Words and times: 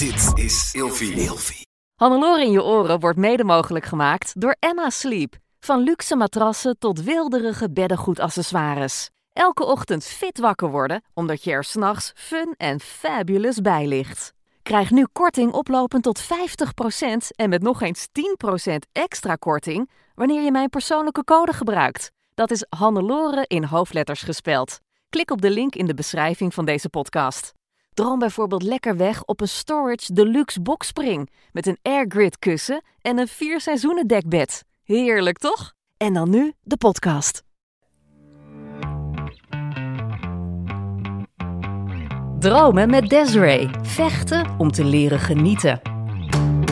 Dit 0.00 0.44
is 0.44 0.70
Ilfie. 0.72 1.66
Hannelore 1.94 2.44
in 2.44 2.50
je 2.50 2.62
oren 2.62 3.00
wordt 3.00 3.18
mede 3.18 3.44
mogelijk 3.44 3.84
gemaakt 3.84 4.40
door 4.40 4.56
Emma 4.58 4.90
Sleep. 4.90 5.36
Van 5.58 5.80
luxe 5.80 6.16
matrassen 6.16 6.78
tot 6.78 7.02
wilderige 7.02 7.70
beddengoedaccessoires. 7.70 9.10
Elke 9.32 9.64
ochtend 9.64 10.04
fit 10.04 10.38
wakker 10.38 10.70
worden, 10.70 11.02
omdat 11.14 11.44
je 11.44 11.50
er 11.50 11.64
s'nachts 11.64 12.12
fun 12.14 12.54
en 12.56 12.80
fabulous 12.80 13.60
bij 13.60 13.86
ligt. 13.86 14.32
Krijg 14.62 14.90
nu 14.90 15.06
korting 15.12 15.52
oplopend 15.52 16.02
tot 16.02 16.22
50% 16.22 16.26
en 17.36 17.48
met 17.48 17.62
nog 17.62 17.82
eens 17.82 18.06
10% 18.72 18.74
extra 18.92 19.34
korting 19.34 19.90
wanneer 20.14 20.42
je 20.42 20.50
mijn 20.50 20.68
persoonlijke 20.68 21.24
code 21.24 21.52
gebruikt. 21.52 22.10
Dat 22.34 22.50
is 22.50 22.66
Hannelore 22.68 23.44
in 23.46 23.64
hoofdletters 23.64 24.22
gespeld. 24.22 24.78
Klik 25.08 25.30
op 25.30 25.40
de 25.40 25.50
link 25.50 25.74
in 25.74 25.86
de 25.86 25.94
beschrijving 25.94 26.54
van 26.54 26.64
deze 26.64 26.88
podcast. 26.88 27.58
Droom 27.94 28.18
bijvoorbeeld 28.18 28.62
lekker 28.62 28.96
weg 28.96 29.24
op 29.24 29.40
een 29.40 29.48
Storage 29.48 30.12
Deluxe 30.12 30.60
Boxspring 30.60 31.30
met 31.52 31.66
een 31.66 31.78
airgrid 31.82 32.38
kussen 32.38 32.82
en 33.02 33.18
een 33.18 33.28
vier 33.28 33.60
seizoenen 33.60 34.06
dekbed. 34.06 34.64
Heerlijk 34.84 35.38
toch? 35.38 35.72
En 35.96 36.14
dan 36.14 36.30
nu 36.30 36.52
de 36.62 36.76
podcast. 36.76 37.42
Dromen 42.38 42.90
met 42.90 43.08
Desiree. 43.08 43.70
Vechten 43.82 44.54
om 44.58 44.70
te 44.70 44.84
leren 44.84 45.18
genieten. 45.18 45.80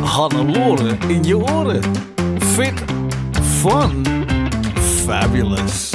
Hannelore 0.03 0.97
in 1.09 1.25
je 1.25 1.37
oren. 1.37 1.83
Fit, 2.39 2.85
fun, 3.33 4.05
fabulous. 4.75 5.95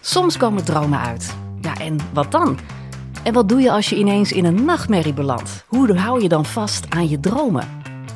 Soms 0.00 0.36
komen 0.36 0.64
dromen 0.64 1.00
uit. 1.00 1.36
Ja, 1.60 1.74
en 1.74 1.96
wat 2.12 2.32
dan? 2.32 2.58
En 3.22 3.32
wat 3.32 3.48
doe 3.48 3.60
je 3.60 3.70
als 3.70 3.88
je 3.88 3.96
ineens 3.96 4.32
in 4.32 4.44
een 4.44 4.64
nachtmerrie 4.64 5.12
belandt? 5.12 5.64
Hoe 5.66 5.96
hou 5.96 6.22
je 6.22 6.28
dan 6.28 6.44
vast 6.44 6.86
aan 6.88 7.08
je 7.08 7.20
dromen? 7.20 7.68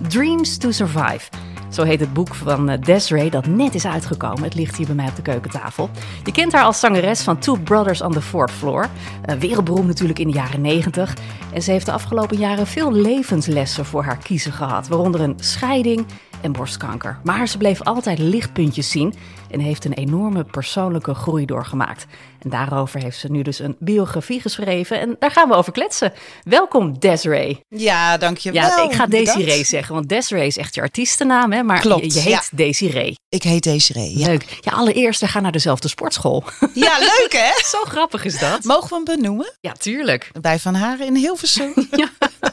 Dreams 0.08 0.56
to 0.56 0.70
Survive. 0.70 1.30
Zo 1.70 1.82
heet 1.82 2.00
het 2.00 2.12
boek 2.12 2.34
van 2.34 2.68
eh, 2.68 2.80
Desiree 2.80 3.30
dat 3.30 3.46
net 3.46 3.74
is 3.74 3.86
uitgekomen. 3.86 4.42
Het 4.42 4.54
ligt 4.54 4.76
hier 4.76 4.86
bij 4.86 4.94
mij 4.94 5.08
op 5.08 5.16
de 5.16 5.22
keukentafel. 5.22 5.90
Je 6.24 6.32
kent 6.32 6.52
haar 6.52 6.64
als 6.64 6.80
zangeres 6.80 7.22
van 7.22 7.38
Two 7.38 7.56
Brothers 7.56 8.02
on 8.02 8.12
the 8.12 8.20
Fourth 8.20 8.50
Floor. 8.50 8.88
Uh, 9.26 9.34
wereldberoemd 9.34 9.86
natuurlijk 9.86 10.18
in 10.18 10.26
de 10.26 10.32
jaren 10.32 10.60
90. 10.60 11.16
En 11.52 11.62
ze 11.62 11.70
heeft 11.70 11.86
de 11.86 11.92
afgelopen 11.92 12.36
jaren 12.36 12.66
veel 12.66 12.92
levenslessen 12.92 13.84
voor 13.84 14.02
haar 14.02 14.18
kiezen 14.18 14.52
gehad. 14.52 14.88
Waaronder 14.88 15.20
een 15.20 15.36
scheiding 15.36 16.06
en 16.42 16.52
borstkanker. 16.52 17.18
Maar 17.22 17.48
ze 17.48 17.58
bleef 17.58 17.82
altijd 17.82 18.18
lichtpuntjes 18.18 18.90
zien 18.90 19.14
en 19.50 19.60
heeft 19.60 19.84
een 19.84 19.92
enorme 19.92 20.44
persoonlijke 20.44 21.14
groei 21.14 21.46
doorgemaakt. 21.46 22.06
En 22.42 22.50
daarover 22.50 23.00
heeft 23.02 23.18
ze 23.18 23.30
nu 23.30 23.42
dus 23.42 23.58
een 23.58 23.76
biografie 23.78 24.40
geschreven 24.40 25.00
en 25.00 25.16
daar 25.18 25.30
gaan 25.30 25.48
we 25.48 25.54
over 25.54 25.72
kletsen. 25.72 26.12
Welkom 26.42 26.98
Desiree. 26.98 27.60
Ja, 27.68 28.16
dankjewel. 28.16 28.62
Ja, 28.62 28.82
ik 28.84 28.92
ga 28.92 29.06
Desiree 29.06 29.64
zeggen, 29.64 29.94
want 29.94 30.08
Desiree 30.08 30.46
is 30.46 30.56
echt 30.56 30.74
je 30.74 30.80
artiestennaam, 30.80 31.52
hè? 31.52 31.62
maar 31.62 31.80
Klopt, 31.80 32.04
je, 32.04 32.12
je 32.12 32.20
heet 32.20 32.32
ja. 32.32 32.56
Desiree. 32.56 33.14
Ik 33.28 33.42
heet 33.42 33.62
Desiree. 33.62 34.18
Ja, 34.18 34.26
Leuk. 34.26 34.58
Ja, 34.60 34.72
allereerst, 34.72 35.20
we 35.20 35.26
gaan 35.26 35.42
naar 35.42 35.52
dezelfde 35.52 35.88
sportschool. 35.88 36.44
ja 36.74 36.98
leuk 36.98 37.32
hè? 37.32 37.50
Zo 37.76 37.78
grappig 37.84 38.24
is 38.24 38.38
dat. 38.38 38.64
Mogen 38.64 38.88
we 38.88 38.94
hem 38.94 39.04
benoemen? 39.04 39.52
Ja, 39.60 39.72
tuurlijk. 39.72 40.30
Bij 40.40 40.58
Van 40.58 40.74
Haren 40.74 41.06
in 41.06 41.14
Hilversum. 41.14 41.72
Ja, 41.90 42.08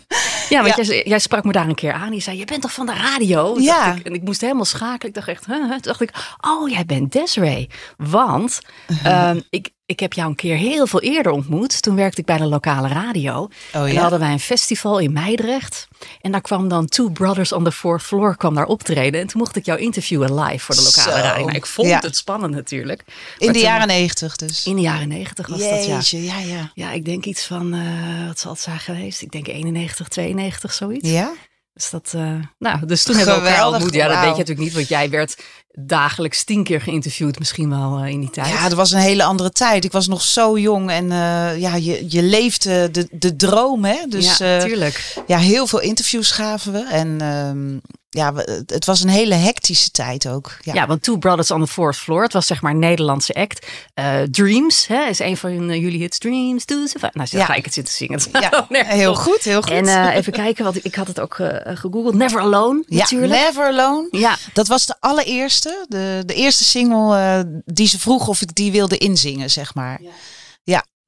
want 0.50 0.75
Ja. 0.75 0.83
Jij, 0.83 1.03
jij 1.05 1.19
sprak 1.19 1.44
me 1.44 1.52
daar 1.52 1.67
een 1.67 1.75
keer 1.75 1.94
aan. 1.94 2.14
Je 2.14 2.22
zei, 2.22 2.38
je 2.38 2.45
bent 2.45 2.61
toch 2.61 2.73
van 2.73 2.86
de 2.86 2.94
radio? 2.94 3.55
Ja. 3.59 3.94
Ik, 3.95 4.05
en 4.05 4.14
ik 4.14 4.23
moest 4.23 4.42
helemaal 4.42 4.66
schakelen. 4.66 5.08
Ik 5.08 5.14
dacht 5.14 5.28
echt, 5.28 5.45
huh? 5.45 5.55
Toen 5.55 5.80
dacht 5.81 6.02
ik, 6.02 6.11
oh, 6.42 6.69
jij 6.69 6.86
bent 6.86 7.11
Desiree. 7.11 7.69
Want 7.97 8.59
ehm, 9.03 9.39
ik, 9.50 9.70
ik 9.89 9.99
heb 9.99 10.13
jou 10.13 10.29
een 10.29 10.35
keer 10.35 10.55
heel 10.55 10.87
veel 10.87 11.01
eerder 11.01 11.31
ontmoet. 11.31 11.81
Toen 11.81 11.95
werkte 11.95 12.19
ik 12.19 12.25
bij 12.25 12.37
de 12.37 12.45
lokale 12.45 12.87
radio. 12.87 13.47
en 13.71 13.81
ja? 13.81 13.93
dan 13.93 14.01
hadden 14.01 14.19
wij 14.19 14.31
een 14.31 14.39
festival 14.39 14.99
in 14.99 15.13
Meidrecht. 15.13 15.87
En 16.21 16.31
daar 16.31 16.41
kwam 16.41 16.67
dan 16.67 16.85
Two 16.87 17.09
Brothers 17.09 17.51
on 17.51 17.63
the 17.63 17.71
Fourth 17.71 18.01
Floor 18.03 18.37
kwam 18.37 18.55
daar 18.55 18.65
optreden. 18.65 19.21
En 19.21 19.27
toen 19.27 19.41
mocht 19.41 19.55
ik 19.55 19.65
jou 19.65 19.79
interviewen 19.79 20.39
live 20.39 20.59
voor 20.65 20.75
de 20.75 20.81
lokale 20.81 21.17
Zo. 21.17 21.23
radio. 21.23 21.45
Nou, 21.45 21.55
ik 21.57 21.65
vond 21.65 21.87
Ja. 21.87 21.99
het 22.01 22.15
spannend 22.17 22.53
natuurlijk. 22.53 23.03
In 23.37 23.45
Maar 23.45 23.53
de 23.53 23.59
jaren 23.61 23.87
negentig 23.87 24.36
dus. 24.36 24.65
In 24.65 24.75
de 24.75 24.81
jaren 24.81 25.08
negentig 25.08 25.47
was 25.47 25.59
dat, 25.59 25.86
ja. 25.86 25.99
Ja, 26.19 26.39
ja. 26.39 26.71
Ja, 26.73 26.91
ik 26.91 27.05
denk 27.05 27.25
iets 27.25 27.45
van, 27.45 27.73
eh, 27.73 28.27
wat 28.27 28.39
zal 28.39 28.52
het 28.52 28.61
zijn 28.61 28.80
geweest? 28.80 29.21
Ik 29.21 29.31
denk 29.31 29.47
91, 29.47 30.08
92, 30.08 30.73
zoiets. 30.73 31.09
Ja? 31.09 31.31
Dus 31.73 31.89
dat, 31.89 32.11
eh, 32.15 32.33
nou, 32.59 32.85
dus 32.85 33.03
toen 33.03 33.15
hebben 33.15 33.33
we 33.35 33.39
elkaar 33.39 33.53
Geweldig, 33.53 33.75
ontmoet. 33.81 33.93
Ja, 34.02 34.08
dat 34.08 34.15
weet 34.15 34.23
je 34.23 34.30
natuurlijk 34.30 34.59
niet, 34.59 34.73
want 34.73 34.87
jij 34.87 35.09
werd 35.09 35.37
dagelijks 35.71 36.43
tien 36.43 36.63
keer 36.63 36.81
geïnterviewd, 36.81 37.39
misschien 37.39 37.69
wel 37.69 37.97
eh, 37.99 38.09
in 38.11 38.19
die 38.19 38.30
tijd. 38.30 38.47
Ja, 38.47 38.63
dat 38.63 38.77
was 38.77 38.91
een 38.91 38.99
hele 38.99 39.23
andere 39.23 39.52
tijd. 39.52 39.85
Ik 39.85 39.91
was 39.91 40.07
nog 40.07 40.21
zo 40.21 40.57
jong 40.57 40.89
en 40.89 41.11
eh, 41.11 41.59
ja, 41.59 41.75
je, 41.75 42.05
je 42.09 42.23
leefde 42.23 42.91
de, 42.91 43.07
de 43.11 43.35
droom, 43.35 43.85
hè? 43.85 43.97
Dus 44.09 44.37
ja, 44.37 44.58
eh, 44.58 44.63
tuurlijk. 44.65 45.15
ja, 45.27 45.37
heel 45.37 45.67
veel 45.67 45.79
interviews 45.81 46.31
gaven 46.31 46.71
we. 46.73 46.83
En 46.91 47.21
ehm, 47.21 47.77
ja, 48.11 48.33
het- 48.65 48.85
was 48.85 49.03
een 49.03 49.09
hele 49.09 49.33
hectische 49.35 49.91
tijd 49.91 50.27
ook. 50.27 50.58
Ja, 50.61 50.73
Ja. 50.73 50.87
want 50.87 51.03
Two 51.03 51.17
Brothers 51.17 51.52
on 51.52 51.61
the 51.65 51.67
Fourth 51.71 51.97
Floor, 51.97 52.23
het 52.23 52.33
was 52.33 52.47
zeg 52.47 52.61
maar 52.61 52.71
een 52.71 52.79
Nederlandse 52.79 53.33
act. 53.33 53.67
Eh, 53.93 54.21
Dreams, 54.31 54.87
hè, 54.87 55.05
is 55.05 55.19
een 55.19 55.37
van 55.37 55.69
eh, 55.69 55.81
jullie 55.81 55.99
hits. 55.99 56.17
Dreams 56.17 56.63
survive. 56.67 57.09
Nou, 57.13 57.27
zo 57.27 57.37
Ja. 57.37 57.45
ga 57.45 57.53
ik 57.53 57.65
het 57.65 57.73
zitten 57.73 57.93
zingen. 57.93 58.19
Ja, 58.31 58.65
heel 58.95 59.15
goed, 59.15 59.41
heel 59.43 59.61
goed. 59.61 59.71
En 59.71 59.87
eh, 59.87 60.15
even 60.15 60.33
kijken, 60.33 60.63
wat 60.63 60.75
ik 60.81 60.95
had 60.95 61.08
het 61.08 61.19
ook 61.19 61.39
eh, 61.39 61.75
gegoogeld. 61.75 62.13
Never 62.13 62.39
Alone, 62.41 62.83
ja, 62.87 62.97
natuurlijk. 62.99 63.31
Never 63.33 63.63
Alone. 63.65 64.08
Ja, 64.11 64.35
Dat 64.53 64.67
was 64.67 64.85
de 64.85 64.95
allereerste, 64.99 65.58
de, 65.61 66.23
de 66.25 66.33
eerste 66.33 66.64
single 66.64 67.17
eh, 67.17 67.39
die 67.65 67.87
ze 67.87 67.99
vroeg 67.99 68.27
of 68.27 68.42
ik 68.42 68.55
die 68.55 68.71
wilde 68.71 68.97
inzingen, 68.97 69.52
zeg 69.52 69.73
maar. 69.73 70.02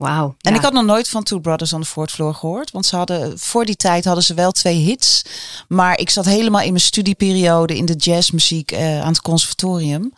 wauw. 0.01 0.35
En 0.41 0.51
ja. 0.51 0.57
ik 0.57 0.63
had 0.63 0.73
nog 0.73 0.85
nooit 0.85 1.09
van 1.09 1.23
Two 1.23 1.39
Brothers 1.39 1.73
on 1.73 1.81
the 1.81 1.87
Fourth 1.87 2.11
Floor 2.11 2.33
gehoord. 2.33 2.71
Want 2.71 2.85
ze 2.85 2.95
hadden, 2.95 3.39
voor 3.39 3.65
die 3.65 3.75
tijd 3.75 4.05
hadden 4.05 4.23
ze 4.23 4.33
wel 4.33 4.51
twee 4.51 4.77
hits. 4.77 5.21
Maar 5.67 5.99
ik 5.99 6.09
zat 6.09 6.25
helemaal 6.25 6.61
in 6.61 6.69
mijn 6.69 6.83
studieperiode 6.83 7.77
in 7.77 7.85
de 7.85 7.95
jazzmuziek 7.95 8.71
eh, 8.71 9.01
aan 9.01 9.07
het 9.07 9.21
conservatorium. 9.21 10.13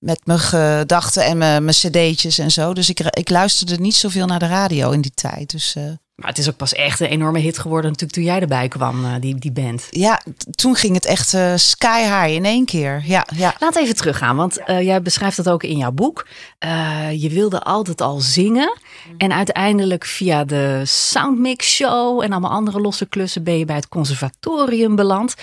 Met 0.00 0.20
mijn 0.24 0.38
gedachten 0.38 1.24
en 1.24 1.38
mijn, 1.38 1.64
mijn 1.64 1.76
cd'tjes 1.76 2.38
en 2.38 2.50
zo. 2.50 2.74
Dus 2.74 2.88
ik, 2.88 3.00
ik 3.00 3.28
luisterde 3.28 3.76
niet 3.76 3.94
zoveel 3.94 4.26
naar 4.26 4.38
de 4.38 4.46
radio 4.46 4.90
in 4.90 5.00
die 5.00 5.14
tijd. 5.14 5.50
Dus 5.50 5.74
eh, 5.74 5.84
Maar 6.14 6.28
het 6.28 6.38
is 6.38 6.48
ook 6.48 6.56
pas 6.56 6.72
echt 6.72 7.00
een 7.00 7.06
enorme 7.06 7.38
hit 7.38 7.58
geworden 7.58 7.90
natuurlijk 7.90 8.12
toen 8.12 8.24
jij 8.24 8.40
erbij 8.40 8.68
kwam, 8.68 9.04
eh, 9.04 9.14
die, 9.20 9.34
die 9.38 9.52
band. 9.52 9.86
ja, 9.90 10.20
toen 10.50 10.74
ging 10.74 10.94
het 10.94 11.04
echt 11.04 11.34
eh, 11.34 11.52
sky 11.56 12.02
high 12.02 12.28
in 12.28 12.44
één 12.44 12.64
keer. 12.64 13.02
Ja, 13.04 13.26
ja. 13.36 13.54
Laat 13.58 13.76
even 13.76 13.96
teruggaan, 13.96 14.36
want 14.36 14.58
eh, 14.58 14.82
jij 14.82 15.02
beschrijft 15.02 15.36
dat 15.36 15.48
ook 15.48 15.62
in 15.62 15.76
jouw 15.76 15.92
boek. 15.92 16.26
Je 17.16 17.28
wilde 17.30 17.62
altijd 17.62 18.00
al 18.00 18.20
zingen. 18.20 18.78
En 19.16 19.32
uiteindelijk 19.32 20.04
via 20.04 20.44
de 20.44 20.82
Soundmix 20.84 21.74
Show 21.74 22.22
en 22.22 22.32
allemaal 22.32 22.50
andere 22.50 22.80
losse 22.80 23.06
klussen 23.06 23.42
ben 23.42 23.58
je 23.58 23.64
bij 23.64 23.76
het 23.76 23.88
conservatorium 23.88 24.96
beland. 24.96 25.34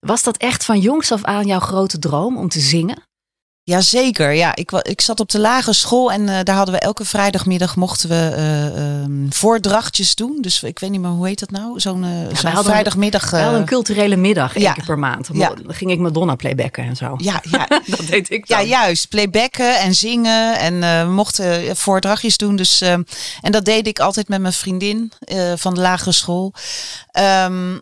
Was 0.00 0.22
dat 0.22 0.36
echt 0.36 0.64
van 0.64 0.80
jongs 0.80 1.12
af 1.12 1.24
aan 1.24 1.46
jouw 1.46 1.58
grote 1.58 1.98
droom 1.98 2.36
om 2.36 2.48
te 2.48 2.60
zingen? 2.60 3.05
Jazeker, 3.66 4.32
ja. 4.32 4.56
Ik, 4.56 4.70
ik 4.70 5.00
zat 5.00 5.20
op 5.20 5.30
de 5.30 5.38
lagere 5.38 5.74
school 5.74 6.12
en 6.12 6.28
eh, 6.28 6.38
daar 6.42 6.56
hadden 6.56 6.74
we 6.74 6.80
elke 6.80 7.04
vrijdagmiddag 7.04 7.76
mochten 7.76 8.08
we 8.08 8.32
ehm, 8.36 9.30
voordrachtjes 9.30 10.14
doen. 10.14 10.38
Dus 10.40 10.62
ik 10.62 10.78
weet 10.78 10.90
niet 10.90 11.00
meer, 11.00 11.10
hoe 11.10 11.26
heet 11.26 11.38
dat 11.38 11.50
nou? 11.50 11.80
Zo'n 11.80 12.04
eh, 12.04 12.62
vrijdagmiddag. 12.62 13.30
Wel 13.30 13.52
eh, 13.52 13.58
een 13.58 13.64
culturele 13.64 14.16
middag 14.16 14.54
één 14.54 14.64
ja. 14.64 14.72
keer 14.72 14.84
per 14.84 14.98
maand. 14.98 15.28
Ja. 15.32 15.48
Dan 15.48 15.74
ging 15.74 15.90
ik 15.90 15.98
Madonna 15.98 16.34
playbacken 16.34 16.84
en 16.84 16.96
zo. 16.96 17.14
ja, 17.18 17.42
ja, 17.50 17.66
Dat 17.96 18.06
deed 18.06 18.30
ik 18.30 18.48
ja, 18.48 18.62
juist. 18.62 19.08
Playbacken 19.08 19.78
en 19.78 19.94
zingen. 19.94 20.58
En 20.58 21.06
we 21.06 21.12
mochten 21.12 21.76
voordrachtjes 21.76 22.36
doen. 22.36 22.56
Dus, 22.56 22.80
ehm, 22.80 23.02
en 23.40 23.52
dat 23.52 23.64
deed 23.64 23.86
ik 23.86 23.98
altijd 23.98 24.28
met 24.28 24.40
mijn 24.40 24.52
vriendin 24.52 25.12
van 25.56 25.74
de 25.74 25.80
lagere 25.80 26.12
school. 26.12 26.52
Ehm, 27.10 27.78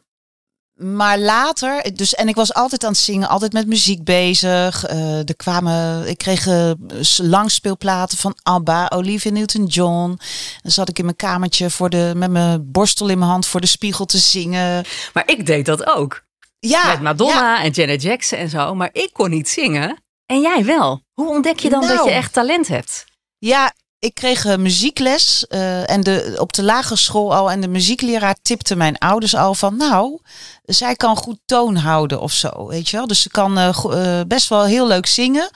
maar 0.75 1.19
later, 1.19 1.95
dus 1.95 2.15
en 2.15 2.29
ik 2.29 2.35
was 2.35 2.55
altijd 2.55 2.85
aan 2.85 2.91
het 2.91 3.01
zingen, 3.01 3.29
altijd 3.29 3.53
met 3.53 3.67
muziek 3.67 4.05
bezig. 4.05 4.85
Eh, 4.85 5.19
er 5.19 5.37
kwamen, 5.37 6.09
ik 6.09 6.19
kreeg 6.19 6.47
eh, 6.47 6.71
langspeelplaten 7.17 8.19
van 8.19 8.37
ABBA, 8.43 8.91
Olivia 8.95 9.31
Newton-John. 9.31 10.19
Dan 10.63 10.73
zat 10.73 10.89
ik 10.89 10.99
in 10.99 11.05
mijn 11.05 11.17
kamertje 11.17 11.71
voor 11.71 11.91
de, 11.91 12.13
met 12.17 12.31
mijn 12.31 12.71
borstel 12.73 13.09
in 13.09 13.19
mijn 13.19 13.31
hand 13.31 13.47
voor 13.47 13.61
de 13.61 13.67
spiegel 13.67 14.05
te 14.05 14.19
zingen. 14.19 14.85
Maar 15.13 15.23
ik 15.27 15.47
deed 15.47 15.67
dat 15.67 15.87
ook. 15.87 16.23
Ja, 16.59 16.87
Met 16.87 17.01
Madonna 17.01 17.63
en 17.63 17.71
Janet 17.71 18.03
Jackson 18.03 18.39
en 18.39 18.49
zo. 18.49 18.75
Maar 18.75 18.91
ik 18.93 19.11
kon 19.13 19.31
niet 19.31 19.49
zingen. 19.49 20.03
En 20.27 20.41
jij 20.41 20.65
wel. 20.65 21.03
Hoe 21.13 21.29
ontdek 21.29 21.59
je 21.59 21.71
dan 21.71 21.81
dat 21.81 21.95
Nou. 21.95 22.09
je 22.09 22.15
echt 22.15 22.33
talent 22.33 22.69
hebt? 22.69 23.05
Ja, 23.39 23.73
ik 24.05 24.15
kreeg 24.15 24.45
eh, 24.45 24.57
muziekles 24.57 25.47
eh, 25.47 25.91
en 25.91 26.01
de, 26.01 26.35
op 26.39 26.53
de 26.53 26.63
lagere 26.63 26.97
school 26.97 27.35
al. 27.35 27.51
En 27.51 27.61
de 27.61 27.69
muziekleraar 27.69 28.37
tipte 28.43 28.77
mijn 28.77 28.99
ouders 28.99 29.35
al 29.35 29.55
van, 29.55 29.77
nou, 29.77 30.19
zij 30.65 30.95
kan 30.95 31.17
goed 31.17 31.39
toon 31.45 31.77
houden 31.77 32.21
of 32.21 32.33
zo, 32.33 32.67
weet 32.67 32.89
je 32.89 32.97
wel. 32.97 33.07
Dus 33.07 33.23
ze 33.23 33.29
kan 33.29 33.59
eh, 33.59 34.21
best 34.27 34.49
wel 34.49 34.65
heel 34.65 34.87
leuk 34.87 35.07
zingen. 35.07 35.51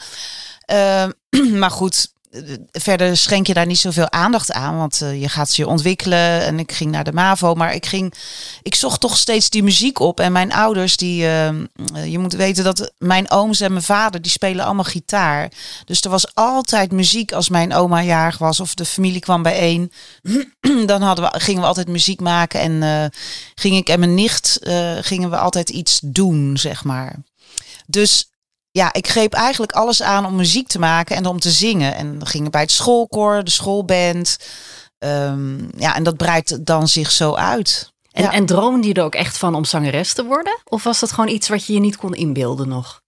Eh, 0.65 1.07
maar 1.61 1.71
goed, 1.71 2.13
verder 2.73 3.17
schenk 3.17 3.47
je 3.47 3.55
daar 3.55 3.67
niet 3.67 3.79
zoveel 3.79 4.11
aandacht 4.11 4.53
aan, 4.53 4.77
want 4.77 5.01
uh, 5.03 5.21
je 5.21 5.29
gaat 5.29 5.57
je 5.57 5.67
ontwikkelen. 5.67 6.43
En 6.43 6.59
ik 6.59 6.73
ging 6.73 6.91
naar 6.91 7.05
de 7.05 7.13
MAVO, 7.13 7.55
maar 7.55 7.75
ik 7.75 7.87
ging, 7.87 8.15
ik 8.63 8.75
zocht 8.75 9.01
toch 9.01 9.17
steeds 9.17 9.51
die 9.51 9.63
muziek 9.63 9.99
op. 9.99 10.21
En 10.21 10.33
mijn 10.33 10.53
ouders, 10.53 10.97
die, 10.97 11.23
uh, 11.23 11.49
je 12.07 12.19
moet 12.19 12.33
weten 12.33 12.65
dat 12.65 12.93
mijn 12.99 13.31
ooms 13.31 13.61
en 13.61 13.73
mijn 13.73 13.85
vader, 13.85 14.23
die 14.23 14.31
spelen 14.31 14.65
allemaal 14.65 14.85
gitaar. 14.85 15.51
Dus 15.85 16.01
er 16.01 16.11
was 16.11 16.35
altijd 16.35 16.93
muziek 16.93 17.33
als 17.33 17.49
mijn 17.49 17.75
oma 17.75 18.03
jarig 18.03 18.39
was 18.39 18.61
of 18.61 18.75
de 18.75 18.85
familie 18.85 19.21
kwam 19.21 19.43
bijeen. 19.43 19.93
Dan 20.87 21.03
hadden 21.03 21.31
we, 21.31 21.41
gingen 21.41 21.61
we 21.61 21.67
altijd 21.67 21.89
muziek 21.89 22.21
maken 22.21 22.61
en 22.61 22.73
uh, 22.73 23.05
ging 23.55 23.77
ik 23.77 23.89
en 23.89 23.99
mijn 23.99 24.15
nicht, 24.15 24.59
gingen 25.01 25.31
we 25.31 25.37
altijd 25.37 25.71
iets 25.71 26.01
doen, 26.03 26.57
zeg 26.57 26.85
maar. 26.85 27.17
Dus 27.87 28.31
ja, 28.79 28.93
ik 28.93 29.09
greep 29.09 29.33
eigenlijk 29.33 29.73
alles 29.73 30.03
aan 30.03 30.27
om 30.27 30.37
muziek 30.37 30.69
te 30.69 30.79
maken 30.79 31.17
en 31.17 31.27
om 31.27 31.41
te 31.41 31.51
zingen. 31.51 31.95
En 31.95 32.19
dan 32.19 32.27
gingen 32.27 32.51
bij 32.51 32.61
het 32.61 32.71
schoolkoor, 32.71 33.45
de 33.45 33.51
schoolband. 33.51 34.37
Um, 34.99 35.71
ja, 35.77 35.95
en 35.95 36.03
dat 36.03 36.17
breidt 36.17 36.67
dan 36.67 36.89
zich 36.89 37.11
zo 37.11 37.35
uit. 37.35 37.93
En, 38.13 38.23
ja. 38.23 38.33
en 38.33 38.47
droomde 38.47 38.89
je 38.89 38.95
er 38.95 39.03
ook 39.03 39.15
echt 39.15 39.39
van 39.39 39.55
om 39.55 39.65
zangeres 39.65 40.13
te 40.13 40.25
worden? 40.25 40.59
Of 40.65 40.83
was 40.83 41.01
dat 41.01 41.13
gewoon 41.13 41.31
iets 41.31 41.49
wat 41.49 41.65
je 41.65 41.73
je 41.73 41.81
niet 41.81 41.97
kon 41.97 42.15
inbeelden 42.15 42.69
nog? 42.69 43.01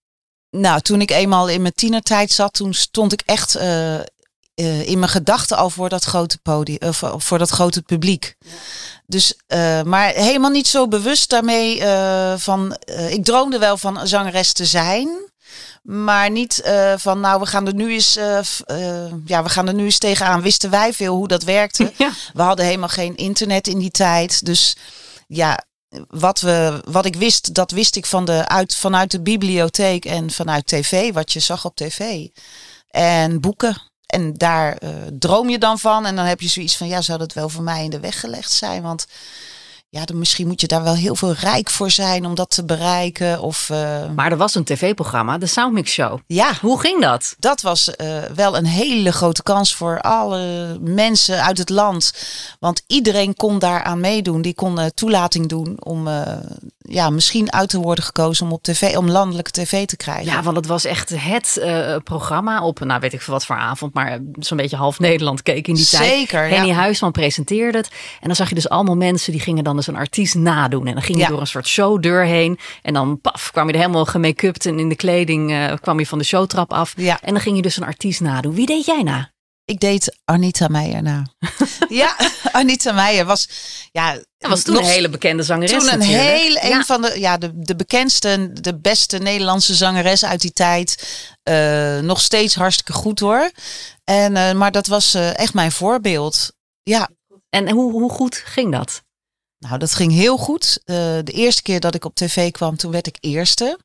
Nou, 0.49 0.81
toen 0.81 1.01
ik 1.01 1.11
eenmaal 1.11 1.49
in 1.49 1.61
mijn 1.61 1.73
tienertijd 1.73 2.31
zat, 2.31 2.53
toen 2.53 2.73
stond 2.73 3.13
ik 3.13 3.21
echt 3.25 3.55
uh, 3.55 3.93
uh, 3.93 4.87
in 4.87 4.99
mijn 4.99 5.11
gedachten 5.11 5.57
al 5.57 5.69
voor 5.69 5.89
dat 5.89 6.03
grote 6.03 6.37
podium, 6.37 6.79
of 6.87 7.03
voor 7.17 7.37
dat 7.37 7.49
grote 7.49 7.81
publiek. 7.81 8.35
Ja. 8.39 8.51
Dus, 9.05 9.33
uh, 9.47 9.81
maar 9.81 10.09
helemaal 10.09 10.49
niet 10.49 10.67
zo 10.67 10.87
bewust 10.87 11.29
daarmee 11.29 11.81
van. 12.37 12.77
ik 13.09 13.23
droomde 13.23 13.59
wel 13.59 13.77
van 13.77 14.07
zangeres 14.07 14.53
te 14.53 14.65
zijn. 14.65 15.30
Maar 15.81 16.31
niet 16.31 16.61
uh, 16.65 16.93
van, 16.97 17.19
nou, 17.19 17.39
we 17.39 17.45
gaan 17.45 17.67
er 17.67 17.73
nu 17.73 17.91
eens, 17.91 18.17
uh, 18.17 18.39
uh, 18.67 19.11
ja, 19.25 19.43
we 19.43 19.49
gaan 19.49 19.67
er 19.67 19.73
nu 19.73 19.83
eens 19.83 19.97
tegenaan. 19.97 20.41
Wisten 20.41 20.69
wij 20.69 20.93
veel 20.93 21.15
hoe 21.15 21.27
dat 21.27 21.43
werkte? 21.43 21.91
Ja. 21.97 22.11
We 22.33 22.41
hadden 22.41 22.65
helemaal 22.65 22.89
geen 22.89 23.15
internet 23.15 23.67
in 23.67 23.79
die 23.79 23.91
tijd. 23.91 24.45
Dus 24.45 24.75
ja, 25.27 25.63
wat, 26.07 26.41
we, 26.41 26.81
wat 26.85 27.05
ik 27.05 27.15
wist, 27.15 27.53
dat 27.53 27.71
wist 27.71 27.95
ik 27.95 28.05
van 28.05 28.25
de, 28.25 28.47
uit, 28.47 28.75
vanuit 28.75 29.11
de 29.11 29.21
bibliotheek 29.21 30.05
en 30.05 30.31
vanuit 30.31 30.67
tv, 30.67 31.13
wat 31.13 31.31
je 31.31 31.39
zag 31.39 31.65
op 31.65 31.75
tv. 31.75 32.27
En 32.87 33.41
boeken. 33.41 33.81
En 34.05 34.33
daar 34.33 34.77
droom 35.13 35.49
je 35.49 35.57
dan 35.57 35.79
van. 35.79 36.05
En 36.05 36.15
dan 36.15 36.25
heb 36.25 36.41
je 36.41 36.47
zoiets 36.47 36.77
van, 36.77 36.87
ja, 36.87 37.01
zou 37.01 37.19
dat 37.19 37.33
wel 37.33 37.49
voor 37.49 37.63
mij 37.63 37.83
in 37.83 37.89
de 37.89 37.99
weg 37.99 38.19
gelegd 38.19 38.51
zijn? 38.51 38.81
Want 38.81 39.05
ja, 39.93 40.05
dan 40.05 40.17
misschien 40.17 40.47
moet 40.47 40.61
je 40.61 40.67
daar 40.67 40.83
wel 40.83 40.95
heel 40.95 41.15
veel 41.15 41.33
rijk 41.33 41.69
voor 41.69 41.91
zijn 41.91 42.25
om 42.25 42.35
dat 42.35 42.49
te 42.49 42.65
bereiken. 42.65 43.41
Of, 43.41 43.69
uh... 43.71 44.09
Maar 44.15 44.31
er 44.31 44.37
was 44.37 44.55
een 44.55 44.63
tv-programma, 44.63 45.37
de 45.37 45.45
Soundmix 45.45 45.91
Show. 45.91 46.19
Ja. 46.27 46.53
Hoe 46.61 46.79
ging 46.79 47.01
dat? 47.01 47.35
Dat 47.39 47.61
was 47.61 47.89
uh, 47.97 48.17
wel 48.35 48.57
een 48.57 48.65
hele 48.65 49.11
grote 49.11 49.43
kans 49.43 49.75
voor 49.75 50.01
alle 50.01 50.77
mensen 50.81 51.43
uit 51.43 51.57
het 51.57 51.69
land. 51.69 52.13
Want 52.59 52.81
iedereen 52.87 53.35
kon 53.35 53.59
daaraan 53.59 53.99
meedoen. 53.99 54.41
Die 54.41 54.53
kon 54.53 54.79
uh, 54.79 54.85
toelating 54.85 55.47
doen 55.47 55.75
om 55.83 56.09
ja, 56.77 57.09
misschien 57.09 57.53
uit 57.53 57.69
te 57.69 57.79
worden 57.79 58.03
gekozen 58.03 58.45
om 58.45 58.51
op 58.51 58.63
tv, 58.63 58.97
om 58.97 59.09
landelijke 59.09 59.51
tv 59.51 59.85
te 59.85 59.97
krijgen. 59.97 60.25
Ja, 60.25 60.43
want 60.43 60.55
het 60.55 60.65
was 60.65 60.85
echt 60.85 61.09
het 61.09 61.59
programma 62.03 62.63
op, 62.63 62.79
nou 62.79 62.99
weet 62.99 63.13
ik 63.13 63.21
veel 63.21 63.33
wat 63.33 63.45
voor 63.45 63.55
avond, 63.55 63.93
maar 63.93 64.19
zo'n 64.39 64.57
beetje 64.57 64.75
half 64.75 64.99
Nederland 64.99 65.41
keek 65.41 65.67
in 65.67 65.75
die 65.75 65.83
Zeker, 65.83 66.05
tijd. 66.05 66.17
Zeker. 66.17 66.49
Henny 66.49 66.67
ja. 66.67 66.75
Huisman 66.75 67.11
presenteerde 67.11 67.77
het. 67.77 67.87
En 68.21 68.27
dan 68.27 68.35
zag 68.35 68.49
je 68.49 68.55
dus 68.55 68.69
allemaal 68.69 68.95
mensen 68.95 69.31
die 69.31 69.41
gingen 69.41 69.63
dan 69.63 69.79
dus 69.85 69.93
een 69.93 70.01
artiest 70.01 70.35
nadoen. 70.35 70.87
En 70.87 70.93
dan 70.93 71.03
ging 71.03 71.17
je 71.17 71.23
Ja. 71.23 71.29
door 71.29 71.39
een 71.39 71.47
soort 71.47 71.67
showdeur 71.67 72.25
heen. 72.25 72.59
En 72.81 72.93
dan 72.93 73.21
paf, 73.21 73.51
kwam 73.51 73.67
je 73.67 73.73
er 73.73 73.79
helemaal 73.79 74.05
gemake-upt 74.05 74.65
en 74.65 74.79
in 74.79 74.89
de 74.89 74.95
kleding 74.95 75.51
eh, 75.51 75.73
kwam 75.81 75.99
je 75.99 76.05
van 76.07 76.17
de 76.17 76.23
showtrap 76.23 76.73
af. 76.73 76.93
Ja. 76.95 77.19
En 77.21 77.33
dan 77.33 77.41
ging 77.41 77.55
je 77.55 77.61
dus 77.61 77.77
een 77.77 77.83
artiest 77.85 78.21
nadoen. 78.21 78.53
Wie 78.53 78.65
deed 78.65 78.85
jij 78.85 79.03
na? 79.03 79.31
Ik 79.65 79.79
deed 79.79 80.17
Anita 80.25 80.67
Meijer 80.67 81.01
na. 81.03 81.23
ja, 81.89 82.15
Anita 82.51 82.91
Meijer 82.91 83.25
was. 83.25 83.49
Ja, 83.91 84.13
Dat 84.37 84.49
was 84.49 84.61
toen 84.63 84.73
nog 84.73 84.83
een 84.83 84.89
hele 84.89 85.09
bekende 85.09 85.43
zangeres 85.43 85.71
Toen 85.71 85.93
een 85.93 85.99
natuurlijk. 85.99 86.23
hele, 86.23 86.73
een 86.73 86.85
van 86.85 87.01
de, 87.01 87.19
ja, 87.19 87.37
de, 87.37 87.51
de 87.53 87.75
bekendste, 87.75 88.49
de 88.53 88.77
beste 88.77 89.17
Nederlandse 89.17 89.75
zangeres 89.75 90.25
uit 90.25 90.41
die 90.41 90.53
tijd. 90.53 91.17
Eh, 91.43 91.99
nog 91.99 92.21
steeds 92.21 92.55
hartstikke 92.55 92.93
goed 92.93 93.19
hoor. 93.19 93.51
En, 94.03 94.35
eh, 94.35 94.53
maar 94.53 94.71
dat 94.71 94.87
was 94.87 95.13
eh, 95.13 95.37
echt 95.39 95.53
mijn 95.53 95.71
voorbeeld. 95.71 96.51
Ja, 96.83 97.09
En 97.49 97.69
hoe, 97.69 97.91
hoe 97.91 98.09
goed 98.11 98.35
ging 98.45 98.71
dat? 98.71 99.03
Nou 99.61 99.77
dat 99.77 99.93
ging 99.93 100.11
heel 100.11 100.37
goed. 100.37 100.81
Eh, 100.85 100.95
de 101.23 101.31
eerste 101.31 101.61
keer 101.61 101.79
dat 101.79 101.95
ik 101.95 102.05
op 102.05 102.15
tv 102.15 102.51
kwam, 102.51 102.75
toen 102.75 102.91
werd 102.91 103.07
ik 103.07 103.17
eerste. 103.19 103.79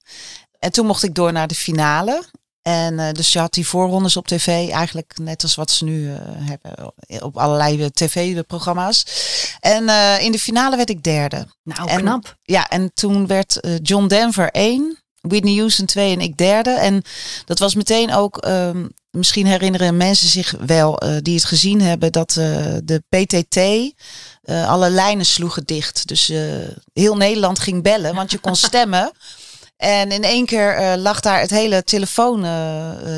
En 0.58 0.72
toen 0.72 0.86
mocht 0.86 1.02
ik 1.02 1.14
door 1.14 1.32
naar 1.32 1.46
de 1.46 1.54
finale. 1.54 2.24
En 2.62 2.98
eh, 2.98 3.12
dus 3.12 3.32
je 3.32 3.38
had 3.38 3.52
die 3.52 3.66
voorrondes 3.66 4.16
op 4.16 4.26
tv, 4.26 4.70
eigenlijk 4.70 5.12
net 5.22 5.42
als 5.42 5.54
wat 5.54 5.70
ze 5.70 5.84
nu 5.84 6.12
eh, 6.12 6.18
hebben 6.22 6.92
op 7.22 7.36
allerlei 7.36 7.90
tv-programma's. 7.90 9.06
En 9.60 9.88
in 10.20 10.32
de 10.32 10.38
finale 10.38 10.76
werd 10.76 10.90
ik 10.90 11.02
derde. 11.02 11.46
Nou, 11.62 11.88
En- 11.88 12.00
knap. 12.00 12.36
Ja, 12.42 12.68
en 12.68 12.90
toen 12.94 13.26
werd 13.26 13.60
John 13.82 14.06
Denver 14.06 14.50
één, 14.50 14.98
Whitney 15.20 15.56
Houston 15.56 15.86
twee 15.86 16.12
en 16.12 16.20
ik 16.20 16.36
derde. 16.36 16.70
En 16.70 17.02
dat 17.44 17.58
was 17.58 17.74
meteen 17.74 18.14
ook, 18.14 18.36
ehm, 18.38 18.86
misschien 19.10 19.46
herinneren 19.46 19.96
mensen 19.96 20.28
zich 20.28 20.54
wel 20.66 21.02
die 21.22 21.34
het 21.34 21.44
gezien 21.44 21.80
hebben, 21.80 22.12
dat 22.12 22.30
de 22.84 23.02
PTT 23.08 23.58
eh, 24.46 24.68
alle 24.68 24.90
lijnen 24.90 25.26
sloegen 25.26 25.64
dicht. 25.64 26.08
Dus 26.08 26.28
eh, 26.28 26.40
heel 26.92 27.16
Nederland 27.16 27.58
ging 27.58 27.82
bellen, 27.82 28.14
want 28.14 28.30
je 28.30 28.38
kon 28.38 28.56
stemmen. 28.70 29.12
En 29.76 30.10
in 30.12 30.22
één 30.24 30.46
keer 30.46 30.74
eh, 30.76 30.96
lag 30.96 31.20
daar 31.20 31.40
het 31.40 31.50
hele 31.50 31.84
telefoon, 31.84 32.42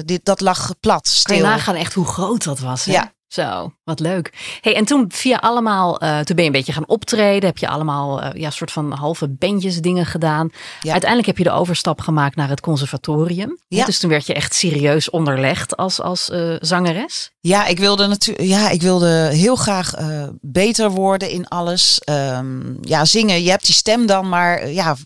dit, 0.05 0.25
dat 0.25 0.41
lag 0.41 0.71
plat, 0.81 1.21
Kan 1.23 1.37
je 1.37 1.41
stil. 1.43 1.51
nagaan 1.51 1.75
echt 1.75 1.93
hoe 1.93 2.07
groot 2.07 2.45
dat 2.45 2.59
was. 2.59 2.85
Hè? 2.85 2.93
Ja. 2.93 3.13
Zo, 3.29 3.73
wat 3.85 4.01
leuk. 4.01 4.59
Hey, 4.61 4.77
en 4.77 4.85
toen 4.85 5.05
via 5.09 5.37
allemaal, 5.37 6.01
eh, 6.01 6.19
toen 6.19 6.37
ben 6.37 6.45
je 6.45 6.51
een 6.51 6.57
beetje 6.57 6.73
gaan 6.73 6.89
optreden. 6.89 7.49
Heb 7.49 7.59
je 7.59 7.69
allemaal 7.69 8.23
eh, 8.23 8.41
ja, 8.41 8.51
soort 8.51 8.73
van 8.73 8.93
halve 8.93 9.29
bandjes 9.29 9.81
dingen 9.81 10.07
gedaan. 10.07 10.51
Ja. 10.81 10.91
Uiteindelijk 10.91 11.27
heb 11.27 11.39
je 11.39 11.45
de 11.45 11.51
overstap 11.51 12.01
gemaakt 12.01 12.37
naar 12.37 12.49
het 12.49 12.61
conservatorium. 12.61 13.59
Ja. 13.69 13.85
Dus 13.85 13.99
toen 13.99 14.11
werd 14.11 14.27
je 14.27 14.35
echt 14.35 14.55
serieus 14.55 15.11
onderlegd 15.11 15.77
als, 15.77 16.01
als 16.01 16.31
eh, 16.31 16.55
zangeres. 16.61 17.31
Ja, 17.41 17.67
ik 17.67 17.79
wilde 17.79 18.07
natuurlijk. 18.07 18.49
Ja, 18.49 18.69
ik 18.69 18.83
wilde 18.83 19.29
heel 19.33 19.57
graag 19.57 19.95
beter 20.41 20.91
worden 20.91 21.31
in 21.31 21.49
alles. 21.49 21.99
Ehm, 21.99 22.61
ja, 22.81 23.05
zingen. 23.05 23.43
Je 23.43 23.51
hebt 23.51 23.67
die 23.67 23.75
stem 23.75 24.07
dan, 24.07 24.29
maar 24.29 24.69
ja, 24.71 24.97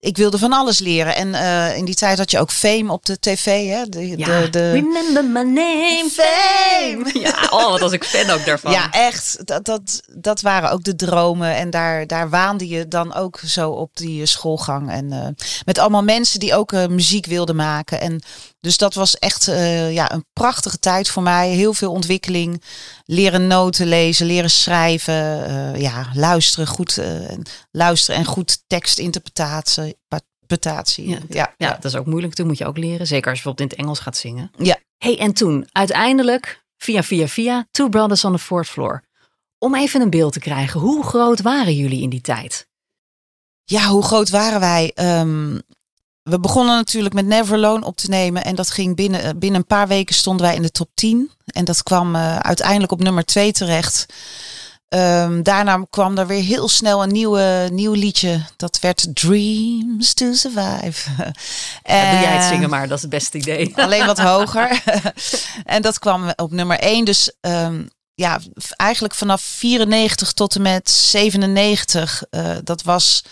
ik 0.00 0.16
wilde 0.16 0.38
van 0.38 0.52
alles 0.52 0.78
leren. 0.78 1.14
En 1.14 1.34
eh, 1.34 1.76
in 1.76 1.84
die 1.84 1.94
tijd 1.94 2.18
had 2.18 2.30
je 2.30 2.38
ook 2.38 2.50
Fame 2.50 2.92
op 2.92 3.06
de 3.06 3.18
tv, 3.18 3.68
hè? 3.68 3.88
De, 3.88 4.18
Ja, 4.18 4.40
de, 4.40 4.50
de... 4.50 4.70
remember 4.70 5.24
my 5.24 5.42
name, 5.42 6.08
Fame. 6.12 7.20
Ja, 7.20 7.48
oh, 7.50 7.70
wat 7.70 7.80
was 7.80 7.92
ik 7.92 8.04
fan 8.04 8.30
ook 8.30 8.44
daarvan. 8.44 8.72
Ja, 8.72 8.90
echt. 8.90 9.46
Dat, 9.46 9.64
dat, 9.64 10.02
dat 10.14 10.40
waren 10.40 10.70
ook 10.70 10.84
de 10.84 10.96
dromen. 10.96 11.56
En 11.56 11.70
daar, 11.70 12.06
daar 12.06 12.30
waande 12.30 12.68
je 12.68 12.88
dan 12.88 13.14
ook 13.14 13.40
zo 13.46 13.70
op 13.70 13.90
die 13.96 14.26
schoolgang. 14.26 14.90
En 14.90 15.12
eh, 15.12 15.44
met 15.64 15.78
allemaal 15.78 16.02
mensen 16.02 16.40
die 16.40 16.54
ook 16.54 16.72
eh, 16.72 16.86
muziek 16.86 17.26
wilden 17.26 17.56
maken. 17.56 18.00
En 18.00 18.20
dus 18.60 18.76
dat 18.76 18.94
was 18.94 19.18
echt 19.18 19.48
eh, 19.48 19.92
ja, 19.92 20.12
een 20.12 20.24
prachtige 20.32 20.78
tijd 20.78 21.08
voor 21.08 21.22
mij. 21.22 21.50
Heel 21.50 21.74
veel 21.74 21.92
ontwikkeling. 21.92 22.62
Leren 23.04 23.46
noten 23.46 23.86
lezen, 23.86 24.26
leren 24.26 24.50
schrijven. 24.50 25.46
eh, 25.46 25.80
ja, 25.80 26.10
luisteren, 26.14 26.66
goed 26.66 26.98
eh, 26.98 27.30
en 27.30 27.42
luisteren 27.70 28.20
en 28.20 28.26
goed 28.26 28.62
tekstinterpretatie. 28.66 29.98
interpretatie. 30.50 31.08
Ja, 31.08 31.18
Ja, 31.28 31.54
Ja, 31.56 31.72
dat 31.74 31.84
is 31.84 31.96
ook 31.96 32.06
moeilijk. 32.06 32.34
Toen 32.34 32.46
moet 32.46 32.58
je 32.58 32.66
ook 32.66 32.78
leren. 32.78 33.06
Zeker 33.06 33.30
als 33.30 33.38
je 33.38 33.44
bijvoorbeeld 33.44 33.60
in 33.60 33.76
het 33.76 33.78
Engels 33.78 33.98
gaat 33.98 34.16
zingen. 34.16 34.50
Ja. 34.56 34.76
hey, 34.98 35.18
en 35.18 35.32
toen, 35.32 35.68
uiteindelijk, 35.72 36.64
via, 36.76 37.02
via, 37.02 37.28
via, 37.28 37.66
Two 37.70 37.88
Brothers 37.88 38.24
on 38.24 38.32
the 38.32 38.38
Fourth 38.38 38.68
Floor. 38.68 39.02
Om 39.58 39.74
even 39.74 40.00
een 40.00 40.10
beeld 40.10 40.32
te 40.32 40.38
krijgen, 40.38 40.80
hoe 40.80 41.04
groot 41.04 41.40
waren 41.40 41.74
jullie 41.74 42.02
in 42.02 42.10
die 42.10 42.20
tijd? 42.20 42.68
Ja, 43.64 43.86
hoe 43.88 44.02
groot 44.02 44.28
waren 44.28 44.60
wij? 44.60 44.92
Ehm, 44.94 45.58
we 46.30 46.40
begonnen 46.40 46.76
natuurlijk 46.76 47.14
met 47.14 47.26
Never 47.26 47.54
Alone 47.54 47.84
op 47.86 47.96
te 47.96 48.08
nemen. 48.08 48.44
En 48.44 48.54
dat 48.54 48.70
ging 48.70 48.96
binnen, 48.96 49.22
eh, 49.22 49.30
binnen 49.36 49.60
een 49.60 49.66
paar 49.66 49.88
weken 49.88 50.14
stonden 50.14 50.46
wij 50.46 50.54
in 50.54 50.62
de 50.62 50.70
top 50.70 50.88
10. 50.94 51.30
En 51.46 51.64
dat 51.64 51.82
kwam 51.82 52.14
eh, 52.14 52.36
uiteindelijk 52.38 52.92
op 52.92 53.02
nummer 53.02 53.24
2 53.24 53.52
terecht. 53.52 54.06
Ehm, 54.88 55.42
daarna 55.42 55.86
kwam 55.90 56.18
er 56.18 56.26
weer 56.26 56.42
heel 56.42 56.68
snel 56.68 57.02
een 57.02 57.12
nieuwe, 57.12 57.68
nieuw 57.72 57.92
liedje. 57.92 58.44
Dat 58.56 58.78
werd 58.80 59.06
Dreams 59.14 60.14
to 60.14 60.32
Survive. 60.32 61.10
Ja, 61.82 62.10
doe 62.10 62.20
jij 62.20 62.32
het 62.32 62.42
En- 62.42 62.48
zingen 62.48 62.70
maar, 62.70 62.88
dat 62.88 62.96
is 62.96 63.02
het 63.02 63.10
beste 63.10 63.38
idee. 63.38 63.72
Alleen 63.84 64.06
wat 64.06 64.18
hoger. 64.18 64.82
en 65.64 65.82
dat 65.82 65.98
kwam 65.98 66.32
op 66.36 66.50
nummer 66.52 66.78
1. 66.78 67.04
Dus 67.04 67.32
ehm, 67.40 67.82
ja, 68.14 68.38
eigenlijk 68.76 69.14
vanaf 69.14 69.40
94 69.42 70.32
tot 70.32 70.54
en 70.54 70.62
met 70.62 70.90
97. 70.90 72.22
eh, 72.30 72.56
dat 72.64 72.82
was. 72.82 73.22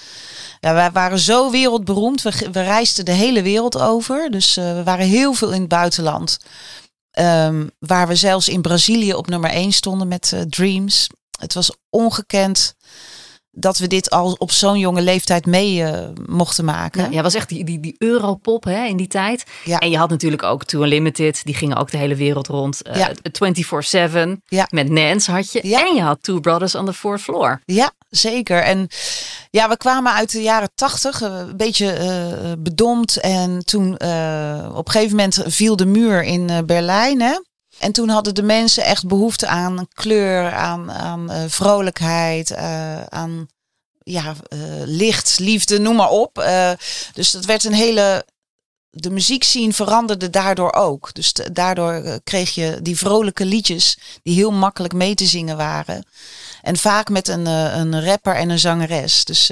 Ja, 0.61 0.75
wij 0.75 0.91
waren 0.91 1.19
zo 1.19 1.51
wereldberoemd. 1.51 2.23
We, 2.23 2.49
we 2.53 2.63
reisden 2.63 3.05
de 3.05 3.13
hele 3.13 3.43
wereld 3.43 3.79
over. 3.79 4.31
Dus 4.31 4.57
eh, 4.57 4.75
we 4.75 4.83
waren 4.83 5.07
heel 5.07 5.33
veel 5.33 5.53
in 5.53 5.61
het 5.61 5.69
buitenland. 5.69 6.39
Ehm, 7.11 7.67
waar 7.79 8.09
we 8.09 8.15
zelfs 8.15 8.49
in 8.49 8.63
Brazilië 8.63 9.15
op 9.15 9.29
nummer 9.29 9.51
1 9.51 9.73
stonden 9.73 10.09
met 10.09 10.33
eh, 10.33 10.41
Dreams. 10.41 11.07
Het 11.39 11.55
was 11.55 11.73
ongekend. 11.91 12.75
Dat 13.61 13.79
we 13.79 13.87
dit 13.87 14.11
al 14.11 14.33
op 14.39 14.51
zo'n 14.51 14.79
jonge 14.79 15.03
leeftijd 15.03 15.47
mee 15.47 15.75
uh, 15.77 15.99
mochten 16.27 16.65
maken. 16.65 17.03
Ja, 17.03 17.09
jij 17.11 17.23
was 17.23 17.35
echt 17.35 17.49
die, 17.49 17.65
die, 17.65 17.81
die 17.81 17.95
Europop 17.99 18.65
hè, 18.65 18.85
in 18.85 18.97
die 18.97 19.07
tijd. 19.07 19.45
Ja. 19.65 19.79
En 19.79 19.91
je 19.91 19.97
had 19.99 20.11
natuurlijk 20.11 20.43
ook 20.43 20.65
Too 20.65 20.83
Unlimited. 20.83 21.41
Die 21.45 21.55
gingen 21.55 21.77
ook 21.77 21.91
de 21.91 21.97
hele 21.97 22.15
wereld 22.15 22.47
rond. 22.47 22.81
Uh, 22.89 22.97
Ja. 22.97 23.13
24-7. 24.37 24.41
Ja. 24.47 24.67
Met 24.71 24.89
Nance 24.91 25.31
had 25.33 25.53
je. 25.53 25.61
En 25.61 25.95
je 25.95 26.03
had 26.03 26.23
Two 26.23 26.41
Brothers 26.41 26.75
on 26.75 26.87
the 26.87 26.93
Fourth 26.93 27.21
Floor. 27.21 27.61
Ja, 27.65 27.91
zeker. 28.11 28.63
En 28.63 28.89
ja, 29.51 29.69
we 29.69 29.77
kwamen 29.77 30.13
uit 30.13 30.33
de 30.33 30.43
jaren 30.43 30.71
tachtig, 30.75 31.23
eh, 31.23 31.33
een 31.49 31.57
beetje 31.57 31.93
eh, 31.93 32.53
bedompt. 32.59 33.21
En 33.21 33.65
toen 33.65 33.97
eh, 33.97 34.69
op 34.75 34.87
een 34.87 34.93
gegeven 34.93 35.17
moment 35.17 35.43
viel 35.47 35.77
de 35.77 35.87
muur 35.87 36.23
in 36.23 36.51
eh, 36.51 36.59
Berlijn. 36.67 37.21
Hè? 37.21 37.33
En 37.79 37.93
toen 37.93 38.09
hadden 38.09 38.35
de 38.35 38.43
mensen 38.43 38.85
echt 38.85 39.07
behoefte 39.07 39.47
aan 39.47 39.89
kleur, 39.95 40.53
aan, 40.53 40.93
aan 40.93 41.31
eh, 41.31 41.45
vrolijkheid, 41.49 42.51
eh, 42.51 43.03
aan 43.03 43.49
ja, 44.03 44.35
eh, 44.49 44.59
licht, 44.85 45.39
liefde, 45.39 45.79
noem 45.79 45.97
maar 45.97 46.11
op. 46.11 46.47
Dus 47.13 47.31
dat 47.31 47.45
werd 47.45 47.65
een 47.65 47.73
hele. 47.73 48.27
De 48.91 49.11
muziekscene 49.11 49.73
veranderde 49.73 50.31
daardoor 50.31 50.73
ook. 50.73 51.15
Dus 51.15 51.33
daardoor 51.53 52.21
kreeg 52.25 52.55
je 52.55 52.79
die 52.83 52.97
vrolijke 52.97 53.45
liedjes 53.45 53.99
die 54.23 54.35
heel 54.35 54.53
makkelijk 54.53 54.95
mee 54.95 55.15
te 55.15 55.27
zingen 55.27 55.57
waren. 55.57 56.05
En 56.63 56.77
vaak 56.77 57.09
met 57.09 57.29
een, 57.29 57.47
een 57.47 58.05
rapper 58.05 58.35
en 58.35 58.51
een 58.51 58.59
zangeres. 58.59 59.25
Dus 59.25 59.51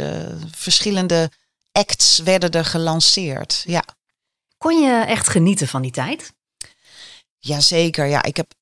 verschillende 0.50 1.30
acts 1.73 2.18
werden 2.18 2.50
er 2.50 2.64
gelanceerd. 2.64 3.62
Ja. 3.66 3.85
Kon 4.59 4.80
je 4.80 5.04
echt 5.06 5.28
genieten 5.28 5.68
van 5.68 5.83
die 5.83 5.92
tijd? 5.92 6.33
Jazeker, 7.38 8.07
ja. 8.07 8.23
Ik 8.23 8.37
heb, 8.37 8.52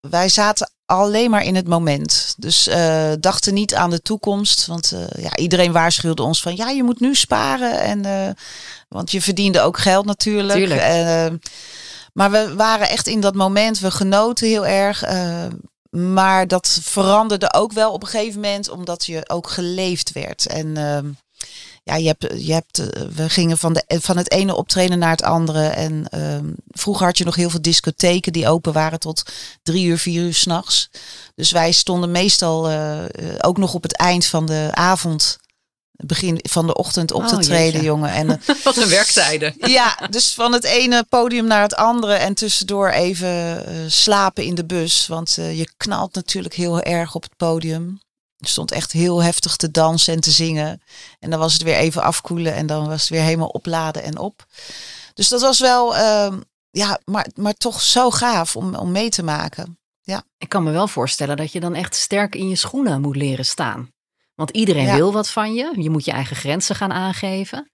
wij 0.00 0.28
zaten 0.28 0.70
alleen 0.86 1.30
maar 1.30 1.44
in 1.44 1.54
het 1.54 1.68
moment. 1.68 2.34
Dus 2.38 2.66
eh, 2.66 3.12
dachten 3.20 3.54
niet 3.54 3.74
aan 3.74 3.90
de 3.90 4.02
toekomst. 4.02 4.66
Want 4.66 4.92
eh, 4.92 5.22
ja, 5.24 5.36
iedereen 5.36 5.72
waarschuwde 5.72 6.22
ons 6.22 6.42
van 6.42 6.56
ja, 6.56 6.68
je 6.68 6.82
moet 6.82 7.00
nu 7.00 7.14
sparen. 7.14 7.80
En, 7.80 8.04
eh, 8.04 8.34
want 8.88 9.10
je 9.10 9.22
verdiende 9.22 9.60
ook 9.60 9.78
geld 9.78 10.06
natuurlijk. 10.06 10.58
Tuurlijk. 10.58 11.40
Maar 12.12 12.30
we 12.30 12.54
waren 12.54 12.88
echt 12.88 13.06
in 13.06 13.20
dat 13.20 13.34
moment. 13.34 13.78
We 13.78 13.90
genoten 13.90 14.46
heel 14.46 14.66
erg. 14.66 15.04
maar 15.90 16.46
dat 16.46 16.78
veranderde 16.82 17.52
ook 17.54 17.72
wel 17.72 17.92
op 17.92 18.02
een 18.02 18.08
gegeven 18.08 18.40
moment. 18.40 18.68
Omdat 18.68 19.06
je 19.06 19.28
ook 19.28 19.48
geleefd 19.48 20.12
werd. 20.12 20.46
En 20.46 20.76
ja, 21.86 21.96
je 21.96 22.06
hebt, 22.06 22.26
je 22.46 22.52
hebt, 22.52 22.78
eh, 22.78 23.02
we 23.14 23.28
gingen 23.28 23.58
van, 23.58 23.72
de, 23.72 23.84
van 24.00 24.16
het 24.16 24.30
ene 24.30 24.54
optreden 24.54 24.98
naar 24.98 25.10
het 25.10 25.22
andere. 25.22 25.66
En 25.66 26.08
ehm, 26.10 26.44
vroeger 26.68 27.06
had 27.06 27.18
je 27.18 27.24
nog 27.24 27.34
heel 27.34 27.50
veel 27.50 27.62
discotheken 27.62 28.32
die 28.32 28.48
open 28.48 28.72
waren 28.72 28.98
tot 28.98 29.22
drie 29.62 29.86
uur, 29.86 29.98
vier 29.98 30.22
uur 30.22 30.34
s'nachts. 30.34 30.90
Dus 31.34 31.50
wij 31.50 31.72
stonden 31.72 32.10
meestal 32.10 32.68
eh, 32.68 33.04
eh, 33.04 33.08
ook 33.40 33.58
nog 33.58 33.74
op 33.74 33.82
het 33.82 33.96
eind 33.96 34.26
van 34.26 34.46
de 34.46 34.68
avond, 34.72 35.38
begin 35.90 36.38
van 36.42 36.66
de 36.66 36.74
ochtend 36.74 37.12
op 37.12 37.22
Oh, 37.22 37.28
te 37.28 37.36
treden, 37.38 37.64
jeetje. 37.64 37.82
jongen. 37.82 38.10
En 38.10 38.40
Wat 38.64 38.76
een 38.76 38.88
werktijden. 38.88 39.54
ja, 39.78 39.98
dus 40.10 40.34
van 40.34 40.52
het 40.52 40.64
ene 40.64 41.04
podium 41.08 41.46
naar 41.46 41.62
het 41.62 41.74
andere 41.74 42.14
en 42.14 42.34
tussendoor 42.34 42.90
even 42.90 43.64
slapen 43.92 44.44
in 44.44 44.54
de 44.54 44.64
bus. 44.64 45.06
Want 45.06 45.34
je 45.34 45.68
knalt 45.76 46.14
natuurlijk 46.14 46.54
heel 46.54 46.80
erg 46.80 47.14
op 47.14 47.22
het 47.22 47.36
podium. 47.36 48.00
Stond 48.48 48.70
echt 48.72 48.92
heel 48.92 49.22
heftig 49.22 49.56
te 49.56 49.70
dansen 49.70 50.14
en 50.14 50.20
te 50.20 50.30
zingen. 50.30 50.82
En 51.18 51.30
dan 51.30 51.38
was 51.38 51.52
het 51.52 51.62
weer 51.62 51.76
even 51.76 52.02
afkoelen 52.02 52.54
en 52.54 52.66
dan 52.66 52.88
was 52.88 53.00
het 53.00 53.10
weer 53.10 53.22
helemaal 53.22 53.48
opladen 53.48 54.02
en 54.02 54.18
op. 54.18 54.46
Dus 55.14 55.28
dat 55.28 55.40
was 55.40 55.60
wel, 55.60 55.96
ehm, 55.96 56.40
ja, 56.70 57.00
maar, 57.04 57.26
maar 57.34 57.54
toch 57.54 57.80
zo 57.82 58.10
gaaf 58.10 58.56
om, 58.56 58.74
om 58.74 58.92
mee 58.92 59.08
te 59.08 59.22
maken. 59.22 59.78
Ik 60.38 60.48
kan 60.48 60.62
me 60.62 60.70
wel 60.70 60.88
voorstellen 60.88 61.36
dat 61.36 61.52
je 61.52 61.60
dan 61.60 61.74
echt 61.74 61.94
sterk 61.94 62.34
in 62.34 62.48
je 62.48 62.56
schoenen 62.56 63.00
moet 63.00 63.16
leren 63.16 63.44
staan. 63.44 63.90
Want 64.34 64.50
iedereen 64.50 64.84
Ja. 64.86 64.94
wil 64.94 65.12
wat 65.12 65.30
van 65.30 65.54
je. 65.54 65.72
Je 65.76 65.90
moet 65.90 66.04
je 66.04 66.10
eigen 66.12 66.36
grenzen 66.36 66.74
gaan 66.76 66.92
aangeven. 66.92 67.70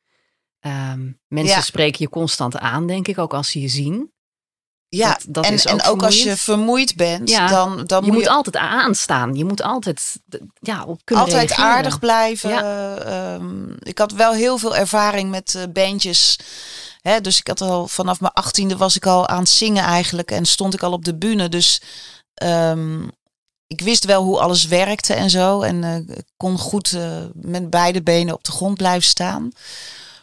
Ehm, 0.61 1.11
mensen 1.29 1.57
Ja. 1.57 1.63
spreken 1.63 1.99
je 2.03 2.09
constant 2.09 2.57
aan, 2.59 2.87
denk 2.87 3.09
ik, 3.09 3.19
ook 3.19 3.35
als 3.35 3.51
ze 3.51 3.61
je 3.61 3.69
zien. 3.69 4.13
Ja, 4.97 5.09
Dat- 5.09 5.25
dat 5.29 5.45
en, 5.45 5.53
is 5.53 5.65
en 5.65 5.83
ook 5.83 6.03
als 6.03 6.23
je 6.23 6.37
vermoeid 6.37 6.97
bent, 6.97 7.29
Ja, 7.31 7.47
dan, 7.49 7.85
dan 7.87 8.01
je 8.01 8.07
moet 8.07 8.15
moet 8.15 8.23
je 8.25 8.31
altijd 8.31 8.57
aanstaan. 8.57 9.35
Je 9.35 9.45
moet 9.45 9.63
altijd 9.63 10.17
ja, 10.61 10.85
op 10.85 11.01
kunnen 11.05 11.25
altijd 11.25 11.47
reageren. 11.49 11.71
aardig 11.71 11.99
blijven. 11.99 12.51
Ehm, 13.07 13.71
ik 13.79 13.99
had 13.99 14.13
wel 14.13 14.33
heel 14.33 14.59
veel 14.59 14.77
ervaring 14.77 15.31
met 15.31 15.55
eh, 15.55 15.63
bandjes. 15.73 16.39
Hè, 17.01 17.21
dus 17.21 17.39
ik 17.39 17.47
had 17.47 17.61
al 17.61 17.89
vanaf 17.89 18.21
mijn 18.21 18.33
achttiende 18.33 18.77
was 18.77 18.97
ik 18.97 19.07
al 19.07 19.29
aan 19.29 19.39
het 19.39 19.49
zingen 19.49 19.85
eigenlijk 19.85 20.31
en 20.31 20.45
stond 20.47 20.75
ik 20.75 20.83
al 20.83 20.93
op 20.93 21.05
de 21.05 21.15
bühne. 21.15 21.49
Dus 21.49 21.81
ehm, 22.35 23.03
ik 23.67 23.81
wist 23.81 24.05
wel 24.05 24.23
hoe 24.23 24.41
alles 24.41 24.65
werkte 24.67 25.15
en 25.15 25.31
zo. 25.31 25.61
En 25.63 25.85
ik 26.09 26.25
kon 26.37 26.59
goed 26.59 26.93
eh, 26.93 27.23
met 27.35 27.71
beide 27.71 28.03
benen 28.03 28.35
op 28.35 28.45
de 28.45 28.53
grond 28.53 28.77
blijven 28.77 29.09
staan. 29.09 29.51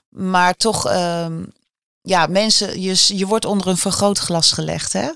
Maar 0.10 0.56
toch, 0.56 0.88
ehm, 0.88 1.44
ja, 2.10 2.28
mensen, 2.28 2.82
je, 2.82 3.04
je 3.18 3.26
wordt 3.28 3.46
onder 3.46 3.68
een 3.68 3.78
vergrootglas 3.78 4.52
gelegd. 4.52 4.94
Hè? 4.94 5.10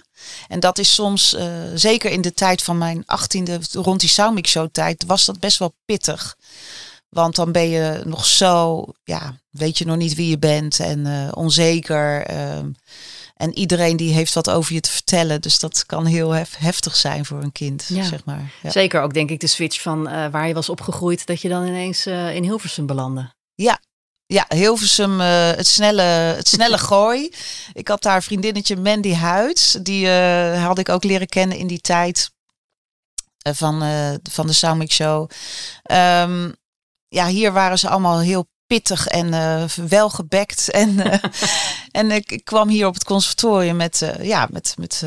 En 0.48 0.60
dat 0.60 0.78
is 0.78 0.94
soms, 0.94 1.34
eh, 1.34 1.48
zeker 1.76 2.12
in 2.12 2.22
de 2.22 2.34
tijd 2.34 2.62
van 2.64 2.78
mijn 2.78 3.04
achttiende, 3.06 3.60
rond 3.72 4.00
die 4.00 4.10
Soundmix 4.10 4.52
Show 4.52 4.68
tijd, 4.72 5.04
was 5.08 5.26
dat 5.26 5.40
best 5.40 5.58
wel 5.60 5.76
pittig. 5.86 6.36
Want 7.10 7.36
dan 7.36 7.52
ben 7.52 7.70
je 7.70 8.02
nog 8.06 8.26
zo, 8.26 8.86
ja, 9.04 9.36
weet 9.50 9.78
je 9.78 9.86
nog 9.86 9.98
niet 9.98 10.16
wie 10.16 10.30
je 10.30 10.38
bent 10.40 10.80
en 10.80 11.06
eh, 11.06 11.32
onzeker. 11.34 12.26
ehm, 12.26 12.72
en 13.36 13.58
iedereen 13.58 13.98
die 13.98 14.14
heeft 14.14 14.34
wat 14.34 14.50
over 14.50 14.74
je 14.74 14.80
te 14.80 14.90
vertellen. 14.92 15.42
Dus 15.42 15.60
dat 15.60 15.86
kan 15.86 16.06
heel 16.06 16.32
hef- 16.32 16.58
heftig 16.58 16.96
zijn 16.96 17.26
voor 17.26 17.42
een 17.44 17.52
kind, 17.52 17.86
Ja. 17.88 18.04
zeg 18.04 18.26
maar. 18.26 18.52
Ja. 18.64 18.72
Zeker 18.72 19.02
ook, 19.02 19.14
denk 19.14 19.30
ik, 19.30 19.40
de 19.40 19.48
switch 19.48 19.82
van 19.82 20.08
eh, 20.08 20.28
waar 20.32 20.48
je 20.48 20.54
was 20.54 20.70
opgegroeid, 20.70 21.26
dat 21.26 21.42
je 21.42 21.50
dan 21.50 21.66
ineens 21.68 22.06
in 22.08 22.44
Hilversum 22.44 22.86
belandde. 22.86 23.34
Ja, 23.56 23.80
Hilversum, 24.48 25.22
eh, 25.22 25.52
het, 25.52 25.68
snelle, 25.68 26.02
het 26.02 26.48
snelle 26.48 26.78
gooi. 26.92 27.34
Ik 27.74 27.88
had 27.88 28.02
daar 28.02 28.24
vriendinnetje 28.24 28.76
Mandy 28.76 29.14
Huids. 29.14 29.78
Die 29.82 30.10
eh, 30.10 30.66
had 30.66 30.80
ik 30.80 30.90
ook 30.90 31.04
leren 31.04 31.28
kennen 31.28 31.58
in 31.58 31.68
die 31.68 31.82
tijd 31.82 32.32
eh, 33.38 33.54
van, 33.54 33.84
van 34.32 34.48
de 34.48 34.54
Soundmix 34.54 34.96
Show. 34.96 35.30
Ehm, 35.84 36.52
ja, 37.08 37.28
hier 37.28 37.52
waren 37.52 37.80
ze 37.80 37.90
allemaal 37.90 38.20
heel 38.20 38.46
pittig 38.68 39.08
en 39.08 39.34
eh 39.34 39.64
welgebekt. 39.88 40.72
En, 40.72 41.00
en 41.92 42.12
ik, 42.12 42.32
ik 42.32 42.46
kwam 42.46 42.70
hier 42.70 42.88
op 42.88 42.94
het 42.94 43.04
conservatorium 43.04 43.76
met, 43.76 44.14
ja, 44.22 44.48
met, 44.52 44.76
met 44.78 45.04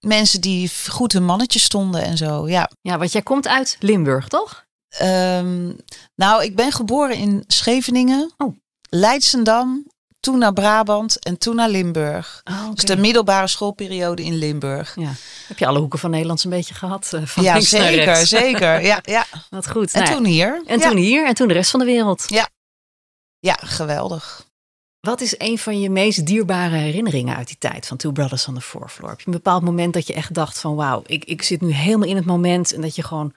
mensen 0.00 0.40
die 0.40 0.70
goed 0.88 1.12
hun 1.12 1.24
mannetje 1.24 1.58
stonden 1.58 2.02
en 2.02 2.16
zo. 2.16 2.48
Ja. 2.48 2.70
Ja, 2.80 2.98
want 2.98 3.12
jij 3.12 3.22
komt 3.22 3.48
uit 3.48 3.76
Limburg, 3.80 4.28
toch? 4.28 4.68
Ehm, 4.90 5.72
nou, 6.14 6.42
ik 6.44 6.56
ben 6.56 6.72
geboren 6.72 7.16
in 7.16 7.44
Scheveningen, 7.46 8.32
Oh. 8.36 8.56
Leidsendam, 8.88 9.86
toen 10.20 10.38
naar 10.38 10.52
Brabant 10.52 11.18
en 11.18 11.38
toen 11.38 11.56
naar 11.56 11.68
Limburg. 11.68 12.40
Oh, 12.44 12.70
Dus 12.74 12.84
de 12.84 12.96
middelbare 12.96 13.46
schoolperiode 13.46 14.22
in 14.24 14.34
Limburg. 14.34 14.94
ja. 14.96 15.12
Heb 15.48 15.58
je 15.58 15.66
alle 15.66 15.78
hoeken 15.78 15.98
van 15.98 16.10
Nederland 16.10 16.44
een 16.44 16.50
beetje 16.50 16.74
gehad? 16.74 17.12
eh, 17.12 17.22
van 17.24 17.42
ja, 17.42 17.60
zeker, 17.60 18.26
zeker. 18.26 18.82
Ja, 18.84 18.98
ja. 19.16 19.26
Wat 19.50 19.68
goed. 19.70 19.92
En 19.92 19.98
Nou 20.00 20.10
ja, 20.12 20.16
toen 20.16 20.26
hier. 20.26 20.62
en 20.66 20.78
ja. 20.78 20.88
toen 20.88 20.96
hier 20.96 21.26
en 21.26 21.34
toen 21.34 21.48
de 21.48 21.54
rest 21.54 21.70
van 21.70 21.80
de 21.80 21.86
wereld. 21.86 22.24
Ja, 23.38 23.58
geweldig. 23.62 24.48
Wat 25.00 25.20
is 25.20 25.34
een 25.38 25.58
van 25.58 25.80
je 25.80 25.90
meest 25.90 26.26
dierbare 26.26 26.76
herinneringen 26.76 27.36
uit 27.36 27.46
die 27.46 27.58
tijd 27.58 27.86
van 27.86 27.96
Two 27.96 28.12
Brothers 28.12 28.48
on 28.48 28.54
the 28.54 28.60
Fourth 28.60 28.92
Floor? 28.92 29.10
Heb 29.10 29.20
je 29.20 29.26
een 29.26 29.32
bepaald 29.32 29.62
moment 29.62 29.94
dat 29.94 30.06
je 30.06 30.14
echt 30.14 30.34
dacht 30.34 30.58
van 30.60 30.74
wauw, 30.74 31.02
ik, 31.06 31.24
ik 31.24 31.42
zit 31.42 31.60
nu 31.60 31.72
helemaal 31.72 32.08
in 32.08 32.16
het 32.16 32.24
moment 32.24 32.72
en 32.72 32.80
dat 32.80 32.94
je 32.94 33.02
gewoon 33.02 33.34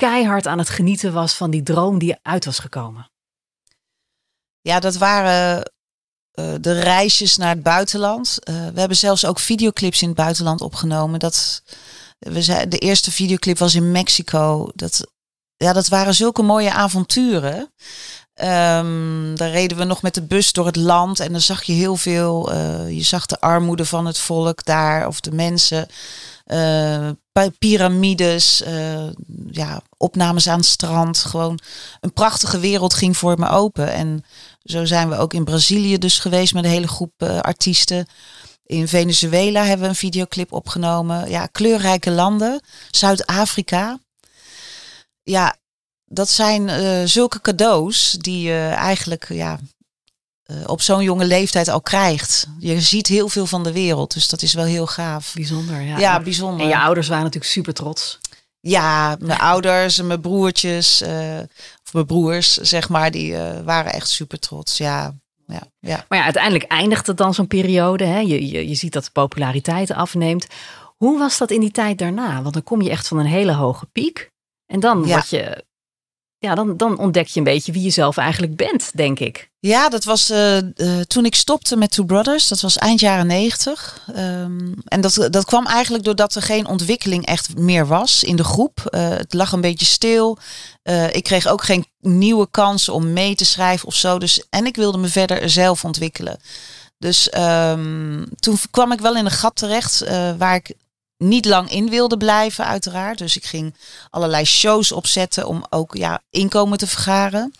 keihard 0.00 0.46
aan 0.46 0.58
het 0.58 0.68
genieten 0.68 1.12
was 1.12 1.34
van 1.34 1.50
die 1.50 1.62
droom 1.62 1.98
die 1.98 2.16
uit 2.22 2.44
was 2.44 2.58
gekomen? 2.58 3.10
Ja, 4.60 4.80
dat 4.80 4.96
waren 4.96 5.72
eh, 6.30 6.54
de 6.60 6.80
reisjes 6.80 7.36
naar 7.36 7.48
het 7.54 7.62
buitenland. 7.62 8.44
Eh, 8.44 8.54
we 8.54 8.78
hebben 8.80 8.96
zelfs 8.96 9.24
ook 9.24 9.38
videoclips 9.38 10.02
in 10.02 10.08
het 10.08 10.16
buitenland 10.16 10.60
opgenomen. 10.60 11.18
Dat, 11.18 11.62
we 12.18 12.42
zei, 12.42 12.68
de 12.68 12.78
eerste 12.78 13.10
videoclip 13.10 13.58
was 13.58 13.74
in 13.74 13.92
Mexico. 13.92 14.68
Dat, 14.74 15.06
ja, 15.56 15.72
dat 15.72 15.88
waren 15.88 16.14
zulke 16.14 16.42
mooie 16.42 16.72
avonturen. 16.72 17.72
Ehm, 18.34 19.34
daar 19.34 19.50
reden 19.50 19.76
we 19.76 19.84
nog 19.84 20.02
met 20.02 20.14
de 20.14 20.22
bus 20.22 20.52
door 20.52 20.66
het 20.66 20.76
land 20.76 21.20
en 21.20 21.32
dan 21.32 21.40
zag 21.40 21.62
je 21.62 21.72
heel 21.72 21.96
veel. 21.96 22.52
eh, 22.52 22.90
je 22.90 23.02
zag 23.02 23.26
de 23.26 23.40
armoede 23.40 23.84
van 23.84 24.06
het 24.06 24.18
volk 24.18 24.64
daar 24.64 25.06
of 25.06 25.20
de 25.20 25.32
mensen. 25.32 25.86
Piramides, 27.58 28.62
eh, 28.62 29.08
ja, 29.50 29.82
opnames 29.96 30.48
aan 30.48 30.58
het 30.58 30.66
strand. 30.66 31.18
Gewoon 31.18 31.58
een 32.00 32.12
prachtige 32.12 32.58
wereld 32.58 32.94
ging 32.94 33.16
voor 33.16 33.38
me 33.38 33.48
open. 33.48 33.92
En 33.92 34.24
zo 34.62 34.84
zijn 34.84 35.08
we 35.08 35.16
ook 35.16 35.34
in 35.34 35.44
Brazilië 35.44 35.98
dus 35.98 36.18
geweest 36.18 36.54
met 36.54 36.64
een 36.64 36.70
hele 36.70 36.88
groep 36.88 37.12
eh, 37.16 37.38
artiesten. 37.38 38.06
In 38.66 38.88
Venezuela 38.88 39.60
hebben 39.60 39.82
we 39.82 39.88
een 39.88 39.94
videoclip 39.94 40.52
opgenomen. 40.52 41.30
Ja, 41.30 41.46
kleurrijke 41.46 42.10
landen. 42.10 42.60
Zuid-Afrika. 42.90 43.98
Ja, 45.22 45.56
dat 46.04 46.28
zijn 46.28 46.68
eh, 46.68 47.02
zulke 47.04 47.40
cadeaus 47.40 48.10
die 48.10 48.42
je 48.42 48.68
eigenlijk 48.68 49.28
ja, 49.28 49.58
op 50.66 50.80
zo'n 50.82 51.02
jonge 51.02 51.24
leeftijd 51.24 51.68
al 51.68 51.80
krijgt. 51.80 52.46
Je 52.58 52.80
ziet 52.80 53.06
heel 53.06 53.28
veel 53.28 53.46
van 53.46 53.62
de 53.64 53.72
wereld, 53.72 54.14
dus 54.14 54.28
dat 54.28 54.42
is 54.42 54.54
wel 54.54 54.64
heel 54.64 54.86
gaaf. 54.86 55.32
Bijzonder, 55.34 55.80
ja. 55.80 55.98
Ja, 55.98 56.20
bijzonder. 56.20 56.60
En 56.60 56.68
je 56.68 56.78
ouders 56.78 57.08
waren 57.08 57.24
natuurlijk 57.24 57.52
super 57.52 57.74
trots. 57.74 58.18
Ja, 58.60 59.16
mijn 59.20 59.38
ouders 59.38 59.98
en 59.98 60.06
mijn 60.06 60.20
broertjes, 60.20 61.00
eh, 61.00 61.38
of 61.84 61.92
mijn 61.92 62.06
broers, 62.06 62.54
zeg 62.56 62.88
maar, 62.88 63.10
die 63.10 63.36
eh, 63.36 63.60
waren 63.64 63.92
echt 63.92 64.08
super 64.08 64.38
trots. 64.38 64.76
Ja, 64.78 65.14
ja, 65.46 65.62
ja. 65.80 66.04
Maar 66.08 66.18
ja, 66.18 66.24
uiteindelijk 66.24 66.64
eindigt 66.64 67.06
het 67.06 67.16
dan 67.16 67.34
zo'n 67.34 67.46
periode. 67.46 68.04
Hè? 68.04 68.18
Je, 68.18 68.46
je, 68.48 68.68
je 68.68 68.74
ziet 68.74 68.92
dat 68.92 69.04
de 69.04 69.10
populariteit 69.10 69.90
afneemt. 69.92 70.46
Hoe 70.96 71.18
was 71.18 71.38
dat 71.38 71.50
in 71.50 71.60
die 71.60 71.70
tijd 71.70 71.98
daarna? 71.98 72.42
Want 72.42 72.54
dan 72.54 72.62
kom 72.62 72.82
je 72.82 72.90
echt 72.90 73.08
van 73.08 73.18
een 73.18 73.26
hele 73.26 73.52
hoge 73.52 73.86
piek. 73.86 74.30
En 74.66 74.80
dan 74.80 74.98
Ja. 75.06 75.14
word 75.14 75.28
je. 75.28 75.64
Ja, 76.42 76.54
dan, 76.54 76.76
dan 76.76 76.98
ontdek 76.98 77.26
je 77.26 77.38
een 77.38 77.44
beetje 77.44 77.72
wie 77.72 77.82
je 77.82 77.90
zelf 77.90 78.16
eigenlijk 78.16 78.56
bent, 78.56 78.90
denk 78.94 79.18
ik. 79.18 79.50
Ja, 79.58 79.88
dat 79.88 80.04
was 80.04 80.30
eh, 80.30 80.58
eh, 80.58 80.64
toen 81.06 81.24
ik 81.24 81.34
stopte 81.34 81.76
met 81.76 81.90
Two 81.90 82.04
Brothers. 82.04 82.48
Dat 82.48 82.60
was 82.60 82.76
eind 82.76 83.00
jaren 83.00 83.26
negentig. 83.26 84.04
Ehm, 84.14 84.72
en 84.84 85.00
dat, 85.00 85.28
dat 85.30 85.44
kwam 85.44 85.66
eigenlijk 85.66 86.04
doordat 86.04 86.34
er 86.34 86.42
geen 86.42 86.66
ontwikkeling 86.66 87.26
echt 87.26 87.56
meer 87.56 87.86
was 87.86 88.24
in 88.24 88.36
de 88.36 88.44
groep. 88.44 88.86
Eh, 88.86 89.08
het 89.08 89.32
lag 89.32 89.52
een 89.52 89.60
beetje 89.60 89.86
stil. 89.86 90.38
Ik 91.12 91.22
kreeg 91.22 91.46
ook 91.46 91.64
geen 91.64 91.86
nieuwe 92.00 92.48
kansen 92.50 92.94
om 92.94 93.12
mee 93.12 93.34
te 93.34 93.44
schrijven 93.44 93.88
of 93.88 93.94
zo. 93.94 94.18
Dus, 94.18 94.46
en 94.50 94.66
ik 94.66 94.76
wilde 94.76 94.98
me 94.98 95.08
verder 95.08 95.50
zelf 95.50 95.84
ontwikkelen. 95.84 96.40
Dus 96.98 97.30
ehm, 97.30 98.24
toen 98.38 98.58
kwam 98.70 98.92
ik 98.92 99.00
wel 99.00 99.16
in 99.16 99.24
een 99.24 99.30
gat 99.30 99.56
terecht 99.56 100.04
waar 100.38 100.54
ik 100.54 100.74
niet 101.20 101.44
lang 101.44 101.70
in 101.70 101.88
wilde 101.90 102.16
blijven, 102.16 102.66
uiteraard. 102.66 103.18
Dus 103.18 103.36
ik 103.36 103.44
ging 103.44 103.74
allerlei 104.10 104.44
shows 104.44 104.92
opzetten 104.92 105.46
om 105.46 105.64
ook 105.70 105.96
ja, 105.96 106.22
inkomen 106.30 106.78
te 106.78 106.86
vergaren. 106.86 107.52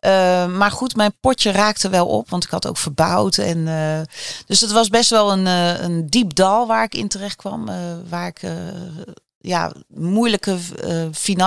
Uh, 0.00 0.46
maar 0.46 0.70
goed, 0.70 0.96
mijn 0.96 1.14
potje 1.20 1.50
raakte 1.50 1.88
wel 1.88 2.06
op, 2.06 2.30
want 2.30 2.44
ik 2.44 2.50
had 2.50 2.66
ook 2.66 2.76
verbouwd. 2.76 3.38
En, 3.38 3.58
uh, 3.58 4.00
dus 4.46 4.60
het 4.60 4.70
was 4.70 4.88
best 4.88 5.10
wel 5.10 5.32
een, 5.32 5.46
uh, 5.46 5.80
een 5.80 6.06
diep 6.06 6.34
dal 6.34 6.66
waar 6.66 6.84
ik 6.84 6.94
in 6.94 7.08
terecht 7.08 7.36
kwam. 7.36 7.70
waar 8.08 8.26
ik 8.26 8.40
ja, 9.40 9.72
moeilijke, 9.88 10.56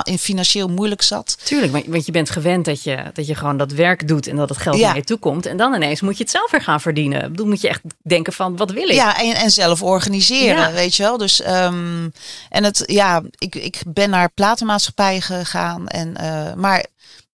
in 0.03 0.17
financieel 0.19 0.67
moeilijk 0.67 1.01
zat. 1.01 1.37
Tuurlijk, 1.43 1.87
want 1.87 2.05
je 2.05 2.11
bent 2.11 2.29
gewend 2.29 2.65
dat 2.65 2.83
je, 2.83 3.03
dat 3.13 3.27
je 3.27 3.35
gewoon 3.35 3.57
dat 3.57 3.71
werk 3.71 4.07
doet 4.07 4.27
en 4.27 4.35
dat 4.35 4.49
het 4.49 4.57
geld 4.57 4.77
Ja. 4.77 4.87
naar 4.87 4.95
je 4.95 5.03
toe 5.03 5.17
komt. 5.17 5.45
En 5.45 5.57
dan 5.57 5.73
ineens 5.73 6.01
moet 6.01 6.17
je 6.17 6.23
het 6.23 6.31
zelf 6.31 6.51
weer 6.51 6.61
gaan 6.61 6.81
verdienen. 6.81 7.31
Bedoel, 7.31 7.47
moet 7.47 7.61
je 7.61 7.67
echt 7.67 7.81
denken 8.03 8.33
van, 8.33 8.57
wat 8.57 8.71
wil 8.71 8.83
ik? 8.87 8.91
Ja, 8.93 9.19
en, 9.21 9.33
en 9.35 9.51
zelf 9.51 9.81
organiseren, 9.83 10.55
Ja. 10.55 10.71
weet 10.71 10.95
je 10.95 11.03
wel. 11.03 11.17
Dus, 11.17 11.41
ehm, 11.41 12.09
en 12.49 12.63
het, 12.63 12.83
ja, 12.85 13.21
ik, 13.37 13.55
ik 13.55 13.81
ben 13.87 14.09
naar 14.09 14.29
platenmaatschappijen 14.31 15.21
gegaan. 15.21 15.87
En, 15.87 16.17
eh, 16.17 16.53
maar 16.53 16.85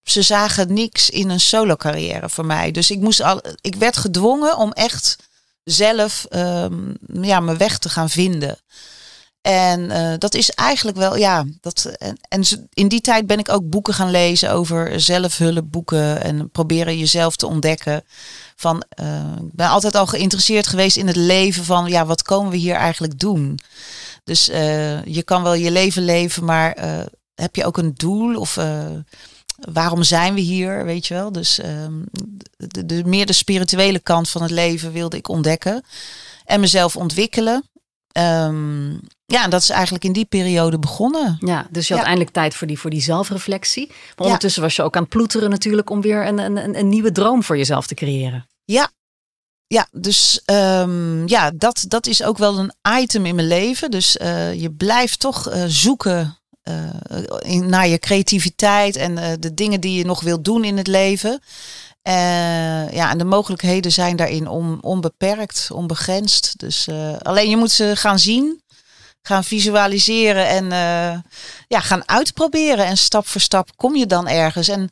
ze 0.03 0.21
zagen 0.21 0.73
niks 0.73 1.09
in 1.09 1.29
een 1.29 1.39
solo 1.39 1.75
carrière 1.75 2.29
voor 2.29 2.45
mij. 2.45 2.71
Dus 2.71 2.91
ik, 2.91 2.99
moest 2.99 3.21
al, 3.21 3.41
ik 3.61 3.75
werd 3.75 3.97
gedwongen 3.97 4.57
om 4.57 4.71
echt 4.71 5.15
zelf 5.63 6.25
ehm, 6.29 6.73
ja, 7.21 7.39
mijn 7.39 7.57
weg 7.57 7.77
te 7.77 7.89
gaan 7.89 8.09
vinden. 8.09 8.57
En 9.41 9.91
eh, 9.91 10.13
dat 10.17 10.33
is 10.33 10.49
eigenlijk 10.49 10.97
wel, 10.97 11.17
ja, 11.17 11.45
dat, 11.61 11.91
en, 12.29 12.43
in 12.73 12.87
die 12.87 13.01
tijd 13.01 13.27
ben 13.27 13.39
ik 13.39 13.49
ook 13.49 13.69
boeken 13.69 13.93
gaan 13.93 14.11
lezen 14.11 14.51
over 14.51 14.99
zelfhulpboeken 15.01 16.23
en 16.23 16.49
proberen 16.51 16.97
jezelf 16.97 17.35
te 17.35 17.47
ontdekken. 17.47 18.03
Van, 18.55 18.83
eh, 18.89 19.31
ik 19.45 19.53
ben 19.53 19.69
altijd 19.69 19.95
al 19.95 20.07
geïnteresseerd 20.07 20.67
geweest 20.67 20.97
in 20.97 21.07
het 21.07 21.15
leven 21.15 21.63
van, 21.63 21.87
ja, 21.87 22.05
wat 22.05 22.21
komen 22.21 22.51
we 22.51 22.57
hier 22.57 22.75
eigenlijk 22.75 23.19
doen? 23.19 23.59
Dus 24.23 24.49
eh, 24.49 25.03
je 25.03 25.23
kan 25.23 25.43
wel 25.43 25.53
je 25.53 25.71
leven 25.71 26.05
leven, 26.05 26.45
maar 26.45 26.77
heb 27.35 27.55
je 27.55 27.65
ook 27.65 27.77
een 27.77 27.93
doel 27.95 28.35
of 28.35 28.57
waarom 29.57 30.03
zijn 30.03 30.33
we 30.33 30.39
hier, 30.39 30.85
weet 30.85 31.07
je 31.07 31.13
wel? 31.13 31.31
Dus 31.31 31.59
ehm, 31.59 32.01
de, 32.57 32.85
de, 32.85 33.03
meer 33.05 33.25
de 33.25 33.33
spirituele 33.33 33.99
kant 33.99 34.29
van 34.29 34.41
het 34.41 34.51
leven 34.51 34.91
wilde 34.91 35.17
ik 35.17 35.27
ontdekken 35.27 35.83
en 36.45 36.59
mezelf 36.59 36.95
ontwikkelen. 36.95 37.69
Ehm, 38.11 38.95
ja, 39.29 39.43
en 39.43 39.49
dat 39.49 39.61
is 39.61 39.69
eigenlijk 39.69 40.03
in 40.03 40.11
die 40.11 40.25
periode 40.25 40.79
begonnen. 40.79 41.37
Ja, 41.39 41.67
dus 41.69 41.87
je 41.87 41.93
had 41.93 42.01
Ja. 42.01 42.07
eindelijk 42.07 42.35
tijd 42.35 42.55
voor 42.55 42.67
die, 42.67 42.79
voor 42.79 42.89
die 42.89 43.01
zelfreflectie. 43.01 43.87
Maar 43.87 44.25
ondertussen 44.25 44.61
was 44.61 44.75
je 44.75 44.83
ook 44.83 44.95
aan 44.95 45.01
het 45.01 45.11
ploeteren 45.11 45.49
natuurlijk 45.49 45.89
om 45.89 46.01
weer 46.01 46.27
een, 46.27 46.37
een, 46.37 46.77
een, 46.77 46.89
nieuwe 46.89 47.11
droom 47.11 47.43
voor 47.43 47.57
jezelf 47.57 47.87
te 47.87 47.95
creëren. 47.95 48.47
Ja, 48.65 48.89
ja 49.67 49.87
dus 49.91 50.41
ehm, 50.45 51.27
ja, 51.27 51.51
dat, 51.51 51.85
dat 51.87 52.07
is 52.07 52.23
ook 52.23 52.37
wel 52.37 52.57
een 52.59 52.73
item 52.99 53.25
in 53.25 53.35
mijn 53.35 53.47
leven. 53.47 53.91
Dus 53.91 54.17
eh, 54.17 54.53
je 54.53 54.71
blijft 54.71 55.19
toch 55.19 55.49
eh, 55.49 55.63
zoeken 55.67 56.37
eh, 56.61 56.89
in, 57.39 57.69
naar 57.69 57.87
je 57.87 57.99
creativiteit 57.99 58.95
en 58.95 59.39
de 59.39 59.53
dingen 59.53 59.81
die 59.81 59.97
je 59.97 60.05
nog 60.05 60.21
wilt 60.21 60.45
doen 60.45 60.63
in 60.63 60.77
het 60.77 60.87
leven. 60.87 61.39
Ja, 62.91 63.09
en 63.11 63.17
de 63.17 63.23
mogelijkheden 63.23 63.91
zijn 63.91 64.15
daarin 64.15 64.47
on, 64.47 64.77
onbeperkt, 64.81 65.69
onbegrensd. 65.71 66.59
Dus 66.59 66.87
alleen 67.21 67.49
je 67.49 67.57
moet 67.57 67.71
ze 67.71 67.95
gaan 67.95 68.19
zien, 68.19 68.61
gaan 69.27 69.43
visualiseren 69.43 70.47
en 70.47 70.71
eh, 70.71 71.19
ja, 71.67 71.79
gaan 71.79 72.07
uitproberen. 72.07 72.85
En 72.85 72.97
stap 72.97 73.27
voor 73.27 73.41
stap 73.41 73.69
kom 73.75 73.95
je 73.95 74.05
dan 74.05 74.27
ergens. 74.27 74.67
En 74.67 74.89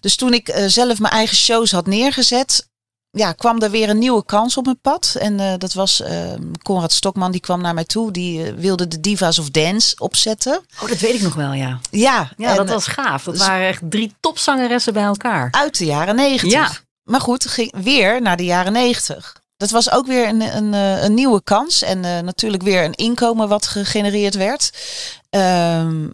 dus 0.00 0.16
toen 0.16 0.32
ik 0.32 0.48
eh, 0.48 0.64
zelf 0.66 0.98
mijn 0.98 1.12
eigen 1.12 1.36
shows 1.36 1.70
had 1.70 1.86
neergezet, 1.86 2.68
ja, 3.10 3.32
kwam 3.32 3.62
er 3.62 3.70
weer 3.70 3.88
een 3.88 3.98
nieuwe 3.98 4.24
kans 4.24 4.56
op 4.56 4.64
mijn 4.64 4.80
pad. 4.80 5.16
En 5.18 5.40
eh, 5.40 5.52
dat 5.58 5.72
was 5.72 6.00
eh 6.00 6.32
Conrad 6.62 6.92
Stokman, 6.92 7.32
die 7.32 7.40
kwam 7.40 7.60
naar 7.60 7.74
mij 7.74 7.84
toe. 7.84 8.12
Die 8.12 8.52
wilde 8.52 8.88
de 8.88 9.00
Divas 9.00 9.38
of 9.38 9.50
Dance 9.50 9.94
opzetten. 9.98 10.60
Oh, 10.82 10.88
dat 10.88 10.98
weet 10.98 11.14
ik 11.14 11.22
nog 11.22 11.34
wel, 11.34 11.52
ja. 11.52 11.78
Ja, 11.90 12.30
Ja, 12.36 12.50
en, 12.50 12.56
dat 12.56 12.68
was 12.68 12.86
gaaf. 12.86 13.24
Dat 13.24 13.38
waren 13.38 13.66
echt 13.66 13.82
drie 13.84 14.14
topzangeressen 14.20 14.92
bij 14.92 15.02
elkaar. 15.02 15.48
uit 15.50 15.78
de 15.78 15.84
jaren 15.84 16.16
negentig. 16.16 16.52
Ja. 16.52 16.70
Maar 17.04 17.20
goed, 17.20 17.46
ging 17.46 17.72
weer 17.82 18.22
naar 18.22 18.36
de 18.36 18.44
jaren 18.44 18.72
negentig. 18.72 19.37
Dat 19.58 19.70
was 19.70 19.90
ook 19.90 20.06
weer 20.06 20.28
een, 20.28 20.40
een, 20.40 20.74
eh, 20.74 21.02
een 21.02 21.14
nieuwe 21.14 21.42
kans. 21.42 21.82
En 21.82 22.04
eh, 22.04 22.18
natuurlijk 22.18 22.62
weer 22.62 22.84
een 22.84 22.94
inkomen 22.94 23.48
wat 23.48 23.66
gegenereerd 23.66 24.34
werd. 24.34 24.72
Ehm, 25.30 26.08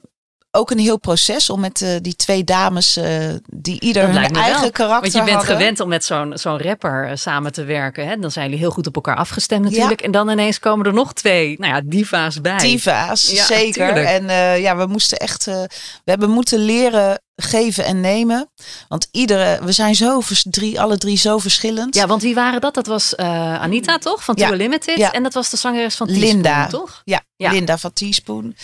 ook 0.54 0.70
een 0.70 0.78
heel 0.78 0.98
proces 0.98 1.50
om 1.50 1.60
met 1.60 1.82
eh, 1.82 1.88
die 2.02 2.16
twee 2.16 2.44
dames 2.44 2.96
eh, 2.96 3.28
die 3.46 3.80
ieder 3.80 4.02
hun 4.06 4.16
eigen 4.16 4.60
wel. 4.60 4.70
karakter 4.70 5.00
Want 5.00 5.12
je 5.12 5.18
bent 5.22 5.30
hadden. 5.36 5.56
gewend 5.56 5.80
om 5.80 5.88
met 5.88 6.04
zo'n 6.04 6.32
zo'n 6.38 6.58
rapper 6.62 7.08
eh, 7.08 7.16
samen 7.16 7.52
te 7.52 7.64
werken. 7.64 8.06
Hè? 8.08 8.16
Dan 8.18 8.30
zijn 8.30 8.44
jullie 8.44 8.60
heel 8.60 8.70
goed 8.70 8.86
op 8.86 8.94
elkaar 8.94 9.16
afgestemd 9.16 9.64
natuurlijk. 9.64 10.00
En 10.00 10.10
dan 10.10 10.28
ineens 10.30 10.58
komen 10.58 10.86
er 10.86 10.92
nog 10.92 11.12
twee 11.12 11.56
nou 11.58 11.74
ja, 11.74 11.80
diva's 11.84 12.40
bij. 12.40 12.58
Diva's, 12.58 13.30
Ja, 13.30 13.44
zeker. 13.44 13.86
tuurlijk. 13.94 14.06
En 14.06 14.26
ja, 14.60 14.76
we 14.76 14.86
moesten 14.86 15.18
echt, 15.18 15.44
we 15.44 15.68
hebben 16.04 16.30
moeten 16.30 16.58
leren 16.58 17.22
geven 17.36 17.84
en 17.84 18.00
nemen. 18.00 18.50
Want 18.88 19.08
iedere, 19.10 19.58
we 19.64 19.72
zijn 19.72 19.94
zo, 19.94 20.20
vers- 20.20 20.46
drie, 20.50 20.80
alle 20.80 20.98
drie 20.98 21.16
zo 21.18 21.38
verschillend. 21.38 21.94
Ja, 21.94 22.06
want 22.06 22.22
wie 22.22 22.34
waren 22.34 22.60
dat? 22.60 22.74
Dat 22.74 22.86
was 22.86 23.16
Anita, 23.16 23.98
toch? 23.98 24.24
Van 24.24 24.34
Ja. 24.38 24.44
Tour 24.46 24.58
Limited. 24.58 24.98
Ja. 24.98 25.12
En 25.12 25.22
dat 25.22 25.34
was 25.34 25.50
de 25.50 25.56
zangeres 25.56 25.94
van 25.94 26.06
Teaspoon, 26.06 26.28
Linda. 26.28 26.66
toch? 26.66 27.00
Ja, 27.04 27.20
Ja. 27.36 27.50
Linda 27.50 27.78
van 27.78 27.92
Teaspoon. 27.92 28.54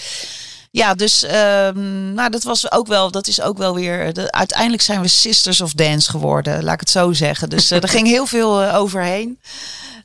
Ja, 0.70 0.94
dus 0.94 1.22
ehm, 1.22 2.14
nou, 2.14 2.30
dat 2.30 2.42
was 2.42 2.72
ook 2.72 2.86
wel, 2.86 3.10
dat 3.10 3.26
is 3.26 3.40
ook 3.40 3.58
wel 3.58 3.74
weer. 3.74 4.12
De, 4.12 4.32
uiteindelijk 4.32 4.82
zijn 4.82 5.00
we 5.00 5.08
Sisters 5.08 5.60
of 5.60 5.72
Dance 5.72 6.10
geworden, 6.10 6.64
laat 6.64 6.74
ik 6.74 6.80
het 6.80 6.90
zo 6.90 7.12
zeggen. 7.12 7.48
Dus 7.50 7.70
eh, 7.70 7.82
er 7.82 7.88
ging 7.98 8.06
heel 8.06 8.26
veel 8.26 8.62
eh, 8.62 8.76
overheen. 8.76 9.38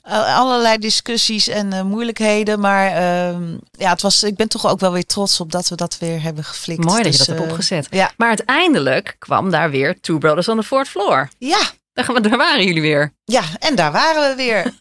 Eh, 0.06 0.38
allerlei 0.38 0.78
discussies 0.78 1.48
en 1.48 1.74
eh, 1.74 1.82
moeilijkheden. 1.82 2.60
Maar 2.60 2.88
ehm, 2.88 3.44
ja, 3.72 3.90
het 3.90 4.02
was, 4.02 4.24
ik 4.24 4.36
ben 4.36 4.48
toch 4.48 4.66
ook 4.68 4.80
wel 4.80 4.92
weer 4.92 5.06
trots 5.06 5.40
op 5.40 5.52
dat 5.52 5.68
we 5.70 5.76
dat 5.76 5.98
weer 5.98 6.22
hebben 6.22 6.44
geflikt. 6.44 6.84
Mooi 6.84 7.04
dat 7.04 7.12
je 7.12 7.18
Dus, 7.18 7.18
dat 7.18 7.28
hebt 7.28 7.40
eh, 7.42 7.52
opgezet. 7.52 7.88
Ja, 7.90 8.12
Maar 8.18 8.28
uiteindelijk 8.28 9.16
kwam 9.20 9.52
daar 9.52 9.70
weer 9.70 10.00
Two 10.02 10.18
Brothers 10.18 10.48
on 10.48 10.58
the 10.58 10.64
Fourth 10.64 10.88
Floor. 10.88 11.30
ja, 11.38 11.60
daar 11.94 12.38
waren 12.38 12.66
jullie 12.66 12.82
weer. 12.82 13.14
Ja, 13.24 13.44
en 13.60 13.76
daar 13.76 13.92
waren 13.92 14.30
we 14.30 14.36
weer. 14.44 14.64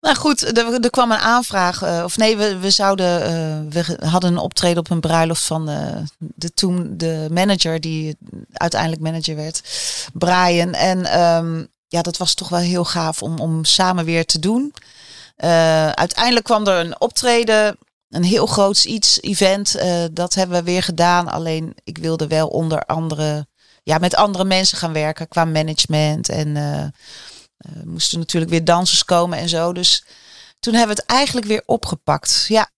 nou 0.00 0.16
goed, 0.16 0.58
er, 0.58 0.90
kwam 0.90 1.10
een 1.10 1.18
aanvraag. 1.18 1.82
eh, 1.82 2.02
of 2.04 2.16
nee, 2.16 2.36
we, 2.36 2.58
we 2.58 2.70
zouden. 2.70 3.22
eh, 3.22 3.84
we 3.84 4.06
hadden 4.06 4.32
een 4.32 4.38
optreden 4.38 4.78
op 4.78 4.90
een 4.90 5.00
bruiloft 5.00 5.42
van 5.42 5.68
eh, 5.68 5.96
de 6.18 6.54
toen 6.54 6.94
de 6.96 7.28
manager, 7.30 7.80
die 7.80 8.16
uiteindelijk 8.52 9.02
manager 9.02 9.36
werd, 9.36 9.62
Brian. 10.12 10.74
En 10.74 11.04
ehm, 11.04 11.64
ja, 11.88 12.02
dat 12.02 12.16
was 12.16 12.34
toch 12.34 12.48
wel 12.48 12.60
heel 12.60 12.84
gaaf 12.84 13.22
om, 13.22 13.38
om 13.38 13.64
samen 13.64 14.04
weer 14.04 14.24
te 14.26 14.38
doen. 14.38 14.74
Uiteindelijk 15.94 16.44
kwam 16.44 16.66
er 16.66 16.84
een 16.84 17.00
optreden. 17.00 17.78
Een 18.10 18.24
heel 18.24 18.46
groot 18.46 18.84
iets, 18.84 19.20
event. 19.20 19.78
dat 20.12 20.34
hebben 20.34 20.56
we 20.58 20.70
weer 20.70 20.82
gedaan. 20.82 21.28
Alleen 21.28 21.74
ik 21.84 21.98
wilde 21.98 22.26
wel 22.26 22.48
onder 22.48 22.84
andere 22.84 23.46
ja, 23.82 23.98
met 23.98 24.14
andere 24.14 24.44
mensen 24.44 24.78
gaan 24.78 24.92
werken 24.92 25.28
qua 25.28 25.44
management. 25.44 26.28
En 26.28 26.56
eh, 27.60 27.76
eh, 27.76 27.82
moesten 27.86 28.18
natuurlijk 28.18 28.50
weer 28.50 28.64
dansers 28.64 29.04
komen 29.04 29.38
en 29.38 29.48
zo. 29.48 29.72
Dus 29.72 30.04
toen 30.60 30.74
hebben 30.74 30.96
we 30.96 31.02
het 31.02 31.10
eigenlijk 31.10 31.46
weer 31.46 31.62
opgepakt. 31.66 32.44
Ja, 32.48 32.70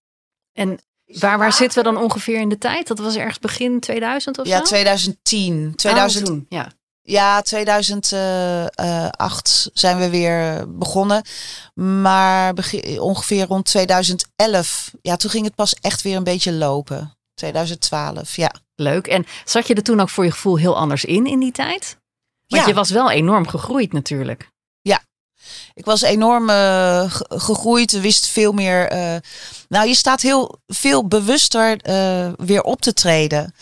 En 0.53 0.79
waar, 1.05 1.37
waar 1.37 1.53
zitten 1.53 1.83
we 1.83 1.91
dan 1.91 2.01
ongeveer 2.03 2.39
in 2.39 2.49
de 2.49 2.57
tijd? 2.57 2.87
Dat 2.87 2.99
was 2.99 3.15
ergens 3.15 3.39
begin 3.39 3.79
2000 3.79 4.39
of 4.39 4.47
ja 4.47 4.57
zo? 4.57 4.63
2010. 4.63 5.73
2000, 5.75 6.23
Oh, 6.23 6.29
toen, 6.33 6.45
ja. 6.49 6.71
ja, 7.01 7.41
2008 7.41 9.69
zijn 9.73 9.97
we 9.97 10.09
weer 10.09 10.65
begonnen. 10.77 11.21
Maar 11.73 12.53
begin, 12.53 12.99
ongeveer 12.99 13.45
rond 13.45 13.65
2011, 13.65 14.91
ja, 15.01 15.15
toen 15.15 15.29
ging 15.29 15.45
het 15.45 15.55
pas 15.55 15.73
echt 15.73 16.01
weer 16.01 16.15
een 16.15 16.23
beetje 16.23 16.51
lopen. 16.53 17.17
2012, 17.33 18.35
ja. 18.35 18.51
Leuk. 18.75 19.07
En 19.07 19.25
zat 19.45 19.67
je 19.67 19.73
er 19.73 19.83
toen 19.83 19.99
ook 19.99 20.09
voor 20.09 20.23
je 20.23 20.31
gevoel 20.31 20.57
heel 20.57 20.77
anders 20.77 21.05
in, 21.05 21.25
in 21.25 21.39
die 21.39 21.51
tijd? 21.51 21.97
Want 22.47 22.61
Ja. 22.61 22.67
je 22.67 22.73
was 22.73 22.89
wel 22.89 23.11
enorm 23.11 23.47
gegroeid 23.47 23.93
natuurlijk. 23.93 24.51
Ik 25.73 25.85
was 25.85 26.01
enorm 26.01 26.49
uh, 26.49 27.13
gegroeid, 27.29 27.91
wist 27.91 28.27
veel 28.27 28.51
meer. 28.51 28.93
Uh, 28.93 29.15
nou, 29.69 29.87
je 29.87 29.95
staat 29.95 30.21
heel 30.21 30.59
veel 30.67 31.07
bewuster 31.07 31.89
uh, 31.89 32.33
weer 32.37 32.61
op 32.61 32.81
te 32.81 32.93
treden. 32.93 33.53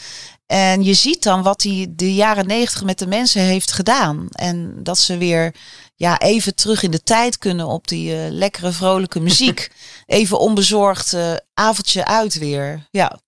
En 0.46 0.84
je 0.84 0.94
ziet 0.94 1.24
dan 1.24 1.44
wat 1.44 1.60
die 1.60 1.96
de 1.96 2.14
jaren 2.14 2.48
negentig 2.48 2.84
met 2.84 3.00
de 3.00 3.08
mensen 3.08 3.42
heeft 3.42 3.72
gedaan. 3.72 4.28
En 4.30 4.84
dat 4.84 4.98
ze 4.98 5.18
weer 5.18 5.56
ja, 5.96 6.20
even 6.20 6.56
terug 6.56 6.84
in 6.84 6.92
de 6.92 7.04
tijd 7.04 7.38
kunnen 7.38 7.68
op 7.68 7.88
die 7.88 8.32
lekkere, 8.32 8.72
vrolijke 8.72 9.20
muziek. 9.30 9.72
even 10.06 10.40
onbezorgd 10.40 11.16
avondje 11.54 12.06
uit 12.06 12.38
weer. 12.38 12.88
Ja. 12.90 13.20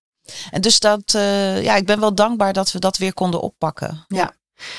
En 0.50 0.60
dus 0.60 0.78
dat, 0.78 1.12
ja, 1.62 1.76
ik 1.76 1.86
ben 1.86 2.00
wel 2.00 2.14
dankbaar 2.14 2.52
dat 2.52 2.72
we 2.72 2.78
dat 2.78 2.96
weer 2.96 3.14
konden 3.14 3.40
oppakken. 3.40 4.04
ja. 4.08 4.34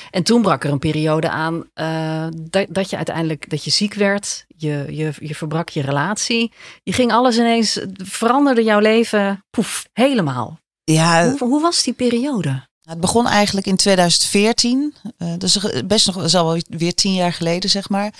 En 0.09 0.23
toen 0.23 0.41
brak 0.41 0.63
er 0.63 0.71
een 0.71 0.79
periode 0.79 1.29
aan 1.29 1.63
uh, 1.75 2.27
dat, 2.49 2.65
dat 2.69 2.89
je 2.89 2.95
uiteindelijk 2.95 3.49
dat 3.49 3.63
je 3.63 3.71
ziek 3.71 3.93
werd. 3.93 4.45
Je, 4.47 4.85
je, 4.89 5.13
je 5.19 5.35
verbrak 5.35 5.69
je 5.69 5.81
relatie. 5.81 6.51
Je 6.83 6.93
ging 6.93 7.11
alles 7.11 7.37
ineens, 7.37 7.79
veranderde 8.03 8.63
jouw 8.63 8.79
leven 8.79 9.43
poef, 9.49 9.85
helemaal. 9.93 10.59
Ja. 10.83 11.29
Hoe, 11.29 11.37
hoe 11.37 11.61
was 11.61 11.83
die 11.83 11.93
periode? 11.93 12.63
Het 12.85 12.99
begon 12.99 13.27
eigenlijk 13.27 13.67
in 13.67 13.75
2014. 13.75 14.95
Uh, 15.17 15.33
dus 15.37 15.57
best 15.85 16.05
nog 16.05 16.31
wel 16.31 16.59
weer 16.67 16.93
tien 16.93 17.13
jaar 17.13 17.33
geleden, 17.33 17.69
zeg 17.69 17.89
maar. 17.89 18.13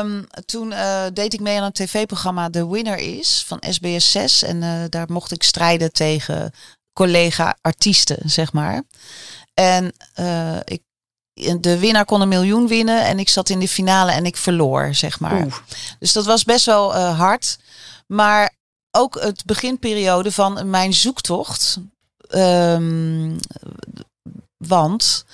Um, 0.00 0.26
toen 0.46 0.70
uh, 0.70 1.04
deed 1.12 1.32
ik 1.32 1.40
mee 1.40 1.58
aan 1.58 1.64
een 1.64 1.72
tv-programma 1.72 2.50
The 2.50 2.70
Winner 2.70 2.98
Is 2.98 3.44
van 3.46 3.62
SBS 3.68 4.10
6. 4.10 4.42
En 4.42 4.62
uh, 4.62 4.84
daar 4.88 5.06
mocht 5.08 5.32
ik 5.32 5.42
strijden 5.42 5.92
tegen 5.92 6.52
collega-artiesten, 6.92 8.30
zeg 8.30 8.52
maar. 8.52 8.82
En 9.54 9.92
uh, 10.20 10.56
ik, 10.64 10.82
de 11.60 11.78
winnaar 11.78 12.04
kon 12.04 12.20
een 12.20 12.28
miljoen 12.28 12.68
winnen 12.68 13.04
en 13.04 13.18
ik 13.18 13.28
zat 13.28 13.48
in 13.48 13.58
de 13.58 13.68
finale 13.68 14.12
en 14.12 14.26
ik 14.26 14.36
verloor, 14.36 14.94
zeg 14.94 15.20
maar. 15.20 15.64
Dus 15.98 16.12
dat 16.12 16.24
was 16.24 16.44
best 16.44 16.66
wel 16.66 16.94
uh, 16.94 17.18
hard. 17.18 17.58
Maar 18.06 18.54
ook 18.90 19.20
het 19.20 19.44
beginperiode 19.44 20.32
van 20.32 20.70
mijn 20.70 20.94
zoektocht. 20.94 21.78
Um, 22.30 23.38
want 24.56 25.24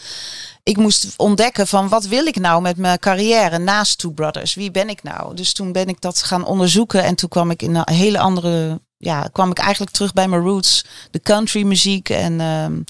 ik 0.62 0.76
moest 0.76 1.14
ontdekken 1.16 1.66
van 1.66 1.88
wat 1.88 2.04
wil 2.04 2.26
ik 2.26 2.36
nou 2.36 2.62
met 2.62 2.76
mijn 2.76 2.98
carrière 2.98 3.58
naast 3.58 3.98
Two 3.98 4.10
Brothers? 4.10 4.54
Wie 4.54 4.70
ben 4.70 4.88
ik 4.88 5.02
nou? 5.02 5.34
Dus 5.34 5.52
toen 5.52 5.72
ben 5.72 5.88
ik 5.88 6.00
dat 6.00 6.22
gaan 6.22 6.44
onderzoeken 6.44 7.04
en 7.04 7.14
toen 7.14 7.28
kwam 7.28 7.50
ik 7.50 7.62
in 7.62 7.74
een 7.74 7.94
hele 7.94 8.18
andere, 8.18 8.80
ja, 8.96 9.28
kwam 9.32 9.50
ik 9.50 9.58
eigenlijk 9.58 9.92
terug 9.92 10.12
bij 10.12 10.28
mijn 10.28 10.42
roots, 10.42 10.84
de 11.10 11.20
country 11.20 11.62
muziek 11.62 12.08
en 12.08 12.40
um, 12.40 12.84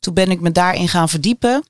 toen 0.00 0.14
ben 0.14 0.30
ik 0.30 0.40
me 0.40 0.52
daarin 0.52 0.88
gaan 0.88 1.08
verdiepen. 1.08 1.64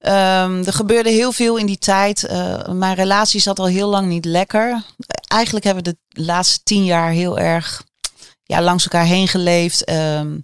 Um, 0.00 0.64
er 0.64 0.72
gebeurde 0.72 1.10
heel 1.10 1.32
veel 1.32 1.56
in 1.56 1.66
die 1.66 1.78
tijd. 1.78 2.22
Uh, 2.22 2.68
mijn 2.68 2.94
relatie 2.94 3.40
zat 3.40 3.58
al 3.58 3.66
heel 3.66 3.88
lang 3.88 4.06
niet 4.06 4.24
lekker. 4.24 4.84
Eigenlijk 5.26 5.64
hebben 5.64 5.84
we 5.84 5.90
de 5.90 6.22
laatste 6.22 6.60
tien 6.62 6.84
jaar 6.84 7.10
heel 7.10 7.38
erg 7.38 7.84
ja, 8.42 8.62
langs 8.62 8.82
elkaar 8.82 9.04
heen 9.04 9.28
geleefd. 9.28 9.90
Um, 9.90 10.42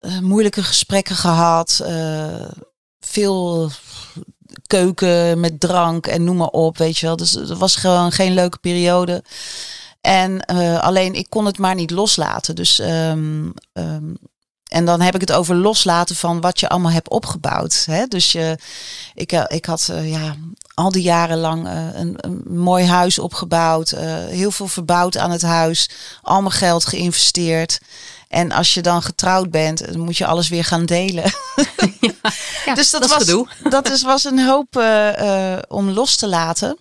uh, 0.00 0.18
moeilijke 0.18 0.62
gesprekken 0.62 1.16
gehad. 1.16 1.80
Uh, 1.82 2.48
veel 3.00 3.70
keuken 4.66 5.40
met 5.40 5.60
drank 5.60 6.06
en 6.06 6.24
noem 6.24 6.36
maar 6.36 6.48
op, 6.48 6.78
weet 6.78 6.98
je 6.98 7.06
wel. 7.06 7.16
Dus 7.16 7.32
het 7.32 7.58
was 7.58 7.76
gewoon 7.76 8.12
geen 8.12 8.34
leuke 8.34 8.58
periode. 8.58 9.24
En 10.00 10.44
alleen 10.80 11.14
ik 11.14 11.26
kon 11.30 11.46
het 11.46 11.58
maar 11.58 11.74
niet 11.74 11.90
loslaten. 11.90 12.54
Dus 12.54 12.78
um, 12.78 13.52
en 14.68 14.84
dan 14.84 15.00
heb 15.00 15.14
ik 15.14 15.20
het 15.20 15.32
over 15.32 15.54
loslaten 15.54 16.16
van 16.16 16.40
wat 16.40 16.60
je 16.60 16.68
allemaal 16.68 16.92
hebt 16.92 17.10
opgebouwd. 17.10 17.84
Hè? 17.86 18.06
Dus 18.06 18.32
je, 18.32 18.58
ik, 19.14 19.32
eh, 19.32 19.44
ik 19.46 19.64
had 19.64 19.88
uh, 19.90 20.10
ja, 20.10 20.34
al 20.74 20.92
die 20.92 21.02
jaren 21.02 21.38
lang 21.38 21.66
uh, 21.66 21.86
een, 21.92 22.14
een, 22.16 22.42
mooi 22.46 22.84
huis 22.84 23.18
opgebouwd. 23.18 23.92
Uh, 23.92 24.00
heel 24.26 24.50
veel 24.50 24.68
verbouwd 24.68 25.16
aan 25.16 25.30
het 25.30 25.42
huis. 25.42 25.90
Allemaal 26.22 26.50
geld 26.50 26.84
geïnvesteerd. 26.84 27.80
En 28.28 28.52
als 28.52 28.74
je 28.74 28.80
dan 28.80 29.02
getrouwd 29.02 29.50
bent, 29.50 29.92
dan 29.92 30.00
moet 30.00 30.16
je 30.16 30.26
alles 30.26 30.48
weer 30.48 30.64
gaan 30.64 30.86
delen. 30.86 31.30
Ja, 32.64 32.74
dus 32.74 32.90
dat, 32.90 33.00
dat 33.00 33.10
was, 33.10 33.18
gedoe. 33.18 33.48
dat 33.70 33.90
is, 33.90 34.02
was 34.02 34.24
een 34.24 34.44
hoop 34.44 34.76
om 35.68 35.90
los 35.90 36.16
te 36.16 36.26
laten. 36.26 36.78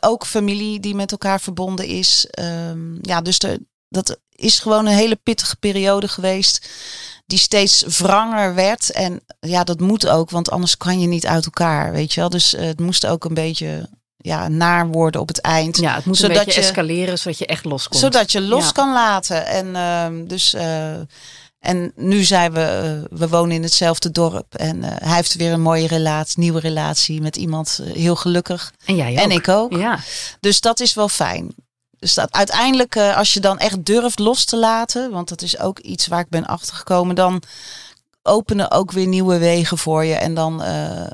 ook 0.00 0.26
familie 0.26 0.80
die 0.80 0.94
met 0.94 1.12
elkaar 1.12 1.40
verbonden 1.40 1.86
is. 1.86 2.28
Um, 2.40 2.98
ja, 3.02 3.20
dus 3.20 3.38
de, 3.38 3.60
dat 3.88 4.18
is 4.38 4.58
gewoon 4.58 4.86
een 4.86 4.94
hele 4.94 5.18
pittige 5.22 5.56
periode 5.56 6.08
geweest. 6.08 6.68
Die 7.26 7.38
steeds 7.38 7.84
wranger 7.98 8.54
werd. 8.54 8.90
En 8.90 9.20
ja, 9.40 9.64
dat 9.64 9.80
moet 9.80 10.08
ook, 10.08 10.30
want 10.30 10.50
anders 10.50 10.76
kan 10.76 11.00
je 11.00 11.06
niet 11.06 11.26
uit 11.26 11.44
elkaar. 11.44 11.92
Weet 11.92 12.12
je 12.12 12.20
wel. 12.20 12.28
Dus 12.28 12.54
uh, 12.54 12.60
het 12.60 12.80
moest 12.80 13.06
ook 13.06 13.24
een 13.24 13.34
beetje 13.34 13.88
ja, 14.16 14.48
naar 14.48 14.88
worden 14.88 15.20
op 15.20 15.28
het 15.28 15.40
eind. 15.40 15.76
Ja, 15.76 15.94
het 15.94 16.04
moet 16.04 16.16
zodat 16.16 16.36
een 16.36 16.44
beetje 16.44 16.60
je, 16.60 16.66
escaleren, 16.66 17.18
zodat 17.18 17.38
je 17.38 17.46
echt 17.46 17.64
los 17.64 17.88
komt. 17.88 18.00
Zodat 18.00 18.32
je 18.32 18.40
los 18.40 18.72
kan 18.72 18.92
laten. 18.92 19.46
En 19.46 19.66
uh, 19.66 20.28
dus. 20.28 20.54
Uh, 20.54 20.92
en 21.58 21.92
nu 21.96 22.24
zijn 22.24 22.52
we, 22.52 23.00
uh, 23.10 23.18
we 23.18 23.28
wonen 23.28 23.56
in 23.56 23.62
hetzelfde 23.62 24.10
dorp. 24.10 24.54
En 24.54 24.82
hij 24.82 25.16
heeft 25.16 25.34
weer 25.34 25.52
een 25.52 25.60
mooie 25.60 25.86
relatie, 25.86 26.38
nieuwe 26.38 26.60
relatie 26.60 27.20
met 27.20 27.36
iemand 27.36 27.80
heel 27.84 28.16
gelukkig. 28.16 28.72
En 28.84 28.96
jij 28.96 29.12
ook. 29.12 29.18
En 29.18 29.30
ik 29.30 29.48
ook. 29.48 29.72
Ja. 29.72 29.98
Dus 30.40 30.60
dat 30.60 30.80
is 30.80 30.94
wel 30.94 31.08
fijn. 31.08 31.54
Dus 31.98 32.14
dat 32.14 32.32
uiteindelijk, 32.32 32.94
uh, 32.94 33.16
als 33.16 33.32
je 33.32 33.40
dan 33.40 33.58
echt 33.58 33.84
durft 33.84 34.18
los 34.18 34.44
te 34.44 34.56
laten, 34.56 35.10
want 35.10 35.28
dat 35.28 35.42
is 35.42 35.58
ook 35.58 35.78
iets 35.78 36.06
waar 36.06 36.20
ik 36.20 36.28
ben 36.28 36.46
achtergekomen, 36.46 37.14
dan 37.14 37.42
openen 38.22 38.70
ook 38.70 38.92
weer 38.92 39.06
nieuwe 39.06 39.38
wegen 39.38 39.78
voor 39.78 40.04
je. 40.04 40.14
En 40.14 40.34
dan, 40.34 40.62
uh, 40.62 41.06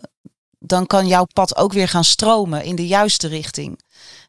dan 0.59 0.87
kan 0.87 1.07
jouw 1.07 1.25
pad 1.33 1.57
ook 1.57 1.73
weer 1.73 1.89
gaan 1.89 2.05
stromen 2.05 2.65
in 2.65 2.77
de 2.77 2.87
juiste 2.87 3.29
richting. 3.29 3.81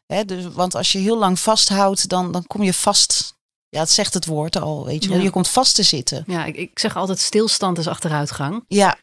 Hè, 0.06 0.24
dus, 0.24 0.44
want 0.52 0.74
als 0.74 0.92
je 0.92 0.98
heel 0.98 1.18
lang 1.18 1.38
vasthoudt, 1.38 2.08
dan, 2.08 2.32
dan 2.32 2.46
kom 2.46 2.62
je 2.62 2.74
vast. 2.74 3.34
Ja, 3.68 3.80
het 3.80 3.90
zegt 3.90 4.14
het 4.14 4.26
woord 4.26 4.56
al, 4.56 4.84
weet 4.84 5.04
je 5.04 5.10
wel. 5.10 5.18
Je 5.18 5.30
komt 5.30 5.48
vast 5.48 5.74
te 5.74 5.82
zitten. 5.82 6.24
Ja, 6.26 6.44
ik, 6.44 6.56
ik 6.56 6.78
zeg 6.78 6.96
altijd 6.96 7.18
stilstand 7.18 7.78
is 7.78 7.86
achteruitgang. 7.86 8.64
Ja, 8.68 8.98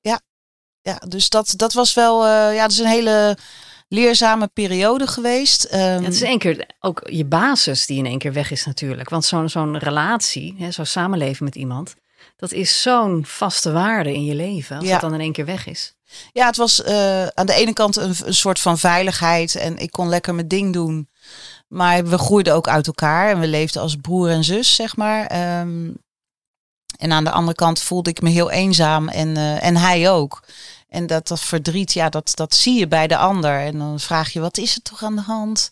ja, 0.00 0.20
ja. 0.80 1.02
Dus 1.08 1.28
dat, 1.28 1.52
dat 1.56 1.72
was 1.72 1.94
wel, 1.94 2.26
uh, 2.26 2.54
ja, 2.54 2.62
dat 2.62 2.70
is 2.70 2.78
een 2.78 2.86
hele 2.86 3.38
leerzame 3.90 4.46
periode 4.46 5.06
geweest. 5.06 5.64
Um, 5.74 6.04
het 6.04 6.14
is 6.14 6.22
één 6.22 6.38
keer 6.38 6.66
ook 6.80 7.02
je 7.10 7.24
basis 7.24 7.86
die 7.86 7.98
in 7.98 8.06
één 8.06 8.18
keer 8.18 8.32
weg 8.32 8.50
is 8.50 8.64
natuurlijk. 8.64 9.08
Want 9.08 9.24
zo'n 9.24 9.48
zo'n 9.48 9.78
relatie, 9.78 10.54
hè, 10.58 10.70
zo 10.70 10.84
samenleven 10.84 11.44
met 11.44 11.54
iemand, 11.54 11.94
dat 12.36 12.52
is 12.52 12.82
zo'n 12.82 13.24
vaste 13.26 13.72
waarde 13.72 14.14
in 14.14 14.24
je 14.24 14.34
leven 14.34 14.76
als 14.76 14.86
ja. 14.86 14.92
het 14.92 15.00
dan 15.00 15.14
in 15.14 15.20
één 15.20 15.32
keer 15.32 15.44
weg 15.44 15.66
is. 15.66 15.94
Ja, 16.32 16.46
het 16.46 16.56
was 16.56 16.80
uh, 16.80 17.26
aan 17.26 17.46
de 17.46 17.54
ene 17.54 17.72
kant 17.72 17.96
een, 17.96 18.14
een, 18.24 18.34
soort 18.34 18.58
van 18.58 18.78
veiligheid 18.78 19.54
en 19.54 19.78
ik 19.78 19.90
kon 19.90 20.08
lekker 20.08 20.34
mijn 20.34 20.48
ding 20.48 20.72
doen. 20.72 21.08
Maar 21.68 22.04
we 22.06 22.18
groeiden 22.18 22.54
ook 22.54 22.68
uit 22.68 22.86
elkaar 22.86 23.30
en 23.30 23.40
we 23.40 23.46
leefden 23.46 23.82
als 23.82 23.96
broer 23.96 24.28
en 24.28 24.44
zus, 24.44 24.74
zeg 24.74 24.96
maar. 24.96 25.58
Um, 25.60 25.96
en 26.96 27.12
aan 27.12 27.24
de 27.24 27.30
andere 27.30 27.56
kant 27.56 27.82
voelde 27.82 28.10
ik 28.10 28.22
me 28.22 28.30
heel 28.30 28.50
eenzaam 28.50 29.08
en, 29.08 29.28
uh, 29.28 29.64
en 29.64 29.76
hij 29.76 30.10
ook. 30.10 30.42
En 30.90 31.06
dat, 31.06 31.28
dat 31.28 31.40
verdriet, 31.40 31.92
ja, 31.92 32.08
dat, 32.08 32.32
dat 32.34 32.54
zie 32.54 32.78
je 32.78 32.88
bij 32.88 33.06
de 33.06 33.16
ander. 33.16 33.60
En 33.60 33.78
dan 33.78 34.00
vraag 34.00 34.32
je, 34.32 34.40
wat 34.40 34.58
is 34.58 34.74
er 34.74 34.82
toch 34.82 35.02
aan 35.02 35.16
de 35.16 35.22
hand? 35.22 35.70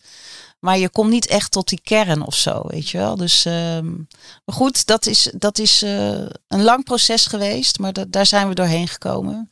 Maar 0.59 0.79
je 0.79 0.89
komt 0.89 1.11
niet 1.11 1.27
echt 1.27 1.51
tot 1.51 1.69
die 1.69 1.81
kern 1.83 2.23
of 2.23 2.35
zo, 2.35 2.63
weet 2.67 2.89
je 2.89 2.99
wel. 2.99 3.17
Dus, 3.17 3.45
um, 3.45 4.09
maar 4.45 4.55
goed, 4.55 4.87
dat 4.87 5.07
is, 5.07 5.31
dat 5.35 5.59
is 5.59 5.83
uh, 5.83 6.09
een 6.49 6.63
lang 6.63 6.85
proces 6.85 7.27
geweest, 7.27 7.79
maar 7.79 7.93
daar 8.09 8.27
zijn 8.27 8.49
we 8.49 8.55
doorheen 8.55 8.89
gekomen. 8.89 9.51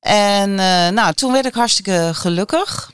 En 0.00 0.50
uh, 0.50 0.88
nou, 0.88 1.12
toen 1.12 1.32
werd 1.32 1.46
ik 1.46 1.54
hartstikke 1.54 2.10
gelukkig. 2.14 2.92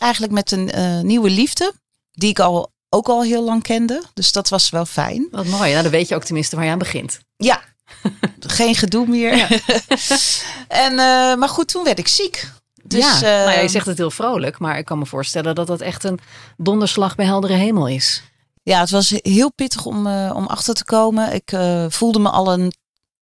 Eigenlijk 0.00 0.32
met 0.32 0.50
een 0.50 0.78
uh, 0.78 1.00
nieuwe 1.00 1.30
liefde, 1.30 1.72
die 2.12 2.30
ik 2.30 2.38
al, 2.38 2.72
ook 2.88 3.08
al 3.08 3.22
heel 3.22 3.42
lang 3.42 3.62
kende. 3.62 4.02
Dus 4.14 4.32
dat 4.32 4.48
was 4.48 4.70
wel 4.70 4.86
fijn. 4.86 5.28
Wat 5.30 5.46
mooi, 5.46 5.70
nou, 5.70 5.82
dan 5.82 5.92
weet 5.92 6.08
je 6.08 6.14
ook 6.14 6.24
tenminste 6.24 6.56
waar 6.56 6.64
je 6.64 6.70
aan 6.70 6.78
begint. 6.78 7.20
Ja, 7.36 7.62
geen 8.40 8.74
gedoe 8.74 9.06
meer. 9.06 9.36
Ja. 9.36 9.48
en, 10.84 10.92
uh, 10.92 11.34
maar 11.34 11.48
goed, 11.48 11.68
toen 11.68 11.84
werd 11.84 11.98
ik 11.98 12.08
ziek. 12.08 12.48
Dus, 12.86 13.20
ja, 13.20 13.20
nou 13.20 13.50
ja, 13.50 13.60
je 13.60 13.68
zegt 13.68 13.86
het 13.86 13.98
heel 13.98 14.10
vrolijk, 14.10 14.58
maar 14.58 14.78
ik 14.78 14.84
kan 14.84 14.98
me 14.98 15.06
voorstellen 15.06 15.54
dat 15.54 15.66
dat 15.66 15.80
echt 15.80 16.04
een 16.04 16.18
donderslag 16.56 17.14
bij 17.14 17.26
heldere 17.26 17.54
hemel 17.54 17.88
is. 17.88 18.22
Ja, 18.62 18.80
het 18.80 18.90
was 18.90 19.14
heel 19.22 19.52
pittig 19.52 19.84
om, 19.84 20.06
uh, 20.06 20.32
om 20.34 20.46
achter 20.46 20.74
te 20.74 20.84
komen. 20.84 21.32
Ik 21.32 21.52
uh, 21.52 21.86
voelde 21.88 22.18
me 22.18 22.28
al 22.28 22.52
een, 22.52 22.72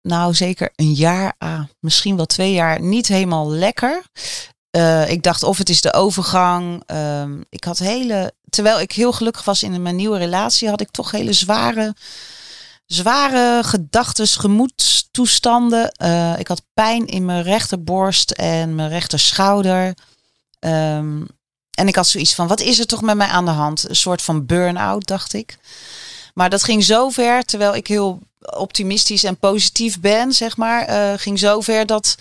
nou 0.02 0.34
zeker 0.34 0.72
een 0.76 0.94
jaar, 0.94 1.34
ah, 1.38 1.62
misschien 1.80 2.16
wel 2.16 2.26
twee 2.26 2.54
jaar, 2.54 2.82
niet 2.82 3.08
helemaal 3.08 3.52
lekker. 3.52 4.04
Uh, 4.78 5.10
ik 5.10 5.24
dacht 5.24 5.44
of 5.44 5.58
het 5.58 5.70
is 5.70 5.82
de 5.82 5.94
overgang. 5.94 6.84
Uh, 6.92 7.24
ik 7.50 7.64
had 7.64 7.78
hele, 7.78 8.34
terwijl 8.50 8.80
ik 8.80 8.92
heel 8.92 9.12
gelukkig 9.12 9.46
was 9.46 9.64
in 9.64 9.82
mijn 9.82 9.96
nieuwe 9.96 10.18
relatie, 10.18 10.70
had 10.70 10.82
ik 10.82 10.92
toch 10.92 11.12
hele 11.12 11.34
zware 11.34 11.96
zware 12.94 13.64
gedachten, 13.64 14.28
gemoedstoestanden. 14.28 15.92
Uh, 16.04 16.40
ik 16.40 16.48
had 16.48 16.64
pijn 16.74 17.06
in 17.08 17.26
mijn 17.26 17.44
rechterborst 17.44 18.32
en 18.32 18.76
mijn 18.76 18.90
rechterschouder. 18.90 19.94
Um, 20.60 21.28
en 21.72 21.88
ik 21.88 21.96
had 21.96 22.08
zoiets 22.08 22.36
van, 22.36 22.48
wat 22.48 22.60
is 22.60 22.80
er 22.80 22.86
toch 22.86 23.02
met 23.02 23.16
mij 23.16 23.28
aan 23.28 23.46
de 23.46 23.52
hand? 23.52 23.90
Een 23.90 23.96
soort 23.96 24.22
van 24.22 24.46
burn-out, 24.46 25.08
dacht 25.08 25.34
ik. 25.34 25.58
Maar 26.34 26.50
dat 26.50 26.64
ging 26.64 26.84
zo 26.84 27.10
ver, 27.10 27.44
terwijl 27.44 27.76
ik 27.76 27.88
heel 27.88 28.20
optimistisch 28.56 29.24
en 29.24 29.38
positief 29.38 30.00
ben, 30.00 30.34
zeg 30.34 30.58
maar. 30.58 30.90
Uh, 30.90 31.20
ging 31.20 31.40
zo 31.40 31.62
ver 31.62 31.86
dat, 31.86 32.16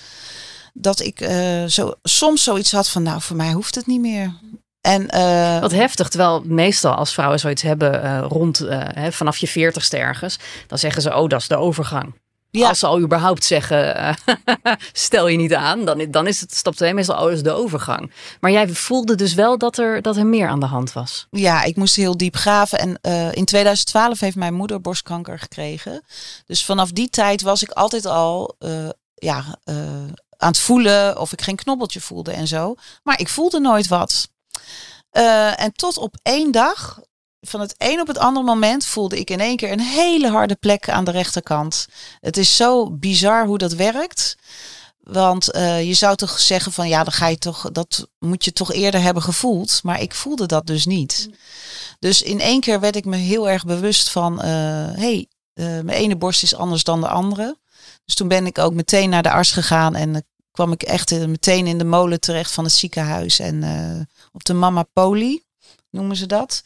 dat 0.74 1.00
ik 1.00 1.20
eh, 1.20 1.64
zo, 1.64 1.94
soms 2.02 2.42
zoiets 2.42 2.72
had 2.72 2.88
van, 2.88 3.02
nou, 3.02 3.20
voor 3.20 3.36
mij 3.36 3.52
hoeft 3.52 3.74
het 3.74 3.86
niet 3.86 4.00
meer. 4.00 4.34
En, 4.80 5.08
eh, 5.08 5.60
Wat 5.60 5.72
heftig, 5.72 6.08
terwijl 6.08 6.42
meestal 6.44 6.94
als 6.94 7.12
vrouwen 7.12 7.38
zoiets 7.38 7.62
hebben 7.62 8.02
eh, 8.02 8.24
rond 8.28 8.60
eh, 8.60 8.78
hè, 8.82 9.12
vanaf 9.12 9.36
je 9.36 9.48
veertigste 9.48 9.96
ergens, 9.96 10.38
dan 10.66 10.78
zeggen 10.78 11.02
ze, 11.02 11.14
oh, 11.14 11.28
dat 11.28 11.40
is 11.40 11.48
de 11.48 11.56
overgang. 11.56 12.14
Ja. 12.50 12.68
Als 12.68 12.78
ze 12.78 12.86
al 12.86 13.00
überhaupt 13.00 13.44
zeggen, 13.44 14.16
stel 14.92 15.28
je 15.28 15.36
niet 15.36 15.54
aan, 15.54 15.84
dan, 15.84 16.06
dan 16.10 16.26
is 16.26 16.40
het 16.40 16.54
stap 16.54 16.74
2 16.74 16.94
meestal, 16.94 17.16
oh, 17.16 17.22
dat 17.22 17.32
is 17.32 17.42
de 17.42 17.52
overgang. 17.52 18.12
Maar 18.40 18.50
jij 18.50 18.68
voelde 18.68 19.14
dus 19.14 19.34
wel 19.34 19.58
dat 19.58 19.78
er, 19.78 20.02
dat 20.02 20.16
er 20.16 20.26
meer 20.26 20.48
aan 20.48 20.60
de 20.60 20.66
hand 20.66 20.92
was. 20.92 21.26
Ja, 21.30 21.62
ik 21.62 21.76
moest 21.76 21.96
heel 21.96 22.16
diep 22.16 22.36
graven. 22.36 22.78
En 22.78 22.98
in 23.34 23.44
2012 23.44 24.20
heeft 24.20 24.36
mijn 24.36 24.54
moeder 24.54 24.80
borstkanker 24.80 25.38
gekregen. 25.38 26.02
Dus 26.46 26.64
vanaf 26.64 26.90
die 26.90 27.10
tijd 27.10 27.42
was 27.42 27.62
ik 27.62 27.70
altijd 27.70 28.06
al 28.06 28.56
ja, 29.14 29.58
aan 30.36 30.48
het 30.48 30.58
voelen 30.58 31.20
of 31.20 31.32
ik 31.32 31.42
geen 31.42 31.56
knobbeltje 31.56 32.00
voelde 32.00 32.32
en 32.32 32.46
zo. 32.46 32.74
Maar 33.02 33.20
ik 33.20 33.28
voelde 33.28 33.60
nooit 33.60 33.88
wat. 33.88 34.28
Eh, 35.10 35.60
en 35.60 35.72
tot 35.72 35.98
op 35.98 36.14
één 36.22 36.52
dag, 36.52 37.00
van 37.40 37.60
het 37.60 37.74
een 37.78 38.00
op 38.00 38.06
het 38.06 38.18
andere 38.18 38.46
moment, 38.46 38.86
voelde 38.86 39.18
ik 39.18 39.30
in 39.30 39.40
één 39.40 39.56
keer 39.56 39.72
een 39.72 39.80
hele 39.80 40.30
harde 40.30 40.54
plek 40.54 40.88
aan 40.88 41.04
de 41.04 41.10
rechterkant. 41.10 41.86
Het 42.20 42.36
is 42.36 42.56
zo 42.56 42.90
bizar 42.90 43.46
hoe 43.46 43.58
dat 43.58 43.72
werkt. 43.72 44.36
Want 45.00 45.50
eh, 45.50 45.86
je 45.86 45.94
zou 45.94 46.16
toch 46.16 46.38
zeggen 46.38 46.72
van 46.72 46.88
ja, 46.88 47.04
dan 47.04 47.12
ga 47.12 47.26
je 47.26 47.38
toch, 47.38 47.70
dat 47.72 48.08
moet 48.18 48.44
je 48.44 48.52
toch 48.52 48.72
eerder 48.72 49.00
hebben 49.00 49.22
gevoeld. 49.22 49.80
Maar 49.82 50.00
ik 50.00 50.14
voelde 50.14 50.46
dat 50.46 50.66
dus 50.66 50.86
niet. 50.86 51.28
Dus 51.98 52.22
in 52.22 52.40
één 52.40 52.60
keer 52.60 52.80
werd 52.80 52.96
ik 52.96 53.04
me 53.04 53.16
heel 53.16 53.48
erg 53.48 53.64
bewust 53.64 54.10
van, 54.10 54.40
hé, 54.42 55.00
hey, 55.00 55.26
mijn 55.54 55.88
ene 55.88 56.16
borst 56.16 56.42
is 56.42 56.54
anders 56.54 56.84
dan 56.84 57.00
de 57.00 57.08
andere. 57.08 57.56
Dus 58.04 58.14
toen 58.14 58.28
ben 58.28 58.46
ik 58.46 58.58
ook 58.58 58.74
meteen 58.74 59.10
naar 59.10 59.22
de 59.22 59.30
arts 59.30 59.52
gegaan 59.52 59.94
en 59.94 60.24
kwam 60.50 60.72
ik 60.72 60.82
echt 60.82 61.26
meteen 61.26 61.66
in 61.66 61.78
de 61.78 61.84
molen 61.84 62.20
terecht 62.20 62.52
van 62.52 62.64
het 62.64 62.72
ziekenhuis. 62.72 63.38
En 63.38 63.62
op 64.32 64.44
de 64.44 64.54
Mama 64.54 64.82
Poli 64.82 65.42
noemen 65.90 66.16
ze 66.16 66.26
dat. 66.26 66.64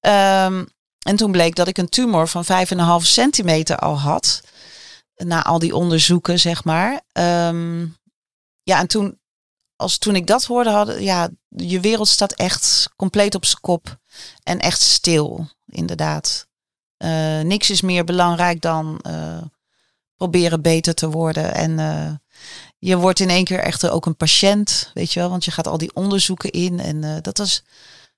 Ehm, 0.00 0.64
en 1.02 1.16
toen 1.16 1.32
bleek 1.32 1.54
dat 1.54 1.68
ik 1.68 1.78
een 1.78 1.88
tumor 1.88 2.28
van 2.28 2.44
5,5 2.44 3.06
centimeter 3.06 3.76
al 3.76 3.98
had. 3.98 4.40
Na 5.16 5.44
al 5.44 5.58
die 5.58 5.74
onderzoeken, 5.74 6.38
zeg 6.38 6.64
maar. 6.64 7.00
Ehm, 7.12 7.86
ja, 8.62 8.78
en 8.78 8.86
toen, 8.86 9.18
als 9.76 9.98
toen 9.98 10.14
ik 10.16 10.26
dat 10.26 10.44
hoorde, 10.44 10.70
hadden, 10.70 11.02
ja, 11.02 11.28
je 11.48 11.80
wereld 11.80 12.08
staat 12.08 12.32
echt 12.32 12.90
compleet 12.96 13.34
op 13.34 13.44
zijn 13.44 13.60
kop. 13.60 13.98
En 14.42 14.58
echt 14.58 14.80
stil, 14.80 15.48
inderdaad. 15.66 16.48
Eh, 16.96 17.40
niks 17.40 17.70
is 17.70 17.80
meer 17.80 18.04
belangrijk 18.04 18.60
dan 18.60 18.98
eh, 19.02 19.42
proberen 20.16 20.62
beter 20.62 20.94
te 20.94 21.10
worden. 21.10 21.54
En 21.54 21.78
eh, 21.78 22.12
je 22.80 22.96
wordt 22.96 23.20
in 23.20 23.30
één 23.30 23.44
keer 23.44 23.58
echt 23.58 23.88
ook 23.88 24.06
een 24.06 24.16
patiënt, 24.16 24.90
weet 24.94 25.12
je 25.12 25.20
wel. 25.20 25.30
Want 25.30 25.44
je 25.44 25.50
gaat 25.50 25.66
al 25.66 25.78
die 25.78 25.94
onderzoeken 25.94 26.50
in. 26.50 26.80
En 26.80 27.04
eh, 27.04 27.16
dat 27.22 27.38
was 27.38 27.62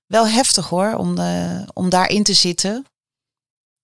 wel 0.05 0.27
heftig 0.27 0.69
hoor, 0.69 0.93
om, 0.95 1.17
eh, 1.17 1.61
om 1.73 1.89
daarin 1.89 2.23
te 2.23 2.33
zitten. 2.33 2.85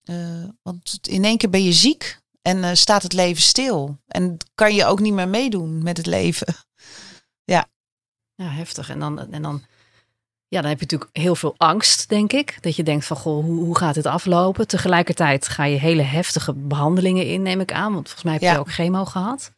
Eh, 0.04 0.44
want 0.62 1.00
in 1.02 1.24
één 1.26 1.38
keer 1.38 1.50
ben 1.50 1.64
je 1.64 1.74
ziek 1.74 2.20
en 2.42 2.78
staat 2.78 3.04
het 3.04 3.14
leven 3.14 3.42
stil. 3.42 3.98
En 4.08 4.38
kan 4.56 4.76
je 4.76 4.86
ook 4.86 5.00
niet 5.00 5.14
meer 5.14 5.28
meedoen 5.28 5.84
met 5.84 5.98
het 5.98 6.06
leven. 6.06 6.56
Ja, 8.42 8.50
heftig. 8.50 8.90
En 8.90 9.00
dan, 9.00 9.32
en 9.32 9.42
dan, 9.42 9.64
ja, 10.48 10.62
dan 10.62 10.70
heb 10.70 10.80
je 10.80 10.86
natuurlijk 10.86 11.18
heel 11.18 11.36
veel 11.36 11.54
angst, 11.58 12.10
denk 12.10 12.34
ik. 12.34 12.58
Dat 12.62 12.76
je 12.76 12.84
denkt 12.84 13.06
van, 13.06 13.18
goh, 13.18 13.44
hoe, 13.44 13.60
hoe 13.64 13.78
gaat 13.78 13.94
dit 13.94 14.06
aflopen? 14.06 14.68
Tegelijkertijd 14.68 15.48
ga 15.48 15.64
je 15.64 15.80
hele 15.80 16.02
heftige 16.02 16.54
behandelingen 16.54 17.26
in, 17.28 17.42
neem 17.42 17.60
ik 17.60 17.72
aan. 17.74 17.94
Want 17.94 18.04
volgens 18.04 18.24
mij 18.24 18.34
heb 18.34 18.42
Ja. 18.42 18.52
je 18.54 18.60
ook 18.60 18.72
chemo 18.72 19.06
gehad. 19.06 19.52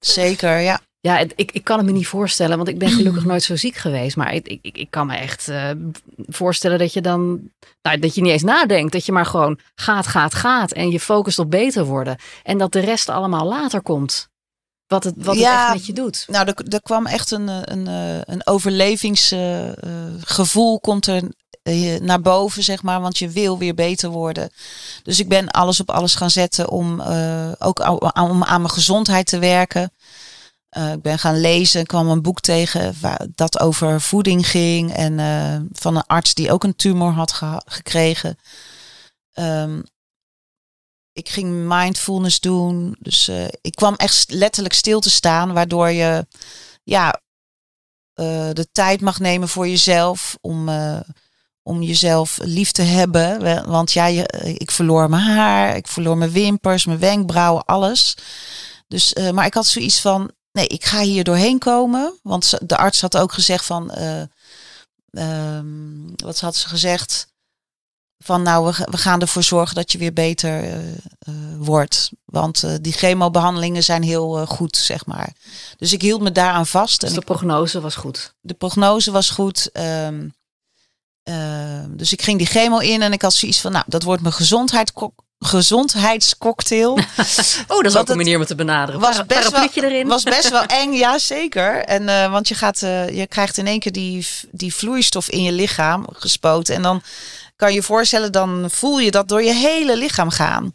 Zeker, 0.00 0.58
ja. 0.58 0.80
Ja, 1.00 1.18
ik, 1.18 1.52
ik 1.52 1.64
kan 1.64 1.76
het 1.76 1.86
me 1.86 1.92
niet 1.92 2.06
voorstellen, 2.06 2.56
want 2.56 2.68
ik 2.68 2.78
ben 2.78 2.90
gelukkig 2.90 3.24
nooit 3.32 3.42
zo 3.42 3.56
ziek 3.56 3.76
geweest. 3.76 4.16
Maar 4.16 4.34
ik, 4.34 4.46
ik, 4.46 4.76
ik 4.76 4.90
kan 4.90 5.06
me 5.06 5.16
echt 5.16 5.48
eh, 5.48 5.70
voorstellen 6.26 6.78
dat 6.78 6.92
je 6.92 7.00
dan, 7.00 7.50
nou, 7.82 7.98
dat 7.98 8.14
je 8.14 8.20
niet 8.20 8.32
eens 8.32 8.42
nadenkt. 8.42 8.92
Dat 8.92 9.06
je 9.06 9.12
maar 9.12 9.26
gewoon 9.26 9.58
gaat, 9.74 10.06
gaat, 10.06 10.34
gaat. 10.34 10.72
En 10.72 10.90
je 10.90 11.00
focust 11.00 11.38
op 11.38 11.50
beter 11.50 11.84
worden. 11.84 12.16
En 12.42 12.58
dat 12.58 12.72
de 12.72 12.80
rest 12.80 13.08
allemaal 13.08 13.46
later 13.46 13.82
komt. 13.82 14.28
Wat 14.86 15.04
het, 15.04 15.14
wat 15.16 15.38
Ja, 15.38 15.50
het 15.50 15.64
echt 15.64 15.74
met 15.74 15.86
je 15.86 15.92
doet. 15.92 16.24
Nou, 16.28 16.46
er, 16.46 16.54
er 16.68 16.82
kwam 16.82 17.06
echt 17.06 17.30
een, 17.30 17.48
eh, 17.48 17.60
een, 17.62 17.86
eh, 17.86 18.20
een 18.20 18.46
overlevingsgevoel 18.46 20.80
komt 20.80 21.06
er 21.06 21.22
naar 22.00 22.20
boven, 22.20 22.62
zeg 22.62 22.82
maar. 22.82 23.00
Want 23.00 23.18
je 23.18 23.28
wil 23.28 23.58
weer 23.58 23.74
beter 23.74 24.10
worden. 24.10 24.50
Dus 25.02 25.20
ik 25.20 25.28
ben 25.28 25.48
alles 25.50 25.80
op 25.80 25.90
alles 25.90 26.14
gaan 26.14 26.30
zetten 26.30 26.70
om 26.70 27.00
eh, 27.00 27.52
ook 27.58 27.80
aan- 27.80 28.30
om 28.30 28.44
aan 28.44 28.60
mijn 28.60 28.72
gezondheid 28.72 29.26
te 29.26 29.38
werken. 29.38 29.92
Eh, 30.68 30.92
ik 30.92 31.02
ben 31.02 31.18
gaan 31.18 31.40
lezen, 31.40 31.86
kwam 31.86 32.08
een 32.08 32.22
boek 32.22 32.40
tegen 32.40 32.94
waar 33.00 33.26
dat 33.34 33.60
over 33.60 34.00
voeding 34.00 34.48
ging. 34.48 34.92
En 34.94 35.18
eh, 35.18 35.60
van 35.72 35.96
een 35.96 36.06
arts 36.06 36.34
die 36.34 36.52
ook 36.52 36.64
een 36.64 36.76
tumor 36.76 37.12
had 37.12 37.32
gekregen. 37.66 38.38
Ehm, 39.32 39.80
ik 41.12 41.28
ging 41.28 41.68
mindfulness 41.68 42.40
doen. 42.40 42.96
Dus 42.98 43.28
eh, 43.28 43.44
ik 43.60 43.74
kwam 43.74 43.94
echt 43.94 44.30
letterlijk 44.30 44.74
stil 44.74 45.00
te 45.00 45.10
staan, 45.10 45.52
waardoor 45.52 45.88
je 45.90 46.26
ja, 46.82 47.20
eh, 48.14 48.50
de 48.52 48.68
tijd 48.72 49.00
mag 49.00 49.18
nemen 49.20 49.48
voor 49.48 49.68
jezelf. 49.68 50.38
Om, 50.40 50.68
eh, 50.68 51.00
om 51.66 51.82
jezelf 51.82 52.38
lief 52.42 52.70
te 52.72 52.82
hebben. 52.82 53.66
Want 53.68 53.92
ja, 53.92 54.06
je, 54.06 54.26
eh, 54.26 54.54
ik 54.54 54.70
verloor 54.70 55.10
mijn 55.10 55.22
haar, 55.22 55.76
ik 55.76 55.88
verloor 55.88 56.16
mijn 56.18 56.30
wimpers, 56.30 56.84
mijn 56.86 56.98
wenkbrauwen, 56.98 57.64
alles. 57.64 58.14
Dus, 58.88 59.12
eh, 59.12 59.30
maar 59.30 59.46
ik 59.46 59.54
had 59.54 59.66
zoiets 59.66 60.00
van, 60.00 60.30
nee, 60.52 60.66
ik 60.66 60.84
ga 60.84 61.00
hier 61.00 61.24
doorheen 61.24 61.58
komen. 61.58 62.18
Want 62.22 62.58
de 62.68 62.76
arts 62.76 63.00
had 63.00 63.16
ook 63.16 63.32
gezegd 63.32 63.64
van, 63.64 63.90
eh, 63.90 64.22
ehm, 65.10 65.66
wat 66.16 66.40
had 66.40 66.56
ze 66.56 66.68
gezegd? 66.68 67.26
Van 68.18 68.42
nou, 68.42 68.66
we, 68.66 68.72
ga- 68.72 68.86
we 68.90 68.96
gaan 68.96 69.20
ervoor 69.20 69.42
zorgen 69.42 69.74
dat 69.74 69.92
je 69.92 69.98
weer 69.98 70.12
beter 70.12 70.80
wordt. 71.58 72.10
Want 72.24 72.82
die 72.82 72.92
chemobehandelingen 72.92 73.82
zijn 73.82 74.02
heel 74.02 74.46
goed, 74.46 74.76
zeg 74.76 75.06
maar. 75.06 75.32
Dus 75.76 75.92
ik 75.92 76.02
hield 76.02 76.20
me 76.20 76.32
daaraan 76.32 76.66
vast. 76.66 77.00
Dus 77.00 77.08
En 77.08 77.14
de 77.14 77.20
ik- 77.20 77.26
prognose 77.26 77.80
was 77.80 77.94
goed. 77.94 78.34
de 78.40 78.54
prognose 78.54 79.10
was 79.10 79.30
goed. 79.30 79.70
ehm, 79.72 80.28
ehm, 81.26 81.96
dus 81.96 82.12
ik 82.12 82.22
ging 82.22 82.38
die 82.38 82.46
chemo 82.46 82.78
in 82.78 83.02
en 83.02 83.12
ik 83.12 83.22
had 83.22 83.34
zoiets 83.34 83.60
van, 83.60 83.72
nou, 83.72 83.84
dat 83.86 84.02
wordt 84.02 84.22
mijn 84.22 84.34
gezondheid 84.34 84.92
gezondheidscocktail. 85.38 86.92
Oh, 87.68 87.76
dat 87.82 87.84
is 87.84 87.96
ook 87.96 88.08
een 88.08 88.16
manier 88.16 88.34
om 88.34 88.40
het 88.40 88.48
te 88.48 88.54
benaderen. 88.54 89.00
was 89.00 89.26
best 89.26 89.50
wel- 89.50 89.68
erin. 89.74 90.08
was 90.08 90.22
best 90.22 90.50
wel 90.50 90.62
eng, 90.82 90.92
ja 90.92 91.18
zeker. 91.18 91.84
En, 91.84 92.08
eh, 92.08 92.30
want 92.30 92.48
je, 92.48 92.54
gaat, 92.54 92.82
eh, 92.82 93.08
je 93.16 93.26
krijgt 93.26 93.58
in 93.58 93.66
één 93.66 93.80
keer 93.80 93.92
die, 93.92 94.26
die 94.50 94.74
vloeistof 94.74 95.28
in 95.28 95.42
je 95.42 95.52
lichaam 95.52 96.06
gespoten. 96.12 96.74
En 96.74 96.82
dan 96.82 97.02
kan 97.56 97.68
je 97.68 97.74
je 97.74 97.82
voorstellen, 97.82 98.32
dan 98.32 98.66
voel 98.70 98.98
je 98.98 99.10
dat 99.10 99.28
door 99.28 99.42
je 99.42 99.52
hele 99.52 99.96
lichaam 99.96 100.30
gaan. 100.30 100.74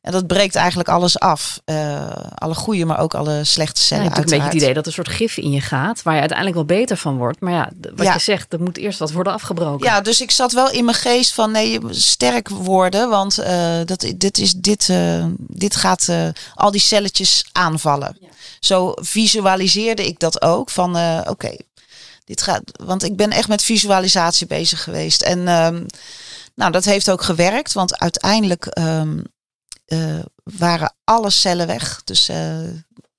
En 0.00 0.12
dat 0.12 0.26
breekt 0.26 0.54
eigenlijk 0.54 0.88
alles 0.88 1.18
af. 1.18 1.60
Eh, 1.64 2.10
alle 2.34 2.54
goede, 2.54 2.84
maar 2.84 2.98
ook 2.98 3.14
alle 3.14 3.44
slechte 3.44 3.80
Ja, 3.80 3.86
cellen 3.86 4.04
hebt 4.04 4.16
natuurlijk 4.16 4.42
een 4.42 4.50
beetje 4.50 4.58
het 4.58 4.62
idee 4.62 4.74
dat 4.74 4.82
er 4.82 4.98
een 4.98 5.04
soort 5.04 5.16
gif 5.16 5.36
in 5.36 5.50
je 5.50 5.60
gaat, 5.60 6.02
waar 6.02 6.14
je 6.14 6.20
uiteindelijk 6.20 6.56
wel 6.58 6.78
beter 6.78 6.96
van 6.96 7.16
wordt. 7.16 7.40
Maar 7.40 7.52
ja, 7.52 7.70
wat 7.94 8.06
Ja. 8.06 8.12
je 8.12 8.18
zegt, 8.18 8.52
er 8.52 8.60
moet 8.60 8.76
eerst 8.76 8.98
wat 8.98 9.12
worden 9.12 9.32
afgebroken. 9.32 9.86
Ja, 9.86 10.00
dus 10.00 10.20
ik 10.20 10.30
zat 10.30 10.52
wel 10.52 10.70
in 10.70 10.84
mijn 10.84 10.96
geest 10.96 11.34
van 11.34 11.50
nee, 11.50 11.78
sterk 11.90 12.48
worden, 12.48 13.08
want 13.08 13.38
eh, 13.38 13.78
dat, 13.84 14.12
dit, 14.16 14.38
is, 14.38 14.52
dit, 14.52 14.88
eh, 14.88 15.24
dit 15.38 15.76
gaat 15.76 16.08
al 16.54 16.70
die 16.70 16.80
celletjes 16.80 17.48
aanvallen. 17.52 18.18
Zo 18.60 18.92
visualiseerde 18.94 20.06
ik 20.06 20.18
dat 20.18 20.42
ook 20.42 20.70
van 20.70 20.96
oké, 21.28 21.56
dit 22.24 22.42
gaat, 22.42 22.62
want 22.84 23.04
ik 23.04 23.16
ben 23.16 23.30
echt 23.30 23.48
met 23.48 23.62
visualisatie 23.62 24.46
bezig 24.46 24.82
geweest. 24.82 25.22
En 25.22 25.48
ehm, 25.48 25.84
nou, 26.54 26.72
dat 26.72 26.84
heeft 26.84 27.10
ook 27.10 27.22
gewerkt, 27.22 27.72
want 27.72 27.98
uiteindelijk 27.98 28.66
ehm, 28.66 29.18
eh, 29.90 30.18
waren 30.42 30.94
alle 31.04 31.30
cellen 31.30 31.66
weg. 31.66 32.04
Dus 32.04 32.28
eh, 32.28 32.62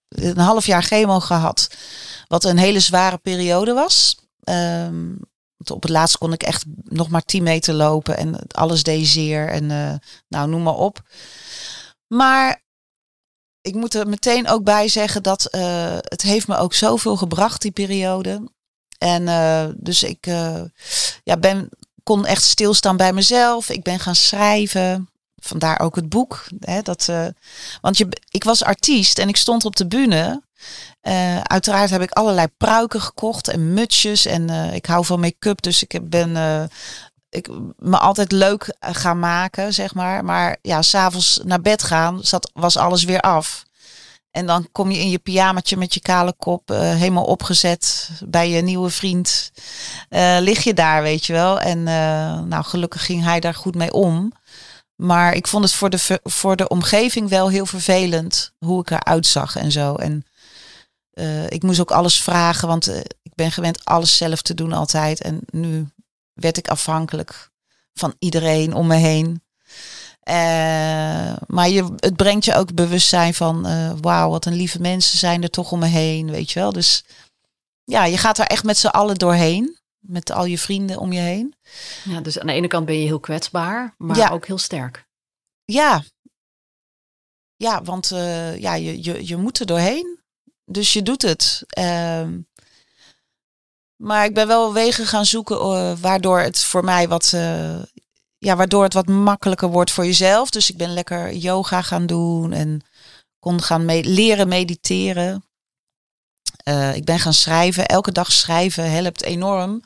een 0.08 0.38
half 0.38 0.66
jaar 0.66 0.84
chemo 0.84 1.20
gehad, 1.20 1.70
wat 2.28 2.44
een 2.44 2.58
hele 2.58 2.80
zware 2.80 3.18
periode 3.18 3.74
was. 3.74 4.18
Ehm, 4.44 5.16
op 5.72 5.82
het 5.82 5.92
laatst 5.92 6.18
kon 6.18 6.34
ik 6.34 6.44
echt 6.44 6.64
nog 6.84 7.10
maar 7.10 7.22
10 7.22 7.44
meter 7.44 7.74
lopen 7.74 8.18
en 8.18 8.48
alles 8.48 8.84
deed 8.84 9.08
zeer 9.08 9.48
en 9.50 9.72
eh, 9.72 9.94
nou 10.28 10.50
noem 10.50 10.64
maar 10.64 10.78
op. 10.78 11.02
Maar 12.08 12.64
ik 13.62 13.76
moet 13.76 13.94
er 13.94 14.08
meteen 14.08 14.48
ook 14.48 14.64
bij 14.64 14.88
zeggen 14.88 15.24
dat 15.24 15.48
het 16.04 16.22
heeft 16.22 16.48
me 16.48 16.58
ook 16.58 16.74
zoveel 16.74 17.18
gebracht 17.18 17.62
die 17.62 17.72
periode. 17.72 18.50
En 18.98 19.26
dus 19.78 20.04
ik 20.04 20.26
ja, 21.24 21.38
ben, 21.40 21.70
kon 22.04 22.26
echt 22.26 22.44
stilstaan 22.44 22.98
bij 22.98 23.14
mezelf. 23.14 23.70
Ik 23.70 23.84
ben 23.84 24.00
gaan 24.00 24.16
schrijven. 24.16 25.11
Vandaar 25.44 25.80
ook 25.80 25.96
het 25.96 26.10
boek. 26.10 26.44
Hè, 26.60 26.82
dat, 26.82 27.08
eh, 27.10 27.26
want 27.82 27.98
je, 27.98 28.08
ik 28.30 28.44
was 28.44 28.64
artiest 28.64 29.20
en 29.20 29.30
ik 29.30 29.38
stond 29.38 29.66
op 29.66 29.76
de 29.76 29.88
bühne. 29.88 30.42
Eh, 31.02 31.42
uiteraard 31.42 31.90
heb 31.90 32.02
ik 32.02 32.12
allerlei 32.12 32.48
pruiken 32.58 33.02
gekocht 33.02 33.48
en 33.48 33.74
mutsjes. 33.74 34.26
En 34.26 34.50
eh, 34.50 34.74
ik 34.74 34.86
hou 34.86 35.06
van 35.06 35.20
make-up, 35.20 35.62
dus 35.62 35.84
ik 35.84 36.10
ben 36.10 36.70
ik, 37.30 37.50
me 37.78 37.98
altijd 37.98 38.32
leuk 38.32 38.76
gaan 38.80 39.20
maken, 39.20 39.74
zeg 39.74 39.94
maar. 39.94 40.26
Maar 40.26 40.58
ja, 40.62 40.82
s'avonds 40.82 41.40
naar 41.44 41.62
bed 41.62 41.84
gaan 41.84 42.20
zat, 42.24 42.52
was 42.54 42.78
alles 42.78 43.04
weer 43.04 43.22
af. 43.22 43.64
En 44.32 44.46
dan 44.46 44.68
kom 44.72 44.92
je 44.92 45.00
in 45.00 45.10
je 45.10 45.20
pyjamaatje 45.20 45.78
met 45.78 45.94
je 45.94 46.00
kale 46.00 46.34
kop, 46.38 46.70
helemaal 46.70 47.24
opgezet 47.24 48.10
bij 48.26 48.50
je 48.50 48.62
nieuwe 48.62 48.90
vriend. 48.90 49.52
Lig 50.40 50.64
je 50.64 50.74
daar, 50.74 51.02
weet 51.02 51.26
je 51.26 51.34
wel. 51.34 51.60
En 51.60 51.84
nou, 52.48 52.64
gelukkig 52.64 53.06
ging 53.06 53.24
hij 53.24 53.40
daar 53.40 53.54
goed 53.54 53.76
mee 53.76 53.94
om. 53.94 54.34
Maar 55.02 55.34
ik 55.34 55.48
vond 55.48 55.64
het 55.64 55.74
voor 55.74 55.90
de, 55.90 56.20
voor 56.24 56.56
de 56.56 56.68
omgeving 56.68 57.30
wel 57.30 57.50
heel 57.50 57.66
vervelend 57.66 58.54
hoe 58.60 58.82
ik 58.82 58.92
eruit 58.92 59.28
zag 59.28 59.56
en 59.56 59.72
zo. 59.72 59.96
En 59.96 60.26
eh, 61.12 61.50
ik 61.50 61.64
moest 61.64 61.80
ook 61.80 61.92
alles 61.92 62.22
vragen, 62.24 62.68
want 62.68 62.88
eh, 62.88 63.00
ik 63.00 63.36
ben 63.36 63.52
gewend 63.52 63.86
alles 63.86 64.18
zelf 64.18 64.42
te 64.42 64.54
doen 64.54 64.74
altijd. 64.74 65.22
En 65.22 65.40
nu 65.50 65.88
werd 66.34 66.58
ik 66.58 66.68
afhankelijk 66.68 67.50
van 67.94 68.16
iedereen 68.20 68.74
om 68.74 68.88
me 68.88 68.96
heen. 68.96 69.44
Eh, 70.20 71.34
maar 71.48 71.70
je, 71.70 71.94
het 71.98 72.16
brengt 72.16 72.46
je 72.46 72.56
ook 72.56 72.74
bewustzijn 72.74 73.34
van, 73.34 73.68
wauw, 74.02 74.30
wat 74.30 74.46
een 74.46 74.56
lieve 74.56 74.82
mensen 74.82 75.18
zijn 75.18 75.44
er 75.44 75.50
toch 75.50 75.72
om 75.72 75.80
me 75.80 75.88
heen, 75.88 76.32
weet 76.32 76.52
je 76.52 76.60
wel. 76.60 76.72
Dus 76.72 77.04
ja, 77.84 78.06
je 78.06 78.18
gaat 78.18 78.38
er 78.38 78.46
echt 78.46 78.64
met 78.64 78.78
z'n 78.78 78.88
allen 78.88 79.16
doorheen, 79.16 79.78
met 80.02 80.32
al 80.32 80.46
je 80.46 80.58
vrienden 80.58 80.98
om 81.00 81.12
je 81.14 81.20
heen. 81.20 81.56
Ja, 82.04 82.22
dus 82.22 82.40
aan 82.40 82.48
de 82.48 82.54
ene 82.54 82.68
kant 82.68 82.86
ben 82.86 83.00
je 83.00 83.06
heel 83.06 83.20
kwetsbaar, 83.20 83.96
maar 83.98 84.18
Ja. 84.18 84.30
ook 84.30 84.46
heel 84.46 84.58
sterk. 84.58 85.06
Ja, 85.66 86.04
ja 87.56 87.84
want 87.84 88.12
eh, 88.12 88.58
ja, 88.60 88.74
je, 88.76 89.04
je, 89.04 89.28
je 89.28 89.38
moet 89.38 89.60
er 89.60 89.66
doorheen. 89.66 90.20
Dus 90.66 90.94
je 90.94 91.02
doet 91.02 91.22
het. 91.22 91.64
Ehm, 91.68 92.40
maar 93.96 94.26
ik 94.26 94.34
ben 94.34 94.48
wel 94.48 94.74
wegen 94.74 95.06
gaan 95.06 95.26
zoeken 95.26 95.56
eh, 95.60 95.94
waardoor 95.98 96.40
het 96.40 96.64
voor 96.64 96.84
mij 96.84 97.08
wat, 97.08 97.32
eh, 97.34 97.82
ja, 98.38 98.56
waardoor 98.56 98.84
het 98.84 98.94
wat 98.94 99.08
makkelijker 99.08 99.70
wordt 99.70 99.92
voor 99.92 100.06
jezelf. 100.06 100.50
Dus 100.50 100.70
ik 100.70 100.78
ben 100.78 100.94
lekker 100.94 101.34
yoga 101.34 101.82
gaan 101.82 102.06
doen 102.06 102.52
en 102.52 102.82
kon 103.40 103.62
gaan 103.62 103.86
me- 103.86 104.04
leren 104.04 104.48
mediteren. 104.48 105.44
Eh, 106.64 106.96
ik 106.96 107.06
ben 107.06 107.20
gaan 107.20 107.34
schrijven. 107.34 107.86
Elke 107.86 108.12
dag 108.12 108.32
schrijven 108.32 108.92
helpt 108.92 109.24
enorm 109.24 109.84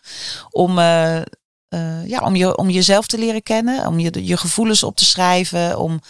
om, 0.49 0.79
eh, 0.79 1.17
eh, 1.17 2.07
ja, 2.07 2.19
om, 2.19 2.35
je, 2.35 2.57
om 2.57 2.69
jezelf 2.69 3.07
te 3.07 3.17
leren 3.17 3.43
kennen, 3.43 3.87
om 3.87 3.99
je, 3.99 4.25
je 4.25 4.37
gevoelens 4.37 4.83
op 4.83 4.95
te 4.95 5.05
schrijven. 5.05 5.79
Om, 5.79 6.01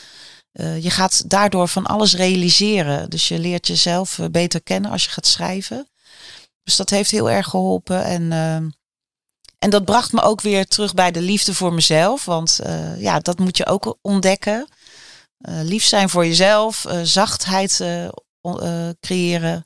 je 0.80 0.90
gaat 0.90 1.30
daardoor 1.30 1.68
van 1.68 1.86
alles 1.86 2.16
realiseren. 2.16 3.10
Dus 3.10 3.28
je 3.28 3.40
leert 3.40 3.68
jezelf 3.68 4.20
beter 4.32 4.62
kennen 4.64 4.92
als 4.92 5.04
je 5.04 5.10
gaat 5.10 5.28
schrijven. 5.28 5.90
Dus 6.64 6.76
dat 6.76 6.90
heeft 6.90 7.12
heel 7.12 7.30
erg 7.30 7.48
geholpen. 7.48 8.04
En, 8.04 8.32
eh, 8.32 8.56
en 9.60 9.70
dat 9.70 9.86
bracht 9.86 10.12
me 10.12 10.22
ook 10.22 10.42
weer 10.42 10.66
terug 10.66 10.94
bij 10.94 11.12
de 11.12 11.22
liefde 11.22 11.54
voor 11.54 11.74
mezelf. 11.74 12.26
Want 12.26 12.60
ja, 12.98 13.20
dat 13.20 13.40
moet 13.40 13.58
je 13.58 13.66
ook 13.66 13.98
ontdekken. 14.02 14.68
Lief 15.48 15.84
zijn 15.84 16.10
voor 16.10 16.26
jezelf, 16.26 16.86
zachtheid 17.04 17.84
creëren 19.00 19.66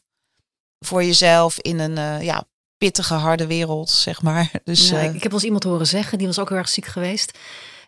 voor 0.79 1.03
jezelf 1.03 1.59
in 1.59 1.79
een 1.79 1.97
eh, 1.97 2.21
ja, 2.21 2.43
pittige, 2.77 3.13
harde 3.13 3.47
wereld, 3.47 3.89
zeg 3.89 4.21
maar. 4.21 4.51
Dus 4.63 4.89
Ja, 4.89 4.97
eh, 4.97 5.05
ik, 5.05 5.13
heb 5.13 5.21
wel 5.23 5.33
eens 5.33 5.43
iemand 5.43 5.63
horen 5.63 5.87
zeggen, 5.87 6.17
die 6.17 6.27
was 6.27 6.39
ook 6.39 6.49
heel 6.49 6.57
erg 6.57 6.69
ziek 6.69 6.85
geweest. 6.85 7.37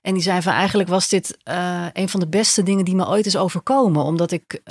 En 0.02 0.14
die 0.14 0.24
zei 0.24 0.42
van 0.42 0.54
eigenlijk 0.54 0.90
was 0.90 1.10
dit 1.10 1.38
eh, 1.44 1.86
een 1.94 2.10
van 2.10 2.20
de 2.20 2.28
beste 2.28 2.64
dingen 2.64 2.86
die 2.86 2.96
me 2.96 3.08
ooit 3.08 3.26
is 3.26 3.38
overkomen. 3.38 4.04
Omdat 4.04 4.32
ik 4.32 4.62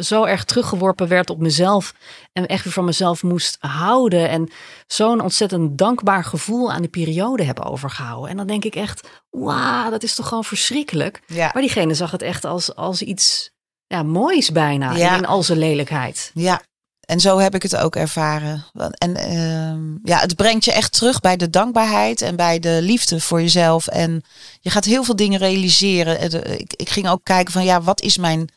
zo 0.00 0.24
erg 0.24 0.44
teruggeworpen 0.44 1.08
werd 1.08 1.30
op 1.30 1.38
mezelf. 1.38 1.94
En 2.32 2.46
echt 2.46 2.64
weer 2.64 2.72
van 2.72 2.84
mezelf 2.84 3.22
moest 3.22 3.56
houden. 3.60 4.28
En 4.28 4.50
zo'n 4.86 5.20
ontzettend 5.20 5.78
dankbaar 5.78 6.24
gevoel 6.24 6.72
aan 6.72 6.80
die 6.80 6.90
periode 6.90 7.44
heb 7.44 7.60
overgehouden. 7.60 8.30
En 8.30 8.36
dan 8.36 8.46
denk 8.46 8.64
ik 8.64 8.74
echt, 8.74 9.08
wauw, 9.30 9.90
dat 9.90 10.02
is 10.02 10.14
toch 10.14 10.28
gewoon 10.28 10.44
verschrikkelijk. 10.44 11.22
ja. 11.26 11.50
Maar 11.52 11.62
diegene 11.62 11.94
zag 11.94 12.10
het 12.10 12.22
echt 12.22 12.44
als, 12.44 12.74
als 12.74 13.02
iets 13.02 13.50
ja, 13.86 14.02
moois 14.02 14.52
bijna. 14.52 14.92
Ja. 14.92 15.16
In 15.16 15.26
al 15.26 15.42
zijn 15.42 15.58
lelijkheid. 15.58 16.30
Ja, 16.34 16.62
en 17.06 17.20
zo 17.20 17.38
heb 17.38 17.54
ik 17.54 17.62
het 17.62 17.76
ook 17.76 17.96
ervaren. 17.96 18.64
En 18.98 19.16
ehm, 19.16 19.96
ja, 20.02 20.18
het 20.18 20.36
brengt 20.36 20.64
je 20.64 20.72
echt 20.72 20.92
terug 20.92 21.20
bij 21.20 21.36
de 21.36 21.50
dankbaarheid 21.50 22.22
en 22.22 22.36
bij 22.36 22.58
de 22.58 22.78
liefde 22.82 23.20
voor 23.20 23.40
jezelf. 23.40 23.86
En 23.86 24.22
je 24.60 24.70
gaat 24.70 24.84
heel 24.84 25.04
veel 25.04 25.16
dingen 25.16 25.38
realiseren. 25.38 26.18
En, 26.18 26.44
eh, 26.44 26.52
Ik, 26.52 26.72
ik 26.72 26.88
ging 26.88 27.08
ook 27.08 27.24
kijken 27.24 27.52
van 27.52 27.64
ja, 27.64 27.82
wat 27.82 28.00
is 28.00 28.16
mijn 28.16 28.48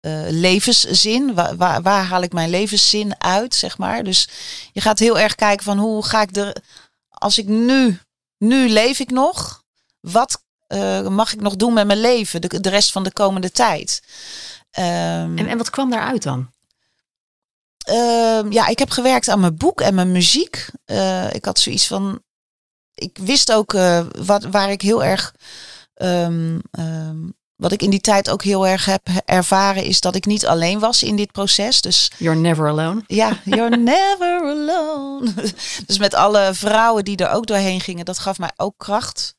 eh, 0.00 0.20
levenszin? 0.28 1.34
Waar, 1.56 2.04
haal 2.04 2.22
ik 2.22 2.32
mijn 2.32 2.50
levenszin 2.50 3.22
uit, 3.22 3.54
zeg 3.54 3.78
maar? 3.78 4.04
Dus 4.04 4.28
je 4.72 4.80
gaat 4.80 4.98
heel 4.98 5.18
erg 5.18 5.34
kijken 5.34 5.64
van 5.64 5.78
hoe 5.78 6.04
ga 6.04 6.22
ik 6.22 6.36
er, 6.36 6.56
als 7.08 7.38
ik 7.38 7.46
nu, 7.46 7.98
nu 8.38 8.68
leef 8.68 8.98
ik 8.98 9.10
nog, 9.10 9.62
wat 10.00 10.42
eh, 10.66 11.08
mag 11.08 11.32
ik 11.32 11.40
nog 11.40 11.56
doen 11.56 11.72
met 11.72 11.86
mijn 11.86 12.00
leven, 12.00 12.40
de, 12.40 12.60
de 12.60 12.70
rest 12.70 12.92
van 12.92 13.02
de 13.02 13.12
komende 13.12 13.50
tijd? 13.50 14.02
Ehm, 14.70 15.38
En, 15.38 15.46
en 15.48 15.58
wat 15.58 15.70
kwam 15.70 15.90
daaruit 15.90 16.22
dan? 16.22 16.50
Ehm, 17.82 18.52
ja, 18.52 18.66
ik 18.66 18.78
heb 18.78 18.90
gewerkt 18.90 19.28
aan 19.28 19.40
mijn 19.40 19.56
boek 19.56 19.80
en 19.80 19.94
mijn 19.94 20.12
muziek. 20.12 20.66
Eh, 20.84 21.32
ik 21.34 21.44
had 21.44 21.58
zoiets 21.58 21.86
van. 21.86 22.22
Ik 22.94 23.18
wist 23.20 23.52
ook 23.52 23.74
eh, 23.74 24.06
wat, 24.18 24.44
waar 24.44 24.70
ik 24.70 24.80
heel 24.82 25.04
erg. 25.04 25.34
ehm, 25.94 26.58
ehm, 26.70 27.16
wat 27.56 27.72
ik 27.72 27.82
in 27.82 27.90
die 27.90 28.00
tijd 28.00 28.30
ook 28.30 28.42
heel 28.42 28.66
erg 28.66 28.84
heb 28.84 29.08
ervaren, 29.24 29.84
is 29.84 30.00
dat 30.00 30.14
ik 30.14 30.26
niet 30.26 30.46
alleen 30.46 30.78
was 30.78 31.02
in 31.02 31.16
dit 31.16 31.32
proces. 31.32 31.80
Dus 31.80 32.10
You're 32.18 32.40
never 32.40 32.68
alone. 32.68 33.02
ja, 33.06 33.38
you're 33.44 33.76
never 33.92 34.40
alone. 34.42 35.32
Dus 35.86 35.98
met 35.98 36.14
alle 36.14 36.50
vrouwen 36.54 37.04
die 37.04 37.16
er 37.16 37.30
ook 37.30 37.46
doorheen 37.46 37.80
gingen, 37.80 38.04
dat 38.04 38.18
gaf 38.18 38.38
mij 38.38 38.50
ook 38.56 38.74
kracht. 38.76 39.34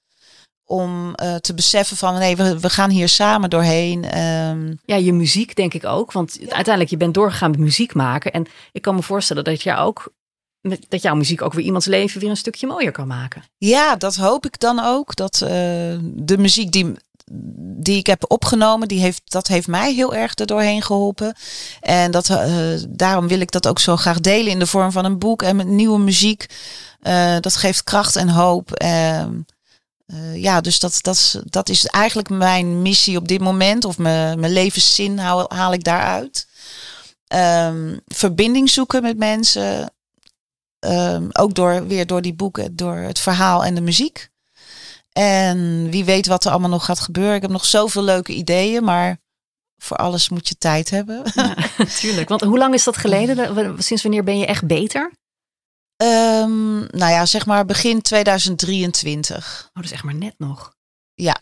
Om 0.73 1.15
eh, 1.15 1.35
te 1.35 1.53
beseffen 1.53 1.97
van 1.97 2.13
nee, 2.13 2.35
we, 2.35 2.59
we 2.59 2.69
gaan 2.69 2.89
hier 2.89 3.09
samen 3.09 3.49
doorheen. 3.49 4.03
Ehm, 4.03 4.73
Ja, 4.85 4.95
je 4.95 5.13
muziek 5.13 5.55
denk 5.55 5.73
ik 5.73 5.85
ook. 5.85 6.11
Want 6.11 6.37
uiteindelijk, 6.39 6.89
je 6.89 6.97
bent 6.97 7.13
doorgegaan 7.13 7.51
met 7.51 7.59
muziek 7.59 7.93
maken. 7.93 8.31
En 8.31 8.45
ik 8.71 8.81
kan 8.81 8.95
me 8.95 9.01
voorstellen 9.01 9.43
dat, 9.43 9.61
jou 9.61 9.79
ook, 9.79 10.13
dat 10.89 11.01
jouw 11.01 11.15
muziek 11.15 11.41
ook 11.41 11.53
weer 11.53 11.65
iemands 11.65 11.85
leven 11.85 12.19
weer 12.19 12.29
een 12.29 12.37
stukje 12.37 12.67
mooier 12.67 12.91
kan 12.91 13.07
maken. 13.07 13.43
Ja, 13.57 13.95
dat 13.95 14.15
hoop 14.15 14.45
ik 14.45 14.59
dan 14.59 14.79
ook. 14.79 15.15
Dat 15.15 15.33
eh, 15.41 15.49
de 16.01 16.37
muziek 16.37 16.71
die, 16.71 16.93
die 17.81 17.97
ik 17.97 18.07
heb 18.07 18.31
opgenomen, 18.31 18.87
die 18.87 18.99
heeft, 18.99 19.21
dat 19.25 19.47
heeft 19.47 19.67
mij 19.67 19.93
heel 19.93 20.15
erg 20.15 20.39
er 20.39 20.45
doorheen 20.45 20.81
geholpen. 20.81 21.35
En 21.81 22.11
dat, 22.11 22.29
eh, 22.29 22.47
daarom 22.89 23.27
wil 23.27 23.39
ik 23.39 23.51
dat 23.51 23.67
ook 23.67 23.79
zo 23.79 23.95
graag 23.95 24.19
delen 24.19 24.51
in 24.51 24.59
de 24.59 24.67
vorm 24.67 24.91
van 24.91 25.05
een 25.05 25.19
boek 25.19 25.41
en 25.41 25.55
met 25.55 25.67
nieuwe 25.67 25.99
muziek. 25.99 26.45
Dat 27.39 27.55
geeft 27.55 27.83
kracht 27.83 28.15
en 28.15 28.29
hoop. 28.29 28.71
Ehm, 28.71 29.31
eh, 30.05 30.35
ja, 30.41 30.61
dus 30.61 30.79
dat, 30.79 30.97
dat, 31.01 31.41
dat 31.45 31.69
is 31.69 31.85
eigenlijk 31.85 32.29
mijn 32.29 32.81
missie 32.81 33.17
op 33.17 33.27
dit 33.27 33.41
moment. 33.41 33.85
Of 33.85 33.97
mijn, 33.97 34.39
mijn 34.39 34.53
levenszin 34.53 35.17
haal, 35.17 35.45
haal 35.49 35.73
ik 35.73 35.83
daaruit. 35.83 36.47
Ehm, 37.27 37.97
verbinding 38.05 38.69
zoeken 38.69 39.01
met 39.01 39.17
mensen. 39.17 39.93
Ehm, 40.79 41.27
ook 41.31 41.53
door, 41.55 41.87
weer 41.87 42.07
door 42.07 42.21
die 42.21 42.33
boeken, 42.33 42.75
door 42.75 42.95
het 42.95 43.19
verhaal 43.19 43.65
en 43.65 43.75
de 43.75 43.81
muziek. 43.81 44.29
En 45.11 45.89
wie 45.89 46.05
weet 46.05 46.27
wat 46.27 46.45
er 46.45 46.51
allemaal 46.51 46.69
nog 46.69 46.85
gaat 46.85 46.99
gebeuren. 46.99 47.35
Ik 47.35 47.41
heb 47.41 47.51
nog 47.51 47.65
zoveel 47.65 48.03
leuke 48.03 48.33
ideeën, 48.33 48.83
maar 48.83 49.17
voor 49.77 49.97
alles 49.97 50.29
moet 50.29 50.47
je 50.47 50.57
tijd 50.57 50.89
hebben. 50.89 51.23
Tuurlijk. 51.99 52.29
Want 52.29 52.41
hoe 52.41 52.57
lang 52.57 52.73
is 52.73 52.83
dat 52.83 52.97
geleden? 52.97 53.35
De- 53.35 53.73
Sinds 53.77 54.03
wanneer 54.03 54.23
ben 54.23 54.37
je 54.37 54.45
echt 54.45 54.65
beter? 54.67 55.11
Ehm, 56.03 56.79
nou 56.79 57.11
ja, 57.11 57.25
zeg 57.25 57.45
maar 57.45 57.65
begin 57.65 58.01
2023. 58.01 59.63
Oh, 59.67 59.73
dat 59.73 59.83
is 59.83 59.91
echt 59.91 60.03
maar 60.03 60.15
net 60.15 60.33
nog. 60.37 60.75
Ja. 61.13 61.41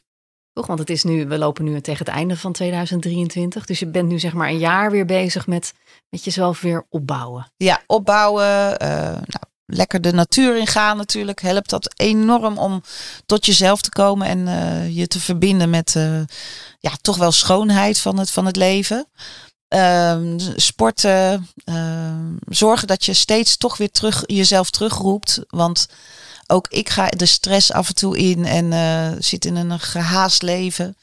Toch? 0.53 0.67
Want 0.67 0.79
het 0.79 0.89
is 0.89 1.03
nu, 1.03 1.27
we 1.27 1.37
lopen 1.37 1.63
nu 1.63 1.81
tegen 1.81 2.05
het 2.05 2.15
einde 2.15 2.37
van 2.37 2.51
2023. 2.51 3.65
Dus 3.65 3.79
je 3.79 3.87
bent 3.87 4.09
nu 4.09 4.19
zeg 4.19 4.33
maar 4.33 4.49
een 4.49 4.57
jaar 4.57 4.91
weer 4.91 5.05
bezig 5.05 5.47
met, 5.47 5.73
met 6.09 6.23
jezelf 6.23 6.61
weer 6.61 6.85
opbouwen. 6.89 7.51
Ja, 7.57 7.81
opbouwen. 7.87 8.79
eh, 8.79 8.89
nou, 9.11 9.43
lekker 9.65 10.01
de 10.01 10.13
natuur 10.13 10.57
ingaan 10.57 10.97
natuurlijk. 10.97 11.41
Helpt 11.41 11.69
dat 11.69 11.93
enorm 11.99 12.57
om 12.57 12.83
tot 13.25 13.45
jezelf 13.45 13.81
te 13.81 13.89
komen 13.89 14.27
en 14.27 14.47
eh, 14.47 14.95
je 14.95 15.07
te 15.07 15.19
verbinden 15.19 15.69
met 15.69 15.95
eh, 15.95 16.21
ja, 16.79 16.91
toch 17.01 17.17
wel 17.17 17.31
schoonheid 17.31 17.99
van 17.99 18.19
het, 18.19 18.31
van 18.31 18.45
het 18.45 18.55
leven. 18.55 19.07
Ehm, 19.71 20.39
sporten. 20.55 21.47
ehm, 21.65 22.35
zorgen 22.49 22.87
dat 22.87 23.05
je 23.05 23.13
steeds 23.13 23.57
toch 23.57 23.77
weer 23.77 23.91
terug 23.91 24.23
jezelf 24.25 24.69
terugroept. 24.69 25.39
Want 25.49 25.87
ook 26.47 26.67
ik 26.69 26.89
ga 26.89 27.07
de 27.07 27.25
stress 27.25 27.71
af 27.71 27.87
en 27.87 27.95
toe 27.95 28.17
in 28.17 28.45
en 28.45 28.73
eh, 28.73 29.11
zit 29.19 29.45
in 29.45 29.55
een 29.55 29.79
gehaast 29.79 30.41
leven. 30.41 30.97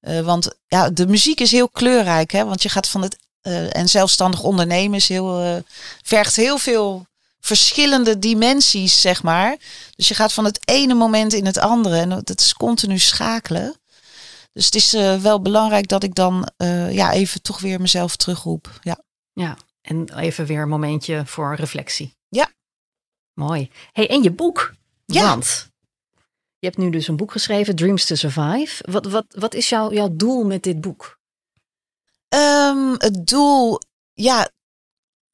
Eh, 0.00 0.20
want 0.20 0.50
ja, 0.66 0.90
de 0.90 1.06
muziek 1.06 1.40
is 1.40 1.50
heel 1.50 1.68
kleurrijk, 1.68 2.30
hè? 2.30 2.44
Want 2.44 2.62
je 2.62 2.68
gaat 2.68 2.88
van 2.88 3.02
het 3.02 3.18
eh, 3.40 3.76
en 3.76 3.88
zelfstandig 3.88 4.42
ondernemen 4.42 4.96
is 4.98 5.08
heel, 5.08 5.62
vergt 6.02 6.36
heel 6.36 6.58
veel 6.58 7.06
verschillende 7.40 8.18
dimensies, 8.18 9.00
zeg 9.00 9.22
maar. 9.22 9.56
Dus 9.96 10.08
je 10.08 10.14
gaat 10.14 10.32
van 10.32 10.44
het 10.44 10.60
ene 10.64 10.94
moment 10.94 11.32
in 11.32 11.46
het 11.46 11.58
andere 11.58 11.96
en 11.96 12.08
dat 12.08 12.40
is 12.40 12.54
continu 12.54 12.98
schakelen. 12.98 13.79
Dus 14.52 14.64
het 14.64 14.74
is 14.74 14.94
eh, 14.94 15.16
wel 15.16 15.40
belangrijk 15.40 15.88
dat 15.88 16.02
ik 16.02 16.14
dan 16.14 16.48
eh, 16.56 16.92
ja, 16.92 17.12
even 17.12 17.42
toch 17.42 17.60
weer 17.60 17.80
mezelf 17.80 18.16
terugroep. 18.16 18.78
Ja. 18.80 18.98
Ja. 19.32 19.56
En 19.80 20.14
even 20.16 20.46
weer 20.46 20.62
een 20.62 20.68
momentje 20.68 21.26
voor 21.26 21.54
reflectie. 21.54 22.16
Ja. 22.28 22.50
Mooi. 23.34 23.70
Hey, 23.92 24.08
en 24.08 24.22
je 24.22 24.30
boek. 24.30 24.74
Ja. 25.06 25.28
Want 25.28 25.70
je 26.58 26.66
hebt 26.66 26.78
nu 26.78 26.90
dus 26.90 27.08
een 27.08 27.16
boek 27.16 27.32
geschreven, 27.32 27.76
Dreams 27.76 28.06
to 28.06 28.14
Survive. 28.14 28.84
Wat, 28.90 29.06
wat, 29.06 29.24
wat 29.28 29.54
is 29.54 29.68
jouw, 29.68 29.92
jouw 29.92 30.08
doel 30.12 30.44
met 30.44 30.62
dit 30.62 30.80
boek? 30.80 31.18
Ehm, 32.28 32.92
het 32.98 33.26
doel, 33.26 33.80
ja, 34.12 34.50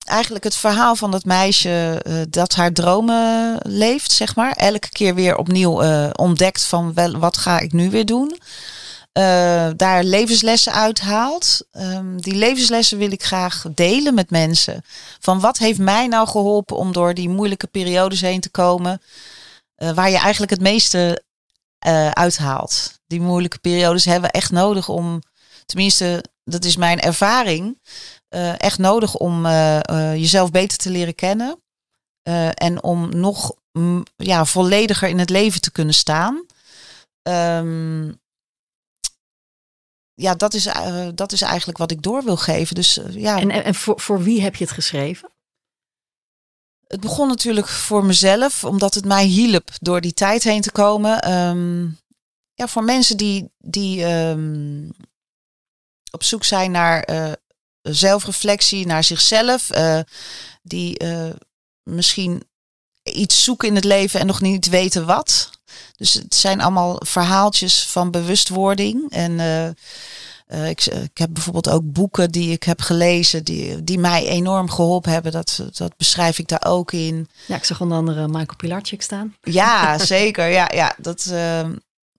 eigenlijk 0.05 0.45
het 0.45 0.57
verhaal 0.57 0.97
van 0.97 1.11
dat 1.11 1.25
meisje 1.25 2.01
eh, 2.05 2.21
dat 2.29 2.55
haar 2.55 2.73
dromen 2.73 3.59
leeft, 3.63 4.13
zeg 4.13 4.37
maar. 4.37 4.53
Elke 4.53 4.89
keer 4.89 5.15
weer 5.15 5.37
opnieuw 5.37 5.83
ontdekt 6.13 6.65
van 6.65 6.95
wel, 6.95 7.19
wat 7.19 7.37
ga 7.37 7.59
ik 7.59 7.73
nu 7.73 7.91
weer 7.91 8.07
doen. 8.07 8.39
Eh, 9.17 9.71
daar 9.77 10.05
levenslessen 10.05 10.73
uithaalt. 10.73 11.67
Ehm, 11.71 12.17
die 12.17 12.35
levenslessen 12.35 12.99
wil 12.99 13.13
ik 13.13 13.23
graag 13.23 13.65
delen 13.75 14.15
met 14.15 14.31
mensen. 14.31 14.85
Van 15.21 15.41
wat 15.41 15.59
heeft 15.59 15.79
mij 15.79 16.07
nou 16.07 16.29
geholpen 16.29 16.77
om 16.77 16.93
door 16.93 17.15
die 17.15 17.29
moeilijke 17.29 17.67
periodes 17.67 18.21
heen 18.21 18.41
te 18.41 18.51
komen. 18.51 19.03
waar 19.77 20.11
je 20.11 20.19
eigenlijk 20.19 20.53
het 20.53 20.61
meeste 20.61 21.23
uithaalt. 22.13 23.01
Die 23.07 23.21
moeilijke 23.21 23.59
periodes 23.59 24.05
hebben 24.05 24.31
we 24.31 24.37
echt 24.37 24.51
nodig 24.51 24.89
om, 24.89 25.23
tenminste, 25.67 26.25
dat 26.45 26.65
is 26.65 26.77
mijn 26.77 27.01
ervaring 27.01 27.79
uh, 28.31 28.61
echt 28.61 28.79
nodig 28.79 29.15
om 29.15 29.47
uh, 29.47 29.81
jezelf 30.15 30.51
beter 30.51 30.79
te 30.79 30.91
leren 30.91 31.15
kennen. 31.15 31.63
en 32.55 32.83
om 32.83 33.19
nog 33.19 33.55
mm, 33.73 34.03
ja, 34.17 34.45
vollediger 34.45 35.09
in 35.09 35.19
het 35.19 35.31
leven 35.31 35.61
te 35.61 35.73
kunnen 35.73 35.95
staan. 35.95 36.47
Um, 37.23 38.19
ja, 40.19 40.35
dat 40.35 40.55
is, 40.55 40.69
dat 41.15 41.33
is 41.33 41.43
eigenlijk 41.43 41.79
wat 41.79 41.91
ik 41.91 42.03
door 42.03 42.25
wil 42.25 42.37
geven. 42.37 42.75
Dus, 42.75 43.01
ja. 43.11 43.39
En, 43.39 43.51
en 43.51 43.75
voor, 43.75 44.01
voor 44.01 44.23
wie 44.23 44.43
heb 44.43 44.57
je 44.57 44.65
het 44.65 44.73
geschreven? 44.73 45.31
Het 46.87 47.01
begon 47.01 47.29
natuurlijk 47.29 47.69
voor 47.69 48.05
mezelf, 48.05 48.65
omdat 48.65 48.95
het 48.95 49.05
mij 49.05 49.25
hielp 49.25 49.71
door 49.81 50.01
die 50.01 50.13
tijd 50.13 50.43
heen 50.43 50.61
te 50.61 50.73
komen. 50.73 51.33
Um, 51.33 51.99
ja, 52.55 52.69
voor 52.69 52.85
mensen 52.85 53.17
die, 53.17 53.51
die 53.59 54.05
um, 54.05 54.93
op 56.11 56.23
zoek 56.23 56.45
zijn 56.45 56.71
naar 56.71 57.11
uh, 57.11 57.33
zelfreflectie 57.83 58.87
naar 58.87 59.05
zichzelf. 59.05 59.71
Die 60.63 60.97
misschien 61.83 62.43
iets 63.03 63.45
zoeken 63.45 63.69
in 63.69 63.75
het 63.75 63.85
leven 63.85 64.21
en 64.21 64.27
nog 64.27 64.41
niet 64.41 64.69
weten 64.69 65.07
wat. 65.07 65.51
Dus 65.97 66.15
het 66.15 66.35
zijn 66.35 66.61
allemaal 66.61 67.01
verhaaltjes 67.05 67.87
van 67.87 68.11
bewustwording. 68.11 69.11
En 69.11 69.33
uh, 70.49 70.69
ik, 70.69 70.85
ik, 70.85 71.19
heb 71.19 71.29
bijvoorbeeld 71.33 71.69
ook 71.69 71.93
boeken 71.93 72.31
die 72.31 72.53
ik 72.53 72.63
heb 72.63 72.81
gelezen, 72.81 73.45
die, 73.45 73.85
die 73.85 73.99
mij 73.99 74.27
enorm 74.27 74.71
geholpen 74.71 75.13
hebben. 75.13 75.33
Dat, 75.33 75.63
dat 75.77 75.97
beschrijf 75.97 76.39
ik 76.39 76.49
daar 76.49 76.65
ook 76.67 76.93
in. 76.93 77.29
Ja, 77.47 77.57
ik 77.57 77.65
zag 77.65 77.81
onder 77.81 77.99
andere 77.99 78.27
Michael 78.27 78.57
Pilarczyk 78.57 79.03
staan. 79.03 79.35
Ja, 79.43 79.99
zeker. 80.17 80.49
Ja, 80.49 80.71
ja 80.75 80.95
dat, 80.99 81.29
ehm, 81.33 81.73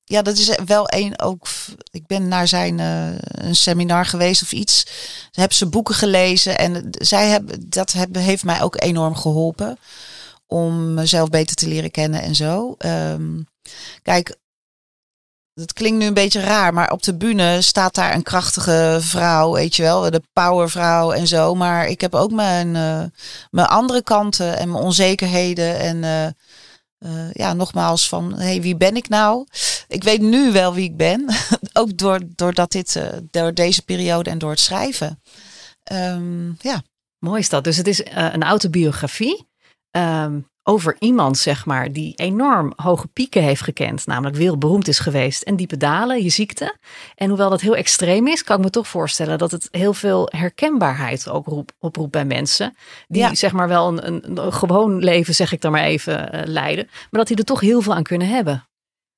ja, 0.06 0.22
dat 0.22 0.38
is 0.38 0.58
wel 0.66 0.88
één 0.88 1.20
ook. 1.20 1.48
Ik 1.92 2.08
ben 2.08 2.28
naar 2.28 2.48
zijn 2.48 2.78
uh, 2.80 3.08
een 3.20 3.56
seminar 3.56 4.06
geweest 4.06 4.42
of 4.42 4.52
iets. 4.52 4.86
Heb 5.32 5.54
ze 5.54 5.66
boeken 5.66 5.96
gelezen 5.96 6.58
en 6.58 6.88
zij 6.92 7.28
hebben 7.28 7.70
dat 7.70 7.92
hebben, 7.92 8.22
heeft 8.22 8.44
mij 8.44 8.62
ook 8.62 8.82
enorm 8.82 9.16
geholpen 9.16 9.78
om 10.48 10.94
mezelf 10.94 11.30
beter 11.30 11.56
te 11.56 11.68
leren 11.68 11.92
kennen 11.92 12.22
en 12.22 12.36
zo. 12.36 12.76
Um, 12.86 13.48
kijk, 14.02 14.38
dat 15.54 15.74
klinkt 15.74 16.00
nu 16.00 16.06
een 16.06 16.14
beetje 16.14 16.40
raar, 16.40 16.74
maar 16.74 16.92
op 16.92 17.04
de 17.04 17.16
bühne 17.16 17.62
staat 17.62 17.96
daar 17.96 18.16
een 18.16 18.24
krachtige 18.24 18.98
vrouw, 19.02 19.54
weet 19.54 19.76
je 19.76 19.82
wel, 19.82 20.10
de 20.10 20.22
powervrouw 20.34 21.12
en 21.12 21.28
zo. 21.28 21.56
Maar 21.56 21.88
ik 21.88 22.02
heb 22.02 22.16
ook 22.16 22.32
mijn, 22.32 22.68
uh, 22.68 23.04
mijn 23.52 23.68
andere 23.68 24.04
kanten 24.04 24.58
en 24.58 24.72
mijn 24.72 24.84
onzekerheden 24.84 25.80
en 25.80 26.04
uh, 26.04 26.26
uh, 27.12 27.32
ja, 27.32 27.54
nogmaals 27.54 28.08
van, 28.08 28.40
hey, 28.40 28.62
wie 28.62 28.76
ben 28.76 28.96
ik 28.96 29.10
nou? 29.10 29.46
Ik 29.88 30.04
weet 30.04 30.22
nu 30.22 30.52
wel 30.52 30.74
wie 30.74 30.90
ik 30.90 30.98
ben. 30.98 31.26
Ook 31.74 31.98
door, 31.98 32.20
doordat 32.26 32.72
dit, 32.72 33.02
door 33.32 33.54
deze 33.54 33.82
periode 33.82 34.30
en 34.30 34.38
door 34.38 34.50
het 34.50 34.60
schrijven. 34.60 35.22
Um, 35.92 36.58
ja. 36.60 36.84
Mooi 37.20 37.40
is 37.40 37.50
dat. 37.50 37.64
Dus 37.64 37.78
het 37.78 37.88
is 37.88 38.02
een 38.06 38.44
autobiografie. 38.44 39.48
Um, 39.92 40.48
over 40.70 40.96
iemand, 41.00 41.38
zeg 41.38 41.66
maar, 41.66 41.92
die 41.92 42.14
enorm 42.16 42.74
hoge 42.76 43.08
pieken 43.08 43.44
heeft 43.44 43.62
gekend, 43.62 44.06
namelijk 44.06 44.36
wereldberoemd 44.36 44.88
is 44.88 45.00
geweest, 45.00 45.42
en 45.42 45.56
diepe 45.56 45.78
dalen, 45.78 46.24
je 46.24 46.30
ziekte. 46.30 46.78
En 47.16 47.28
hoewel 47.28 47.50
dat 47.50 47.62
heel 47.62 47.76
extreem 47.76 48.28
is, 48.28 48.44
kan 48.44 48.58
ik 48.58 48.64
me 48.64 48.70
toch 48.70 48.88
voorstellen 48.88 49.38
dat 49.38 49.52
het 49.52 49.68
heel 49.72 49.94
veel 49.94 50.30
herkenbaarheid 50.36 51.30
ook 51.30 51.46
roep, 51.46 51.72
oproept 51.80 52.12
bij 52.12 52.26
mensen. 52.26 52.76
Die 53.08 53.22
ja. 53.22 53.36
zeg 53.36 53.52
maar 53.52 53.68
wel 53.68 53.88
een, 53.88 54.08
een, 54.08 54.38
een, 54.38 54.54
gewoon 54.54 55.04
leven, 55.04 55.36
zeg 55.36 55.52
ik 55.52 55.62
dan 55.62 55.72
maar 55.72 55.84
even, 55.84 56.36
uh, 56.36 56.42
leiden. 56.46 56.86
Maar 56.86 57.08
dat 57.20 57.28
die 57.28 57.38
er 57.38 57.44
toch 57.44 57.60
heel 57.60 57.82
veel 57.82 57.94
aan 57.94 58.04
kunnen 58.04 58.28
hebben. 58.28 58.68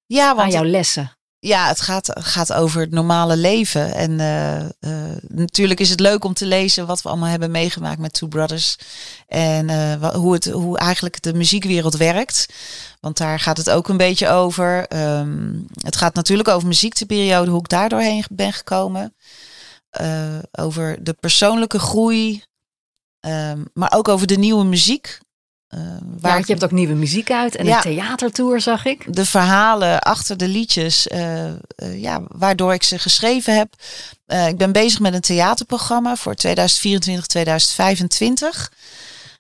Ja, 0.06 0.28
want 0.28 0.40
aan 0.40 0.62
jouw 0.62 0.72
lessen. 0.72 1.19
Ja, 1.42 1.68
het 1.68 1.82
gaat, 1.82 2.10
gaat 2.20 2.54
over 2.54 2.82
het 2.82 2.92
normale 2.92 3.38
leven. 3.38 3.94
En 3.94 4.12
uh, 4.12 4.60
uh, 4.60 5.18
natuurlijk 5.28 5.80
is 5.80 5.90
het 5.90 6.00
leuk 6.00 6.24
om 6.24 6.34
te 6.34 6.46
lezen 6.46 6.88
wat 6.88 7.02
we 7.02 7.10
allemaal 7.10 7.30
hebben 7.30 7.52
meegemaakt 7.52 8.00
met 8.00 8.14
Two 8.14 8.28
Brothers. 8.28 8.78
En 9.28 9.70
uh, 9.70 10.14
hoe, 10.14 10.34
het, 10.34 10.46
hoe 10.46 10.78
eigenlijk 10.78 11.22
de 11.22 11.34
muziekwereld 11.34 11.96
werkt. 11.96 12.46
Want 13.00 13.18
daar 13.18 13.40
gaat 13.40 13.58
het 13.58 13.70
ook 13.70 13.88
een 13.88 13.98
beetje 13.98 14.30
over. 14.30 14.98
Um, 15.18 15.66
het 15.84 15.96
gaat 15.96 16.14
natuurlijk 16.14 16.50
over 16.50 16.64
mijn 16.64 16.80
ziekteperiode, 16.80 17.52
hoe 17.52 17.60
ik 17.60 17.70
daar 17.70 17.90
doorheen 17.90 18.24
ben 18.32 18.54
gekomen. 18.54 19.16
over 20.52 21.04
de 21.04 21.14
persoonlijke 21.14 21.80
groei. 21.80 22.44
Um, 23.26 23.66
maar 23.74 23.94
ook 23.96 24.08
over 24.08 24.28
de 24.28 24.38
nieuwe 24.38 24.64
muziek. 24.64 25.20
Uh, 25.76 25.80
waar 26.20 26.32
ja, 26.32 26.38
je 26.38 26.44
hebt 26.48 26.64
ook 26.64 26.72
nieuwe 26.72 26.94
muziek 26.94 27.32
uit 27.32 27.56
en 27.56 27.66
ja, 27.66 27.76
een 27.76 27.82
theatertour 27.82 28.62
zag 28.62 28.86
ik. 28.86 29.14
De 29.14 29.26
verhalen 29.26 30.00
achter 30.00 30.38
de 30.38 30.48
liedjes, 30.48 31.08
uh, 31.08 31.46
uh, 31.46 31.54
ja, 32.02 32.22
waardoor 32.28 32.74
ik 32.74 32.84
ze 32.84 33.00
geschreven 33.00 33.56
heb. 33.56 33.74
ik 34.48 34.58
ben 34.58 34.72
bezig 34.72 35.00
met 35.00 35.14
een 35.14 35.22
theaterprogramma 35.22 36.16
voor 36.16 36.36
2024-2025. 36.48 36.50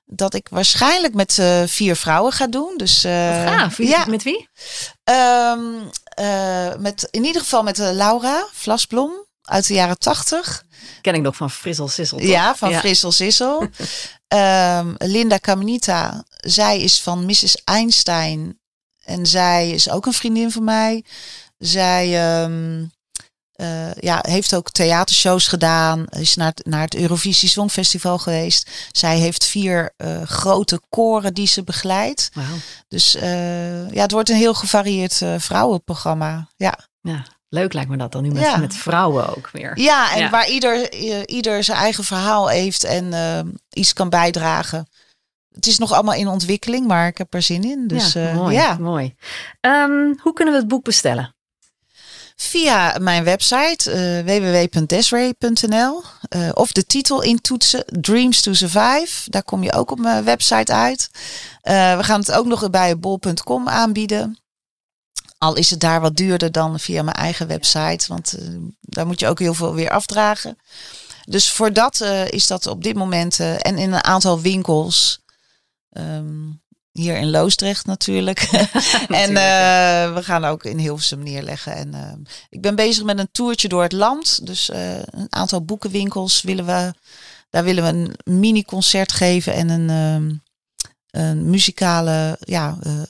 Dat 0.06 0.34
ik 0.34 0.48
waarschijnlijk 0.50 1.14
met 1.14 1.42
vier 1.66 1.96
vrouwen 1.96 2.32
ga 2.32 2.48
doen. 2.48 2.74
Dus, 2.78 3.02
gaaf. 3.02 3.78
Wie, 3.78 3.88
ja. 3.88 4.06
Met 4.06 4.24
wie? 4.24 4.50
Um, 5.04 5.90
met, 6.82 7.08
in 7.12 7.26
ieder 7.26 7.42
geval 7.42 7.64
met 7.64 7.78
Laura 7.78 8.48
Vlasblom 8.52 9.12
uit 9.44 9.68
de 9.68 9.74
jaren 9.74 10.00
tachtig. 10.00 10.64
Ken 11.02 11.14
ik 11.14 11.22
nog 11.22 11.36
van 11.36 11.52
Frissel 11.52 11.88
Sissel. 11.88 12.22
Ja, 12.22 12.56
van 12.56 12.70
ja. 12.70 12.80
Frissel 12.80 13.12
Sissel. 13.12 13.68
um, 14.34 14.96
Linda 14.98 15.40
Caminita, 15.40 16.24
zij 16.30 16.80
is 16.82 17.02
van 17.02 17.26
Mrs. 17.26 17.62
Einstein. 17.64 18.60
En 19.04 19.26
zij 19.26 19.70
is 19.72 19.90
ook 19.90 20.06
een 20.06 20.14
vriendin 20.14 20.52
van 20.52 20.64
mij. 20.64 21.04
Zij 21.58 22.42
um, 22.44 22.92
uh, 23.56 23.94
ja, 23.94 24.20
heeft 24.22 24.56
ook 24.56 24.72
theatershows 24.72 25.48
gedaan. 25.48 26.06
Is 26.10 26.36
naar 26.36 26.48
het, 26.48 26.66
naar 26.66 26.82
het 26.82 26.96
Eurovisie 26.96 27.50
Songfestival 27.50 28.18
geweest. 28.18 28.70
Zij 28.92 29.18
heeft 29.18 29.46
vier 29.46 29.94
uh, 29.98 30.22
grote 30.22 30.82
koren 30.90 31.34
die 31.34 31.48
ze 31.48 31.64
begeleidt. 31.64 32.30
Wow. 32.34 32.46
Dus 32.88 33.16
uh, 33.16 33.92
ja, 33.92 34.02
het 34.02 34.12
wordt 34.12 34.30
een 34.30 34.36
heel 34.36 34.54
gevarieerd 34.54 35.22
vrouwenprogramma. 35.38 36.50
Ja. 36.56 36.80
ja. 37.02 37.26
Leuk 37.50 37.74
lijkt 37.74 37.90
me 37.90 37.98
dat 37.98 38.12
dan 38.12 38.24
nu 38.24 38.32
met, 38.32 38.42
ja. 38.42 38.58
met 38.58 38.76
vrouwen 38.76 39.36
ook 39.38 39.50
weer. 39.52 39.80
Ja, 39.80 40.14
en 40.14 40.20
ja. 40.20 40.30
waar 40.30 40.50
ieder, 40.50 40.94
ieder 41.26 41.64
zijn 41.64 41.78
eigen 41.78 42.04
verhaal 42.04 42.48
heeft 42.48 42.84
en 42.84 43.06
uh, 43.06 43.40
iets 43.70 43.94
kan 43.94 44.10
bijdragen. 44.10 44.88
Het 45.54 45.68
is 45.68 45.78
nog 45.78 45.92
allemaal 45.92 46.14
in 46.14 46.28
ontwikkeling, 46.28 46.88
maar 46.88 47.08
ik 47.08 47.18
heb 47.18 47.34
er 47.34 47.42
zin 47.42 47.64
in. 47.64 47.88
Dus, 47.88 48.14
ja, 48.14 48.30
uh, 48.30 48.36
mooi. 48.36 48.56
ja. 48.56 48.78
mooi. 48.78 49.16
Um, 49.62 50.20
hoe 50.22 50.34
kunnen 50.34 50.54
we 50.54 50.60
het 50.60 50.70
boek 50.70 50.84
bestellen? 50.84 51.36
Via 52.36 52.98
mijn 53.02 53.24
website 53.24 53.92
uh, 53.92 54.72
www.desray.nl 54.72 56.04
uh, 56.36 56.50
of 56.54 56.72
de 56.72 56.86
titel 56.86 57.22
intoetsen 57.22 57.84
Dreams 57.86 58.42
to 58.42 58.54
Survive. 58.54 59.30
Daar 59.30 59.44
kom 59.44 59.64
je 59.64 59.74
ook 59.74 59.92
op 59.92 60.00
mijn 60.00 60.24
website 60.24 60.74
uit. 60.74 61.10
We 61.62 62.00
gaan 62.02 62.20
het 62.20 62.32
ook 62.32 62.46
nog 62.46 62.70
bij 62.70 62.98
bol.com 62.98 63.68
aanbieden. 63.68 64.38
Al 65.40 65.56
is 65.56 65.70
het 65.70 65.80
daar 65.80 66.02
wat 66.02 66.16
duurder 66.16 66.52
dan 66.52 66.80
via 66.80 67.04
mijn 67.04 67.16
eigen 67.16 67.48
website, 67.48 68.06
want 68.08 68.40
uh, 68.40 68.48
daar 68.82 69.08
moet 69.08 69.20
je 69.20 69.28
ook 69.28 69.40
heel 69.40 69.54
veel 69.54 69.74
weer 69.74 69.90
afdragen. 69.90 70.58
Dus 71.26 71.50
voor 71.50 71.74
dat 71.74 72.00
uh, 72.02 72.28
is 72.28 72.48
dat 72.48 72.68
op 72.68 72.84
dit 72.84 72.96
moment 72.96 73.40
uh, 73.40 73.54
en 73.54 73.78
in 73.78 73.94
een 73.94 74.04
aantal 74.04 74.42
winkels. 74.42 75.20
Um, 75.92 76.62
hier 76.92 77.18
in 77.18 77.30
Loosdrecht 77.30 77.86
natuurlijk. 77.86 78.40
en 79.24 79.34
we 80.14 80.20
gaan 80.24 80.46
ook 80.46 80.64
in 80.64 80.78
Hilversum 80.78 81.24
neerleggen. 81.24 81.74
En 81.74 82.26
ik 82.50 82.62
ben 82.62 82.76
bezig 82.76 83.04
met 83.04 83.20
een 83.20 83.32
toertje 83.32 83.68
door 83.68 83.82
het 83.82 83.92
land. 83.92 84.46
Dus 84.46 84.70
een 84.72 85.28
aantal 85.30 85.66
boekenwinkels 85.66 86.42
willen 86.42 86.66
we. 86.66 86.94
Daar 87.50 87.64
willen 87.64 87.84
we 87.84 87.90
een 87.90 88.40
mini 88.40 88.64
concert 88.64 89.12
geven 89.12 89.54
en 89.54 89.70
een 89.70 89.90
um, 89.90 90.42
een 91.12 91.50
muzikale 91.50 92.38
ja, 92.40 92.78
uh, 92.84 92.94
uh, 92.94 93.04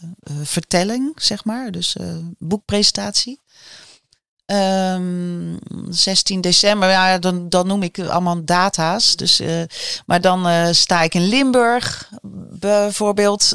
vertelling, 0.44 1.12
zeg 1.16 1.46
maar. 1.46 1.72
Dus 1.72 1.96
uh, 2.02 2.08
boekpresentatie. 2.38 3.40
Um, 4.46 5.58
16 5.90 6.42
december, 6.42 6.90
ja, 6.90 7.18
dan, 7.20 7.50
dan 7.50 7.68
noem 7.68 7.84
ik 7.84 8.00
allemaal 8.00 8.46
data's. 8.46 9.16
Dus, 9.16 9.42
maar 10.06 10.22
dan 10.22 10.74
sta 10.76 11.02
ik 11.02 11.14
in 11.14 11.28
Limburg 11.28 12.10
bijvoorbeeld. 12.60 13.54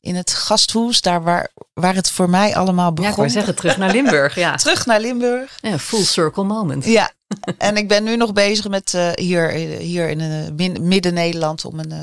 in 0.00 0.14
het 0.16 0.30
gasthoes, 0.34 1.00
daar 1.00 1.22
waar, 1.22 1.48
waar 1.74 1.94
het 1.94 2.10
voor 2.10 2.30
mij 2.30 2.56
allemaal 2.56 2.86
Ja, 2.88 2.92
begon. 2.92 3.10
ik 3.10 3.16
wou 3.16 3.28
zeggen, 3.30 3.54
terug 3.54 3.76
naar 3.76 3.90
Limburg. 3.92 4.34
Ja, 4.34 4.56
Terug 4.64 4.86
naar 4.86 5.00
Limburg. 5.00 5.58
ja 5.60 5.78
full 5.78 6.04
circle 6.04 6.44
moment. 6.44 6.84
Ja, 6.84 7.12
en 7.58 7.76
ik 7.76 7.88
ben 7.88 8.04
nu 8.04 8.16
nog 8.16 8.32
bezig 8.32 8.68
met 8.68 8.94
eh, 8.94 9.10
hier, 9.14 9.48
hier 9.78 10.08
in 10.08 10.20
eh, 10.20 10.50
min- 10.56 10.88
midden-Nederland 10.88 11.64
om, 11.64 11.78
een, 11.78 11.92
eh, 11.92 11.98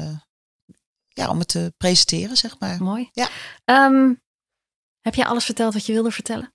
ja, 1.13 1.29
om 1.29 1.39
het 1.39 1.47
te 1.47 1.73
presenteren, 1.77 2.37
zeg 2.37 2.59
maar. 2.59 2.83
Mooi. 2.83 3.09
Ja. 3.11 3.29
Ehm, 3.65 4.13
heb 5.01 5.15
jij 5.15 5.25
alles 5.25 5.45
verteld 5.45 5.73
wat 5.73 5.85
je 5.85 5.93
wilde 5.93 6.11
vertellen? 6.11 6.53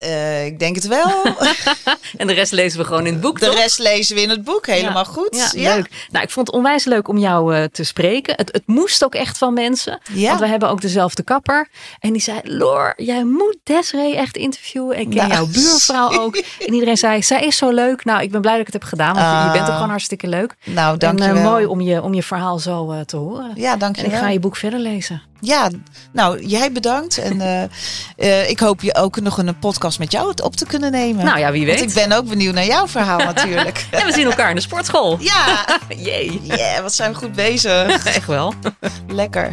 Eh, 0.00 0.46
ik 0.46 0.58
denk 0.58 0.74
het 0.74 0.86
wel. 0.86 1.10
En 2.16 2.26
de 2.26 2.32
rest 2.32 2.52
lezen 2.52 2.78
we 2.80 2.84
gewoon 2.86 3.06
in 3.06 3.12
het 3.12 3.20
boek, 3.22 3.40
De 3.40 3.46
toch? 3.46 3.54
rest 3.54 3.78
lezen 3.78 4.14
we 4.16 4.22
in 4.22 4.28
het 4.30 4.44
boek. 4.44 4.66
Helemaal 4.66 5.04
goed. 5.04 5.50
Ja, 5.54 5.74
leuk. 5.74 6.06
Nou, 6.10 6.24
ik 6.24 6.30
vond 6.30 6.46
het 6.46 6.56
onwijs 6.56 6.84
leuk 6.84 7.08
om 7.08 7.18
jou 7.18 7.54
eh, 7.56 7.64
te 7.64 7.84
spreken. 7.84 8.34
Het, 8.36 8.52
het 8.52 8.62
moest 8.66 9.04
ook 9.04 9.14
echt 9.14 9.38
van 9.38 9.54
mensen. 9.54 10.00
Ja. 10.12 10.28
Want 10.28 10.40
we 10.40 10.46
hebben 10.46 10.68
ook 10.68 10.80
dezelfde 10.80 11.22
kapper. 11.22 11.68
En 11.98 12.12
die 12.12 12.22
zei, 12.22 12.40
Loor, 12.42 12.92
jij 12.96 13.24
moet 13.24 13.56
Desiree 13.64 14.16
echt 14.16 14.36
interviewen. 14.36 14.98
Ik 14.98 15.10
ken 15.10 15.16
Nou, 15.16 15.30
jouw 15.30 15.46
buurvrouw 15.46 16.10
ook. 16.18 16.36
En 16.66 16.72
iedereen 16.72 16.96
zei, 16.96 17.22
zij 17.22 17.40
is 17.46 17.56
zo 17.56 17.70
leuk. 17.70 18.04
Nou, 18.04 18.22
ik 18.22 18.30
ben 18.30 18.40
blij 18.40 18.52
dat 18.56 18.66
ik 18.66 18.72
het 18.72 18.82
heb 18.82 18.90
gedaan. 18.90 19.14
Want 19.14 19.26
je- 19.26 19.46
je 19.46 19.50
bent 19.52 19.62
ook 19.62 19.68
Ah. 19.68 19.74
gewoon 19.74 19.90
hartstikke 19.90 20.26
leuk. 20.28 20.54
Nou, 20.64 20.92
En 20.92 20.98
dankjewel. 20.98 21.36
eh, 21.36 21.42
mooi 21.44 21.66
om 21.66 21.80
je, 21.80 22.02
om 22.02 22.14
je 22.14 22.22
verhaal 22.22 22.58
zo 22.58 22.90
eh, 22.90 23.00
te 23.00 23.16
horen. 23.16 23.52
Ja, 23.56 23.72
En 23.72 23.78
dankjewel. 23.78 24.10
ik 24.12 24.18
ga 24.18 24.28
je 24.28 24.38
boek 24.40 24.56
verder 24.56 24.78
lezen. 24.78 25.22
Ja, 25.40 25.70
nou, 26.12 26.46
jij 26.46 26.72
bedankt. 26.72 27.18
En 27.18 27.40
eh, 27.40 27.62
eh, 28.16 28.50
ik 28.50 28.60
hoop 28.60 28.80
je 28.80 28.94
ook 28.94 29.20
nog 29.20 29.38
een 29.38 29.58
podcast 29.58 29.98
met 29.98 30.12
jou 30.12 30.32
op 30.42 30.56
te 30.56 30.66
kunnen 30.66 30.90
nemen. 30.90 31.24
Nou 31.24 31.38
ja, 31.38 31.52
wie 31.52 31.66
Want 31.66 31.78
weet. 31.80 31.88
ik 31.88 31.94
ben 31.94 32.12
ook 32.18 32.28
benieuwd 32.28 32.54
naar 32.54 32.66
jouw 32.66 32.86
verhaal 32.88 33.18
natuurlijk. 33.18 33.86
En 33.90 34.06
we 34.06 34.12
zien 34.12 34.24
elkaar 34.26 34.48
in 34.50 34.54
de 34.56 34.60
sportschool. 34.62 35.16
ja, 35.20 35.64
Jee. 35.96 36.40
yeah, 36.42 36.80
wat 36.80 36.92
zijn 36.92 37.12
we 37.12 37.18
goed 37.18 37.32
bezig. 37.32 38.04
Echt 38.16 38.26
wel. 38.26 38.54
Lekker. 39.08 39.52